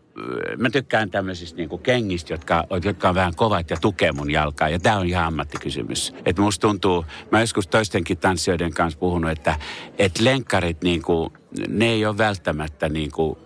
mä 0.59 0.71
tykkään 0.71 1.11
tämmöisistä 1.11 1.57
niin 1.57 1.69
kuin 1.69 1.83
kengistä, 1.83 2.33
jotka, 2.33 2.65
jotka 2.85 3.09
on 3.09 3.15
vähän 3.15 3.35
kovat 3.35 3.71
ja 3.71 3.77
tukee 3.81 4.13
mun 4.13 4.31
jalkaa. 4.31 4.69
Ja 4.69 4.79
tämä 4.79 4.99
on 4.99 5.07
ihan 5.07 5.25
ammattikysymys. 5.25 6.15
Että 6.25 6.43
musta 6.43 6.69
tuntuu, 6.69 7.05
mä 7.31 7.41
joskus 7.41 7.67
toistenkin 7.67 8.19
tanssijoiden 8.19 8.75
kanssa 8.75 8.99
puhunut, 8.99 9.31
että, 9.31 9.59
että 9.99 10.25
lenkkarit 10.25 10.83
niin 10.83 11.03
kuin, 11.03 11.33
ne 11.69 11.87
ei 11.87 12.07
ole 12.07 12.19
välttämättä 12.19 12.89
niin 12.89 13.11
kuin, 13.11 13.39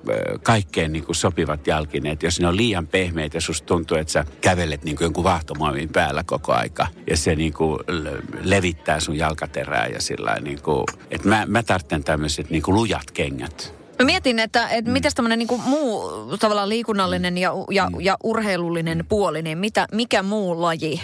kaikkein 0.42 0.92
niin 0.92 1.04
kuin 1.04 1.16
sopivat 1.16 1.66
jalkineet. 1.66 2.22
Jos 2.22 2.40
ne 2.40 2.48
on 2.48 2.56
liian 2.56 2.86
pehmeitä, 2.86 3.40
susta 3.40 3.66
tuntuu, 3.66 3.96
että 3.96 4.12
sä 4.12 4.24
kävelet 4.40 4.84
niin 4.84 4.96
kuin 4.96 5.06
jonkun 5.06 5.24
vaahtomuovin 5.24 5.88
päällä 5.88 6.24
koko 6.26 6.52
aika. 6.52 6.86
Ja 7.10 7.16
se 7.16 7.34
niin 7.34 7.52
kuin 7.52 7.78
levittää 8.42 9.00
sun 9.00 9.16
jalkaterää 9.16 9.86
ja 9.86 10.02
sillä 10.02 10.36
niin 10.40 10.62
kuin, 10.62 10.84
että 11.10 11.28
mä, 11.28 11.44
mä 11.46 11.62
tarvitsen 11.62 12.04
tämmöiset 12.04 12.50
niin 12.50 12.62
kuin 12.62 12.74
lujat 12.74 13.10
kengät. 13.10 13.83
Mä 13.98 14.04
mietin, 14.04 14.38
että, 14.38 14.68
että 14.68 14.90
mm. 14.90 14.92
miten 14.92 15.12
tämmöinen 15.14 15.38
niin 15.38 15.62
muu 15.66 16.10
tavallaan 16.40 16.68
liikunnallinen 16.68 17.38
ja, 17.38 17.52
ja, 17.70 17.90
mm. 17.90 18.00
ja 18.00 18.16
urheilullinen 18.24 19.04
puoli, 19.08 19.42
niin 19.42 19.58
mitä, 19.58 19.86
mikä 19.92 20.22
muu 20.22 20.62
laji 20.62 21.00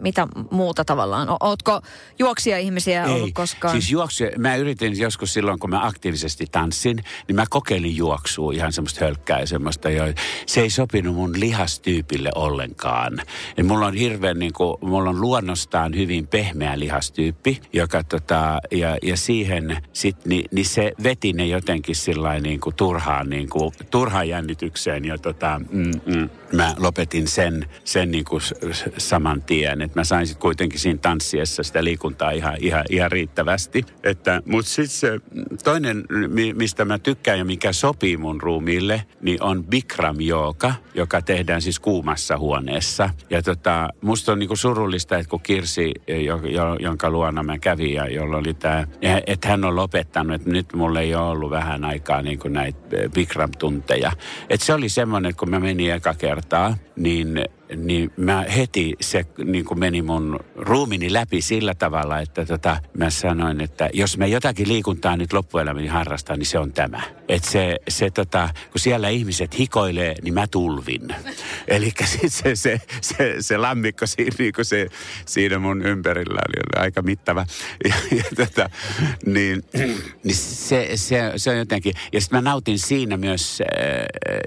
mitä 0.00 0.26
muuta 0.50 0.84
tavallaan? 0.84 1.28
Ootko 1.40 1.80
juoksija-ihmisiä 2.18 3.04
Ei, 3.04 3.12
ollut 3.12 3.30
koskaan? 3.34 3.72
siis 3.72 3.90
juoksia, 3.90 4.30
mä 4.38 4.56
yritin 4.56 4.98
joskus 4.98 5.32
silloin, 5.32 5.58
kun 5.58 5.70
mä 5.70 5.86
aktiivisesti 5.86 6.46
tanssin, 6.52 7.04
niin 7.28 7.36
mä 7.36 7.44
kokeilin 7.50 7.96
juoksua 7.96 8.52
ihan 8.52 8.72
semmoista 8.72 9.04
hölkkää 9.04 9.40
ja 9.40 9.46
semmoista, 9.46 9.90
jo, 9.90 10.04
se 10.46 10.60
ei 10.60 10.70
sopinut 10.70 11.14
mun 11.14 11.40
lihastyypille 11.40 12.30
ollenkaan. 12.34 13.22
Ja 13.56 13.64
mulla 13.64 13.86
on 13.86 13.94
hirveän, 13.94 14.38
niin 14.38 14.52
kuin, 14.52 14.76
mulla 14.80 15.10
on 15.10 15.20
luonnostaan 15.20 15.96
hyvin 15.96 16.26
pehmeä 16.26 16.78
lihastyyppi, 16.78 17.60
joka 17.72 18.04
tota, 18.04 18.58
ja, 18.70 18.98
ja 19.02 19.16
siihen 19.16 19.76
sit, 19.92 20.24
niin, 20.24 20.44
niin 20.52 20.66
se 20.66 20.92
veti 21.02 21.32
ne 21.32 21.46
jotenkin 21.46 21.96
sillä 21.96 22.40
niin 22.40 22.60
kuin 22.60 22.76
turhaan, 22.76 23.30
niin 23.30 23.48
kuin, 23.48 23.72
turhaan 23.90 24.28
jännitykseen 24.28 25.04
ja 25.04 25.18
tota, 25.18 25.60
mm, 25.70 25.90
mm, 26.06 26.30
mä 26.52 26.74
lopetin 26.78 27.28
sen, 27.28 27.68
sen 27.84 28.10
niin 28.10 28.24
kuin 28.24 28.42
saman 28.98 29.42
tien, 29.42 29.75
että 29.82 30.00
mä 30.00 30.04
sain 30.04 30.26
sitten 30.26 30.42
kuitenkin 30.42 30.80
siinä 30.80 30.98
tanssiessa 31.02 31.62
sitä 31.62 31.84
liikuntaa 31.84 32.30
ihan, 32.30 32.54
ihan, 32.60 32.84
ihan 32.90 33.12
riittävästi. 33.12 33.84
Että, 34.02 34.42
mutta 34.46 34.70
sitten 34.70 34.98
se 34.98 35.20
toinen, 35.64 36.04
mistä 36.54 36.84
mä 36.84 36.98
tykkään 36.98 37.38
ja 37.38 37.44
mikä 37.44 37.72
sopii 37.72 38.16
mun 38.16 38.40
ruumiille, 38.40 39.02
niin 39.20 39.42
on 39.42 39.64
Bikram 39.64 40.20
Jooga, 40.20 40.74
joka 40.94 41.22
tehdään 41.22 41.62
siis 41.62 41.80
kuumassa 41.80 42.38
huoneessa. 42.38 43.10
Ja 43.30 43.42
tota, 43.42 43.88
musta 44.00 44.32
on 44.32 44.38
niinku 44.38 44.56
surullista, 44.56 45.18
että 45.18 45.30
kun 45.30 45.40
Kirsi, 45.40 45.92
jo, 46.24 46.36
jo, 46.36 46.76
jonka 46.80 47.10
luona 47.10 47.42
mä 47.42 47.58
kävin 47.58 47.94
ja 47.94 48.08
jolla 48.08 48.36
oli 48.36 48.54
tämä, 48.54 48.86
että 49.26 49.48
hän 49.48 49.64
on 49.64 49.76
lopettanut, 49.76 50.34
että 50.34 50.50
nyt 50.50 50.72
mulla 50.74 51.00
ei 51.00 51.14
ole 51.14 51.28
ollut 51.28 51.50
vähän 51.50 51.84
aikaa 51.84 52.22
niinku 52.22 52.48
näitä 52.48 52.78
Bikram-tunteja. 53.14 54.12
Että 54.50 54.66
se 54.66 54.74
oli 54.74 54.88
semmoinen, 54.88 55.30
että 55.30 55.40
kun 55.40 55.50
mä 55.50 55.60
menin 55.60 55.92
eka 55.92 56.14
kertaa, 56.14 56.76
niin 56.96 57.44
niin 57.76 58.10
mä 58.16 58.44
heti 58.56 58.94
se 59.00 59.24
niin 59.44 59.64
kuin 59.64 59.78
meni 59.78 60.02
mun 60.02 60.40
ruumini 60.56 61.12
läpi 61.12 61.42
sillä 61.42 61.74
tavalla, 61.74 62.18
että 62.20 62.46
tota, 62.46 62.76
mä 62.98 63.10
sanoin, 63.10 63.60
että 63.60 63.90
jos 63.92 64.18
mä 64.18 64.26
jotakin 64.26 64.68
liikuntaa 64.68 65.16
nyt 65.16 65.32
loppuelämäni 65.32 65.86
harrastan, 65.86 66.38
niin 66.38 66.46
se 66.46 66.58
on 66.58 66.72
tämä. 66.72 67.02
Että 67.28 67.50
se, 67.50 67.76
se 67.88 68.10
tota, 68.10 68.48
kun 68.72 68.80
siellä 68.80 69.08
ihmiset 69.08 69.58
hikoilee, 69.58 70.14
niin 70.22 70.34
mä 70.34 70.46
tulvin. 70.46 71.08
Eli 71.68 71.92
se, 72.04 72.28
se, 72.28 72.56
se, 72.56 72.80
se, 73.00 73.36
se 73.40 73.56
lammikko 73.56 74.06
siinä, 74.06 74.36
niin 74.38 74.52
kuin 74.52 74.64
se, 74.64 74.88
siinä 75.26 75.58
mun 75.58 75.86
ympärillä 75.86 76.40
oli 76.48 76.84
aika 76.84 77.02
mittava. 77.02 77.46
Ja, 77.88 77.94
ja 78.16 78.24
tota, 78.36 78.70
niin, 79.26 79.62
niin 80.24 80.36
se, 80.36 80.90
se, 80.94 81.32
se 81.36 81.50
on 81.50 81.58
jotenkin, 81.58 81.94
ja 82.12 82.20
sitten 82.20 82.36
mä 82.36 82.50
nautin 82.50 82.78
siinä 82.78 83.16
myös 83.16 83.60
äh, 83.60 83.66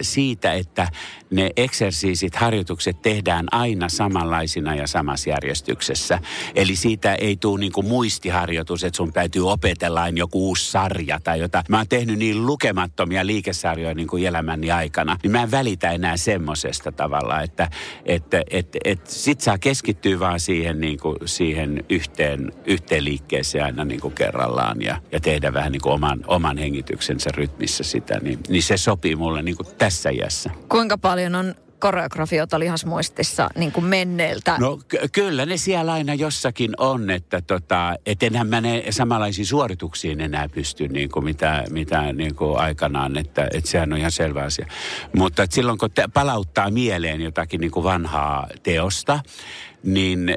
siitä, 0.01 0.53
että 0.53 0.88
ne 1.32 1.52
eksersiisit, 1.58 2.36
harjoitukset 2.36 3.02
tehdään 3.02 3.46
aina 3.52 3.90
samanlaisina 3.90 4.76
ja 4.76 4.88
samassa 4.88 5.30
järjestyksessä. 5.30 6.20
Eli 6.56 6.76
siitä 6.76 7.16
ei 7.16 7.38
tule 7.38 7.60
niin 7.60 7.72
kuin 7.72 7.88
muistiharjoitus, 7.88 8.84
että 8.84 8.98
sun 8.98 9.14
täytyy 9.14 9.52
opetella 9.52 10.02
aina 10.02 10.18
joku 10.18 10.48
uusi 10.48 10.72
sarja 10.72 11.20
tai 11.24 11.40
jotain. 11.40 11.66
Mä 11.70 11.78
oon 11.78 11.88
tehnyt 11.88 12.20
niin 12.20 12.46
lukemattomia 12.46 13.26
liikesarjoja 13.26 13.96
niin 13.96 14.08
kuin 14.08 14.28
elämäni 14.28 14.72
aikana, 14.72 15.18
niin 15.24 15.32
mä 15.32 15.44
en 15.44 15.52
välitä 15.52 15.92
enää 15.92 16.18
semmosesta 16.18 16.92
tavalla, 16.92 17.42
että 17.42 17.70
et, 18.06 18.24
et, 18.50 18.78
et 18.86 19.08
sit 19.08 19.42
saa 19.42 19.58
keskittyä 19.58 20.20
vaan 20.20 20.40
siihen, 20.40 20.82
niin 20.82 21.00
kuin, 21.00 21.16
siihen 21.26 21.84
yhteen, 21.90 22.52
yhteen 22.66 23.06
liikkeeseen 23.06 23.66
aina 23.66 23.86
niin 23.86 24.00
kuin 24.00 24.14
kerrallaan 24.14 24.82
ja, 24.82 25.02
ja 25.12 25.20
tehdä 25.20 25.54
vähän 25.54 25.72
niin 25.72 25.82
kuin 25.82 25.94
oman, 25.94 26.24
oman 26.28 26.58
hengityksensä 26.58 27.30
rytmissä 27.34 27.84
sitä, 27.84 28.20
niin, 28.20 28.40
niin 28.50 28.64
se 28.64 28.78
sopii 28.78 29.16
mulle 29.16 29.42
niin 29.42 29.58
kuin 29.58 29.68
tässä 29.78 30.10
iässä. 30.10 30.50
Kuinka 30.70 30.98
paljon 30.98 31.18
on 31.26 31.55
koreografiota 31.80 32.59
lihasmuistissa 32.59 33.49
niin 33.55 33.72
kuin 33.72 33.86
menneeltä? 33.86 34.55
No 34.59 34.80
ky- 34.88 34.97
kyllä 35.11 35.45
ne 35.45 35.57
siellä 35.57 35.93
aina 35.93 36.13
jossakin 36.13 36.72
on, 36.78 37.09
että 37.09 37.41
tota, 37.41 37.95
et 38.05 38.24
enhän 38.24 38.47
mä 38.47 38.61
ne 38.61 38.84
samanlaisiin 38.89 39.45
suorituksiin 39.45 40.22
enää 40.22 40.49
pysty 40.49 40.88
niin 40.88 41.09
kuin 41.09 41.26
mitä, 41.26 41.63
mitä 41.70 42.13
niin 42.13 42.36
kuin 42.36 42.59
aikanaan, 42.59 43.17
että, 43.17 43.47
että 43.53 43.70
sehän 43.70 43.93
on 43.93 43.99
ihan 43.99 44.11
selvä 44.11 44.43
asia. 44.43 44.65
Mutta 45.15 45.45
silloin 45.49 45.78
kun 45.78 45.91
te 45.91 46.03
palauttaa 46.13 46.72
mieleen 46.72 47.22
jotakin 47.22 47.61
niin 47.61 47.72
kuin 47.72 47.84
vanhaa 47.84 48.47
teosta, 48.63 49.20
niin 49.84 50.36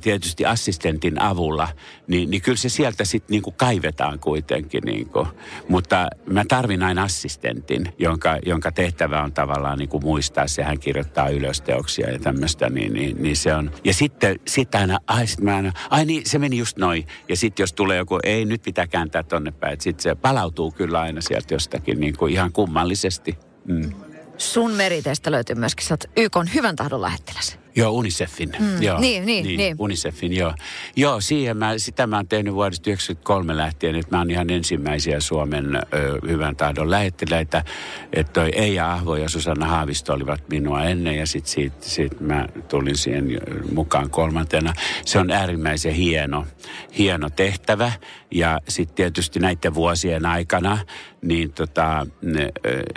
tietysti 0.00 0.46
assistentin 0.46 1.22
avulla, 1.22 1.68
niin, 2.06 2.30
niin 2.30 2.42
kyllä 2.42 2.56
se 2.56 2.68
sieltä 2.68 3.04
sitten 3.04 3.34
niinku 3.34 3.50
kaivetaan 3.50 4.18
kuitenkin. 4.18 4.82
Niinku. 4.84 5.28
Mutta 5.68 6.08
mä 6.26 6.44
tarvin 6.48 6.82
aina 6.82 7.02
assistentin, 7.02 7.88
jonka, 7.98 8.38
jonka 8.46 8.72
tehtävä 8.72 9.22
on 9.22 9.32
tavallaan 9.32 9.78
niinku 9.78 10.00
muistaa 10.00 10.48
se, 10.48 10.62
hän 10.62 10.78
kirjoittaa 10.78 11.28
ylös 11.28 11.60
teoksia 11.60 12.10
ja 12.10 12.18
tämmöistä, 12.18 12.70
niin, 12.70 12.92
niin, 12.92 13.22
niin, 13.22 13.36
se 13.36 13.54
on. 13.54 13.70
Ja 13.84 13.94
sitten 13.94 14.40
sit 14.46 14.74
aina, 14.74 14.98
ai, 15.06 15.26
sit 15.26 15.40
mä 15.40 15.56
aina, 15.56 15.72
ai 15.90 16.04
niin, 16.04 16.22
se 16.26 16.38
meni 16.38 16.58
just 16.58 16.76
noin. 16.76 17.06
Ja 17.28 17.36
sitten 17.36 17.62
jos 17.62 17.72
tulee 17.72 17.96
joku, 17.96 18.18
ei 18.22 18.44
nyt 18.44 18.62
pitää 18.62 18.86
kääntää 18.86 19.22
tonne 19.22 19.50
päin, 19.50 19.80
sitten 19.80 20.02
se 20.02 20.14
palautuu 20.14 20.70
kyllä 20.70 21.00
aina 21.00 21.20
sieltä 21.20 21.54
jostakin 21.54 22.00
niinku 22.00 22.26
ihan 22.26 22.52
kummallisesti. 22.52 23.38
Mm. 23.64 23.92
Sun 24.38 24.70
meriteistä 24.70 25.30
löytyy 25.30 25.56
myöskin, 25.56 25.86
sä 25.86 25.94
oot 25.94 26.04
YK 26.16 26.36
hyvän 26.54 26.76
tahdon 26.76 27.02
lähettiläs. 27.02 27.63
Joo, 27.76 27.90
Unicefin. 27.90 28.52
Mm. 28.58 28.82
Joo, 28.82 29.00
niin, 29.00 29.26
niin, 29.26 29.56
niin. 29.56 29.76
Unicefin, 29.78 30.32
joo. 30.32 30.54
Joo, 30.96 31.20
siihen 31.20 31.56
mä, 31.56 31.78
sitä 31.78 32.06
mä 32.06 32.16
oon 32.16 32.28
tehnyt 32.28 32.54
vuodesta 32.54 32.84
1993 32.84 33.56
lähtien, 33.56 33.94
että 33.94 34.16
mä 34.16 34.20
oon 34.20 34.30
ihan 34.30 34.50
ensimmäisiä 34.50 35.20
Suomen 35.20 35.76
ö, 35.76 35.80
hyvän 36.28 36.56
tahdon 36.56 36.90
lähettiläitä. 36.90 37.64
Että 38.12 38.32
toi 38.32 38.50
Eija 38.54 38.92
Ahvo 38.92 39.16
ja 39.16 39.28
Susanna 39.28 39.66
Haavisto 39.66 40.12
olivat 40.12 40.48
minua 40.48 40.84
ennen 40.84 41.18
ja 41.18 41.26
sitten 41.26 41.52
siitä, 41.52 41.76
siitä 41.80 42.16
mä 42.20 42.46
tulin 42.68 42.96
siihen 42.96 43.40
mukaan 43.72 44.10
kolmantena. 44.10 44.72
Se 45.04 45.18
on 45.18 45.30
äärimmäisen 45.30 45.94
hieno, 45.94 46.46
hieno 46.98 47.30
tehtävä 47.30 47.92
ja 48.30 48.60
sitten 48.68 48.96
tietysti 48.96 49.40
näiden 49.40 49.74
vuosien 49.74 50.26
aikana 50.26 50.78
niin 51.24 51.52
tota, 51.52 52.06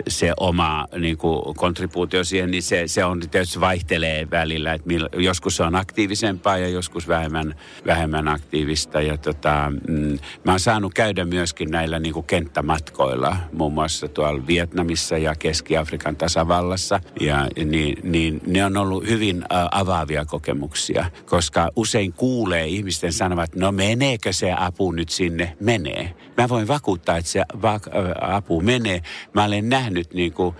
se 0.08 0.32
oma 0.40 0.86
niin 0.98 1.16
kuin 1.18 1.54
kontribuutio 1.54 2.24
siihen, 2.24 2.50
niin 2.50 2.62
se, 2.62 2.82
se 2.86 3.04
on 3.04 3.20
tietysti 3.30 3.60
vaihtelee 3.60 4.30
välillä. 4.30 4.72
Että 4.72 4.90
joskus 5.16 5.56
se 5.56 5.62
on 5.62 5.74
aktiivisempaa 5.74 6.58
ja 6.58 6.68
joskus 6.68 7.08
vähemmän, 7.08 7.54
vähemmän 7.86 8.28
aktiivista. 8.28 9.00
Ja 9.00 9.18
tota, 9.18 9.72
mm, 9.88 10.18
mä 10.44 10.52
oon 10.52 10.60
saanut 10.60 10.94
käydä 10.94 11.24
myöskin 11.24 11.70
näillä 11.70 11.98
niin 11.98 12.14
kuin 12.14 12.26
kenttämatkoilla, 12.26 13.36
muun 13.52 13.72
muassa 13.72 14.08
tuolla 14.08 14.46
Vietnamissa 14.46 15.18
ja 15.18 15.34
Keski-Afrikan 15.34 16.16
tasavallassa. 16.16 17.00
Ja 17.20 17.48
niin, 17.64 17.98
niin 18.02 18.40
ne 18.46 18.64
on 18.64 18.76
ollut 18.76 19.08
hyvin 19.08 19.44
avaavia 19.70 20.24
kokemuksia, 20.24 21.10
koska 21.26 21.70
usein 21.76 22.12
kuulee 22.12 22.66
ihmisten 22.66 23.12
sanovat, 23.12 23.56
no 23.56 23.72
meneekö 23.72 24.32
se 24.32 24.52
apu 24.52 24.92
nyt 24.92 25.08
sinne? 25.08 25.56
Menee. 25.60 26.14
Mä 26.36 26.48
voin 26.48 26.68
vakuuttaa, 26.68 27.16
että 27.16 27.30
se 27.30 27.44
va- 27.62 27.80
apu 28.20 28.60
menee. 28.60 29.02
Mä 29.34 29.44
olen 29.44 29.68
nähnyt 29.68 30.14
niin 30.14 30.32
kuin, 30.32 30.54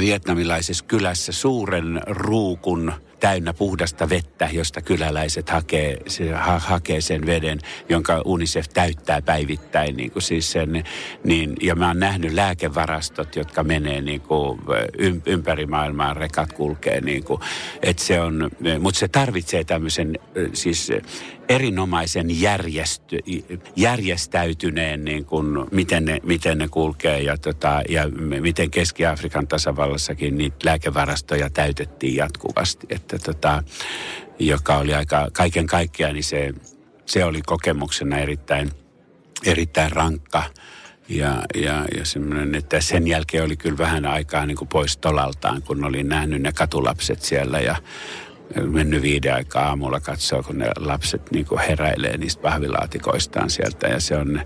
vietnamilaisessa 0.00 0.84
kylässä 0.84 1.32
suuren 1.32 2.00
ruukun 2.06 2.92
täynnä 3.20 3.52
puhdasta 3.54 4.08
vettä, 4.08 4.48
josta 4.52 4.82
kyläläiset 4.82 5.50
hakee, 5.50 5.98
ha, 6.34 6.58
hakee 6.58 7.00
sen 7.00 7.26
veden, 7.26 7.58
jonka 7.88 8.22
UNICEF 8.24 8.66
täyttää 8.74 9.22
päivittäin. 9.22 9.96
Niin 9.96 10.10
kuin 10.10 10.22
siis 10.22 10.52
sen, 10.52 10.84
niin, 11.24 11.56
ja 11.60 11.74
mä 11.74 11.86
oon 11.88 11.98
nähnyt 11.98 12.32
lääkevarastot, 12.32 13.36
jotka 13.36 13.64
menee 13.64 14.00
niin 14.00 14.20
kuin 14.20 14.60
ympäri 15.26 15.66
maailmaa, 15.66 16.14
rekat 16.14 16.52
kulkee. 16.52 17.00
Niin 17.00 17.24
kuin, 17.24 17.40
että 17.82 18.04
se 18.04 18.20
on, 18.20 18.50
mutta 18.80 19.00
se 19.00 19.08
tarvitsee 19.08 19.64
tämmöisen 19.64 20.18
siis 20.52 20.92
erinomaisen 21.48 22.40
järjesty, 22.40 23.18
järjestäytyneen, 23.76 25.04
niin 25.04 25.24
kuin, 25.24 25.46
miten, 25.70 26.04
ne, 26.04 26.20
miten 26.22 26.58
ne 26.58 26.68
kulkee 26.68 27.20
ja, 27.20 27.38
tota, 27.38 27.82
ja 27.88 28.08
miten 28.40 28.70
Keski-Afrikan 28.70 29.46
tasavallassakin 29.46 30.38
niitä 30.38 30.56
lääkevarastoja 30.64 31.50
täytettiin 31.50 32.16
jatkuvasti. 32.16 32.86
Että, 32.90 33.18
tota, 33.18 33.62
joka 34.38 34.76
oli 34.76 34.94
aika, 34.94 35.28
kaiken 35.32 35.66
kaikkiaan, 35.66 36.14
niin 36.14 36.24
se, 36.24 36.54
se 37.06 37.24
oli 37.24 37.42
kokemuksena 37.42 38.18
erittäin, 38.18 38.70
erittäin 39.44 39.92
rankka. 39.92 40.42
Ja, 41.08 41.42
ja, 41.54 41.84
ja 41.96 42.04
semmoinen, 42.04 42.54
että 42.54 42.80
sen 42.80 43.08
jälkeen 43.08 43.44
oli 43.44 43.56
kyllä 43.56 43.78
vähän 43.78 44.06
aikaa 44.06 44.46
niin 44.46 44.56
kuin 44.56 44.68
pois 44.68 44.96
tolaltaan, 44.96 45.62
kun 45.62 45.84
olin 45.84 46.08
nähnyt 46.08 46.42
ne 46.42 46.52
katulapset 46.52 47.22
siellä 47.22 47.60
ja 47.60 47.76
mennyt 48.66 49.02
viiden 49.02 49.34
aikaa 49.34 49.68
aamulla 49.68 50.00
katsoa, 50.00 50.42
kun 50.42 50.58
ne 50.58 50.70
lapset 50.78 51.30
niin 51.30 51.46
kuin 51.46 51.60
heräilee 51.60 52.16
niistä 52.16 52.42
pahvilaatikoistaan 52.42 53.50
sieltä. 53.50 53.86
Ja 53.86 54.00
se 54.00 54.16
on, 54.16 54.40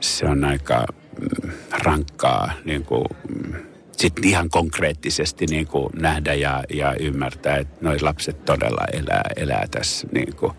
se 0.00 0.26
on 0.26 0.44
aika 0.44 0.86
mm, 1.20 1.50
rankkaa 1.84 2.52
niin 2.64 2.84
kuin, 2.84 3.04
mm, 3.28 3.54
sitten 3.96 4.24
ihan 4.24 4.50
konkreettisesti 4.50 5.46
niin 5.46 5.66
kuin 5.66 5.90
nähdä 5.94 6.34
ja, 6.34 6.64
ja 6.74 6.94
ymmärtää, 7.00 7.56
että 7.56 7.76
noi 7.80 8.00
lapset 8.00 8.44
todella 8.44 8.84
elää, 8.92 9.30
elää 9.36 9.66
tässä 9.70 10.08
niin 10.12 10.36
kuin, 10.36 10.52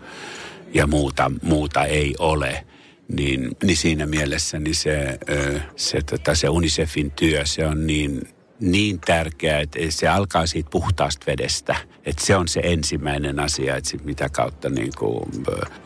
ja 0.74 0.86
muuta, 0.86 1.30
muuta 1.42 1.84
ei 1.84 2.14
ole. 2.18 2.64
Niin, 3.08 3.56
niin 3.62 3.76
siinä 3.76 4.06
mielessä 4.06 4.58
niin 4.58 4.74
se, 4.74 5.18
se, 5.76 6.00
tota, 6.10 6.34
se 6.34 6.48
UNICEFin 6.48 7.10
työ, 7.10 7.46
se 7.46 7.66
on 7.66 7.86
niin 7.86 8.28
niin 8.62 9.00
tärkeää, 9.00 9.60
että 9.60 9.78
se 9.88 10.08
alkaa 10.08 10.46
siitä 10.46 10.70
puhtaasta 10.70 11.26
vedestä. 11.26 11.76
Että 12.04 12.26
se 12.26 12.36
on 12.36 12.48
se 12.48 12.60
ensimmäinen 12.64 13.40
asia, 13.40 13.76
että 13.76 13.90
sit 13.90 14.04
mitä 14.04 14.28
kautta 14.28 14.70
niin 14.70 14.92
kuin, 14.98 15.22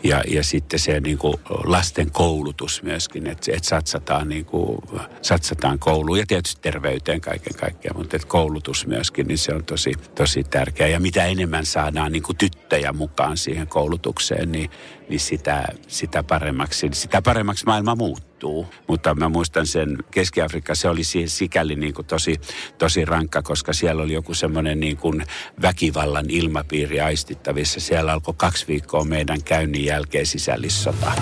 ja, 0.03 0.23
ja 0.29 0.45
sitten 0.45 0.79
se 0.79 1.01
niin 1.01 1.19
kuin 1.19 1.35
lasten 1.65 2.11
koulutus 2.11 2.83
myöskin, 2.83 3.27
että, 3.27 3.53
että 3.53 3.69
satsataan, 3.69 4.29
niin 4.29 4.45
kuin, 4.45 4.79
satsataan 5.23 5.79
kouluun 5.79 6.19
ja 6.19 6.25
tietysti 6.29 6.63
terveyteen 6.63 7.21
kaiken 7.21 7.55
kaikkiaan, 7.55 7.97
mutta 7.97 8.17
että 8.17 8.29
koulutus 8.29 8.87
myöskin, 8.87 9.27
niin 9.27 9.39
se 9.39 9.55
on 9.55 9.65
tosi, 9.65 9.93
tosi 10.15 10.45
tärkeää. 10.45 10.89
Ja 10.89 11.01
mitä 11.01 11.25
enemmän 11.25 11.67
saadaan 11.67 12.13
niin 12.13 12.23
kuin 12.23 12.37
tyttöjä 12.37 12.93
mukaan 12.93 13.37
siihen 13.37 13.67
koulutukseen, 13.67 14.53
niin, 14.53 14.71
niin 15.09 15.21
sitä, 15.21 15.65
sitä, 15.89 16.23
paremmaksi, 16.23 16.89
sitä 16.93 17.23
paremmaksi 17.23 17.67
maailma 17.67 17.95
muuttuu. 17.95 18.67
Mutta 18.89 19.15
mä 19.15 19.29
muistan 19.29 19.67
sen 19.67 19.99
Keski-Afrikka, 20.11 20.75
se 20.75 20.89
oli 20.89 21.03
sikäli 21.27 21.75
niin 21.75 21.95
kuin 21.95 22.07
tosi, 22.07 22.41
tosi 22.79 23.05
rankka, 23.05 23.43
koska 23.43 23.73
siellä 23.73 24.03
oli 24.03 24.13
joku 24.13 24.35
semmoinen 24.35 24.81
niin 24.81 24.97
kuin 24.97 25.25
väkivallan 25.63 26.27
ilmapiiri 26.29 27.01
aistittavissa. 27.01 27.81
Siellä 27.81 28.13
alkoi 28.13 28.35
kaksi 28.37 28.67
viikkoa 28.69 29.05
meidän 29.05 29.43
käynnin 29.43 29.85
jälkeen 29.85 30.27
sisällissota. 30.27 31.13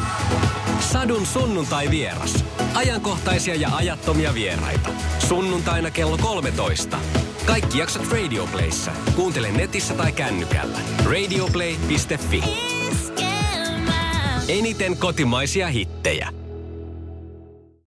Sadun 0.81 1.27
sunnuntai 1.27 1.91
vieras. 1.91 2.45
Ajankohtaisia 2.75 3.55
ja 3.55 3.69
ajattomia 3.77 4.35
vieraita. 4.35 4.91
Sunnuntaina 5.19 5.91
kello 5.91 6.19
13. 6.19 6.99
Kaikki 7.47 7.79
jaksot 7.79 8.13
Radioplayssa. 8.13 8.93
Kuuntele 9.17 9.53
netissä 9.53 9.95
tai 9.95 10.13
kännykällä. 10.13 10.79
Radioplay.fi. 11.05 12.84
Eniten 14.49 14.97
kotimaisia 14.97 15.69
hittejä. 15.69 16.44